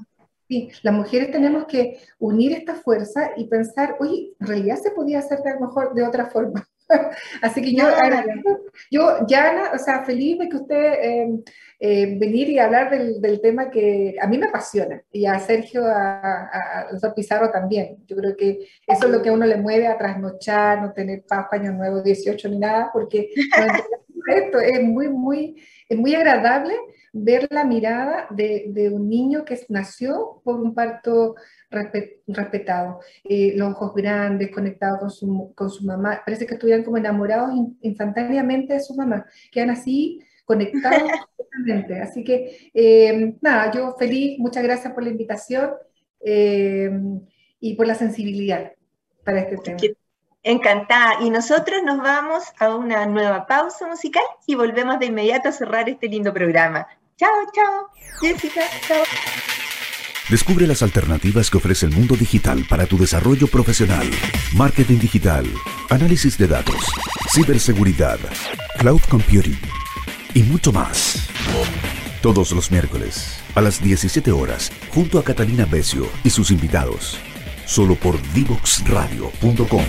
Sí, 0.47 0.69
las 0.84 0.93
mujeres 0.93 1.32
tenemos 1.32 1.65
que 1.65 1.99
unir 2.19 2.53
esta 2.53 2.75
fuerza 2.75 3.32
y 3.36 3.47
pensar, 3.47 3.97
oye, 3.99 4.36
en 4.39 4.47
realidad 4.47 4.77
se 4.77 4.91
podía 4.91 5.19
hacer 5.19 5.39
de 5.39 5.59
mejor 5.59 5.95
de 5.95 6.05
otra 6.05 6.27
forma. 6.27 6.67
Así 7.41 7.61
que 7.61 7.73
yo, 7.73 7.85
yo, 8.91 9.27
Yana, 9.27 9.71
o 9.73 9.77
sea, 9.77 10.03
feliz 10.03 10.39
de 10.39 10.49
que 10.49 10.57
usted 10.57 10.93
eh, 10.93 11.39
eh, 11.79 12.17
venir 12.19 12.49
y 12.49 12.59
hablar 12.59 12.89
del, 12.89 13.21
del, 13.21 13.39
tema 13.41 13.69
que 13.69 14.15
a 14.21 14.27
mí 14.27 14.37
me 14.37 14.47
apasiona 14.47 15.01
y 15.11 15.25
a 15.25 15.39
Sergio, 15.39 15.85
a, 15.85 16.49
a, 17.01 17.15
Pizarro 17.15 17.51
también. 17.51 17.97
Yo 18.07 18.15
creo 18.17 18.35
que 18.35 18.67
eso 18.87 19.05
es 19.05 19.11
lo 19.11 19.21
que 19.21 19.29
a 19.29 19.33
uno 19.33 19.45
le 19.45 19.57
mueve 19.57 19.87
a 19.87 19.97
trasnochar, 19.97 20.81
no 20.81 20.93
tener 20.93 21.23
paño 21.49 21.71
nuevo 21.71 22.01
18 22.01 22.49
ni 22.49 22.59
nada, 22.59 22.89
porque 22.91 23.29
esto 24.35 24.59
es 24.59 24.83
muy, 24.83 25.09
muy, 25.09 25.63
es 25.87 25.97
muy 25.97 26.15
agradable 26.15 26.73
ver 27.14 27.47
la 27.49 27.64
mirada 27.64 28.28
de, 28.30 28.66
de 28.70 28.89
un 28.89 29.10
niño 29.10 29.45
que 29.45 29.60
nació 29.70 30.41
por 30.43 30.60
un 30.60 30.74
parto 30.74 31.36
respetado, 31.70 32.99
eh, 33.24 33.53
los 33.55 33.72
ojos 33.74 33.93
grandes, 33.93 34.51
conectados 34.51 34.99
con 34.99 35.10
su, 35.10 35.53
con 35.55 35.70
su 35.70 35.86
mamá, 35.86 36.22
parece 36.26 36.45
que 36.45 36.55
estuvieran 36.55 36.84
como 36.84 36.97
enamorados 36.97 37.51
instantáneamente 37.82 38.74
de 38.74 38.80
su 38.80 38.95
mamá, 38.95 39.26
quedan 39.51 39.70
así 39.72 40.20
conectados 40.45 41.10
completamente. 41.38 41.99
Así 42.01 42.24
que, 42.24 42.72
eh, 42.74 43.36
nada, 43.41 43.72
yo 43.72 43.95
feliz, 43.99 44.39
muchas 44.39 44.64
gracias 44.64 44.93
por 44.93 45.03
la 45.03 45.10
invitación 45.10 45.72
eh, 46.22 46.89
y 47.60 47.76
por 47.76 47.86
la 47.86 47.95
sensibilidad 47.95 48.72
para 49.24 49.41
este 49.41 49.57
tema. 49.57 49.78
Encantada. 50.43 51.21
Y 51.21 51.29
nosotros 51.29 51.81
nos 51.83 51.97
vamos 51.97 52.43
a 52.59 52.75
una 52.75 53.05
nueva 53.05 53.45
pausa 53.47 53.87
musical 53.87 54.23
y 54.47 54.55
volvemos 54.55 54.99
de 54.99 55.07
inmediato 55.07 55.49
a 55.49 55.51
cerrar 55.51 55.89
este 55.89 56.07
lindo 56.07 56.33
programa. 56.33 56.87
Chao, 57.17 57.29
chao. 57.53 57.89
Jessica, 58.21 58.61
chao. 58.87 59.03
Descubre 60.29 60.67
las 60.67 60.83
alternativas 60.83 61.49
que 61.49 61.57
ofrece 61.57 61.87
el 61.87 61.91
mundo 61.91 62.15
digital 62.15 62.63
para 62.69 62.85
tu 62.85 62.97
desarrollo 62.99 63.47
profesional. 63.47 64.07
Marketing 64.55 64.99
digital, 64.99 65.45
análisis 65.89 66.37
de 66.37 66.47
datos, 66.47 66.85
ciberseguridad, 67.33 68.19
cloud 68.77 69.01
computing 69.09 69.59
y 70.35 70.43
mucho 70.43 70.71
más. 70.71 71.27
Todos 72.21 72.51
los 72.51 72.69
miércoles 72.69 73.41
a 73.55 73.61
las 73.61 73.81
17 73.81 74.31
horas 74.31 74.71
junto 74.93 75.17
a 75.17 75.23
Catalina 75.23 75.65
Becio 75.65 76.07
y 76.23 76.29
sus 76.29 76.51
invitados. 76.51 77.19
Solo 77.70 77.95
por 77.95 78.20
divoxradio.com. 78.34 79.86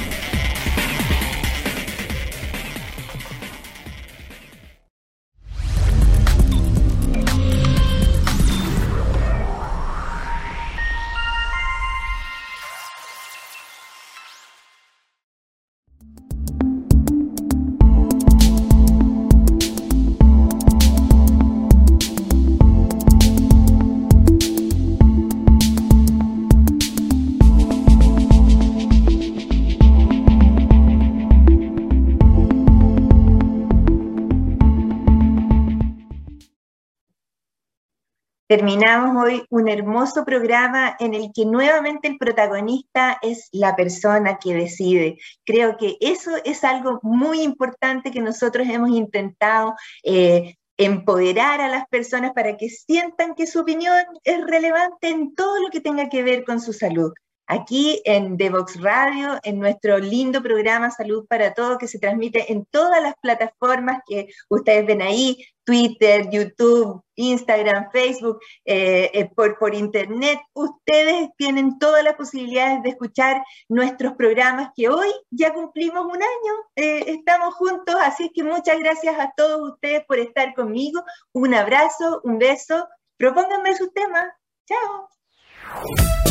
Terminamos 38.51 39.15
hoy 39.25 39.45
un 39.51 39.69
hermoso 39.69 40.25
programa 40.25 40.97
en 40.99 41.15
el 41.15 41.31
que 41.33 41.47
nuevamente 41.47 42.09
el 42.09 42.19
protagonista 42.19 43.17
es 43.23 43.49
la 43.53 43.77
persona 43.77 44.41
que 44.43 44.55
decide. 44.55 45.19
Creo 45.45 45.77
que 45.77 45.97
eso 46.01 46.33
es 46.45 46.65
algo 46.65 46.99
muy 47.05 47.43
importante 47.43 48.11
que 48.11 48.21
nosotros 48.21 48.67
hemos 48.69 48.91
intentado 48.91 49.77
eh, 50.03 50.57
empoderar 50.77 51.61
a 51.61 51.69
las 51.69 51.87
personas 51.87 52.33
para 52.33 52.57
que 52.57 52.69
sientan 52.71 53.37
que 53.37 53.47
su 53.47 53.61
opinión 53.61 53.95
es 54.25 54.45
relevante 54.45 55.11
en 55.11 55.33
todo 55.37 55.63
lo 55.63 55.69
que 55.69 55.81
tenga 55.81 56.09
que 56.09 56.25
ver 56.25 56.43
con 56.43 56.61
su 56.61 56.73
salud 56.73 57.13
aquí 57.51 58.01
en 58.05 58.37
Devox 58.37 58.81
Radio, 58.81 59.41
en 59.43 59.59
nuestro 59.59 59.99
lindo 59.99 60.41
programa 60.41 60.91
Salud 60.93 61.27
para 61.27 61.53
Todos, 61.53 61.79
que 61.79 61.89
se 61.89 61.99
transmite 61.99 62.53
en 62.53 62.65
todas 62.67 63.03
las 63.03 63.15
plataformas 63.21 64.03
que 64.07 64.29
ustedes 64.49 64.87
ven 64.87 65.03
ahí, 65.03 65.45
Twitter, 65.65 66.31
YouTube, 66.31 67.03
Instagram, 67.17 67.91
Facebook, 67.91 68.39
eh, 68.65 69.11
eh, 69.13 69.29
por, 69.35 69.59
por 69.59 69.75
Internet. 69.75 70.39
Ustedes 70.53 71.31
tienen 71.37 71.81
todas 71.81 72.05
las 72.05 72.15
posibilidades 72.15 72.85
de 72.85 72.91
escuchar 72.91 73.43
nuestros 73.69 74.13
programas 74.13 74.71
que 74.77 74.89
hoy 74.89 75.09
ya 75.31 75.53
cumplimos 75.53 76.07
un 76.07 76.23
año, 76.23 76.55
eh, 76.77 77.05
estamos 77.09 77.55
juntos, 77.55 77.97
así 78.01 78.31
que 78.33 78.45
muchas 78.45 78.79
gracias 78.79 79.19
a 79.19 79.33
todos 79.37 79.73
ustedes 79.73 80.05
por 80.07 80.21
estar 80.21 80.55
conmigo. 80.55 81.03
Un 81.33 81.53
abrazo, 81.55 82.21
un 82.23 82.39
beso, 82.39 82.87
propónganme 83.17 83.75
sus 83.77 83.93
temas. 83.93 84.29
Chao. 84.67 86.30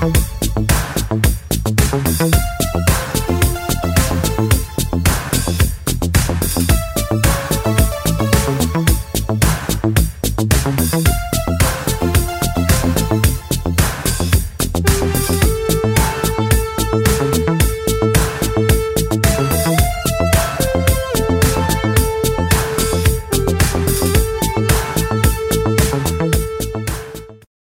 Thank 0.00 0.37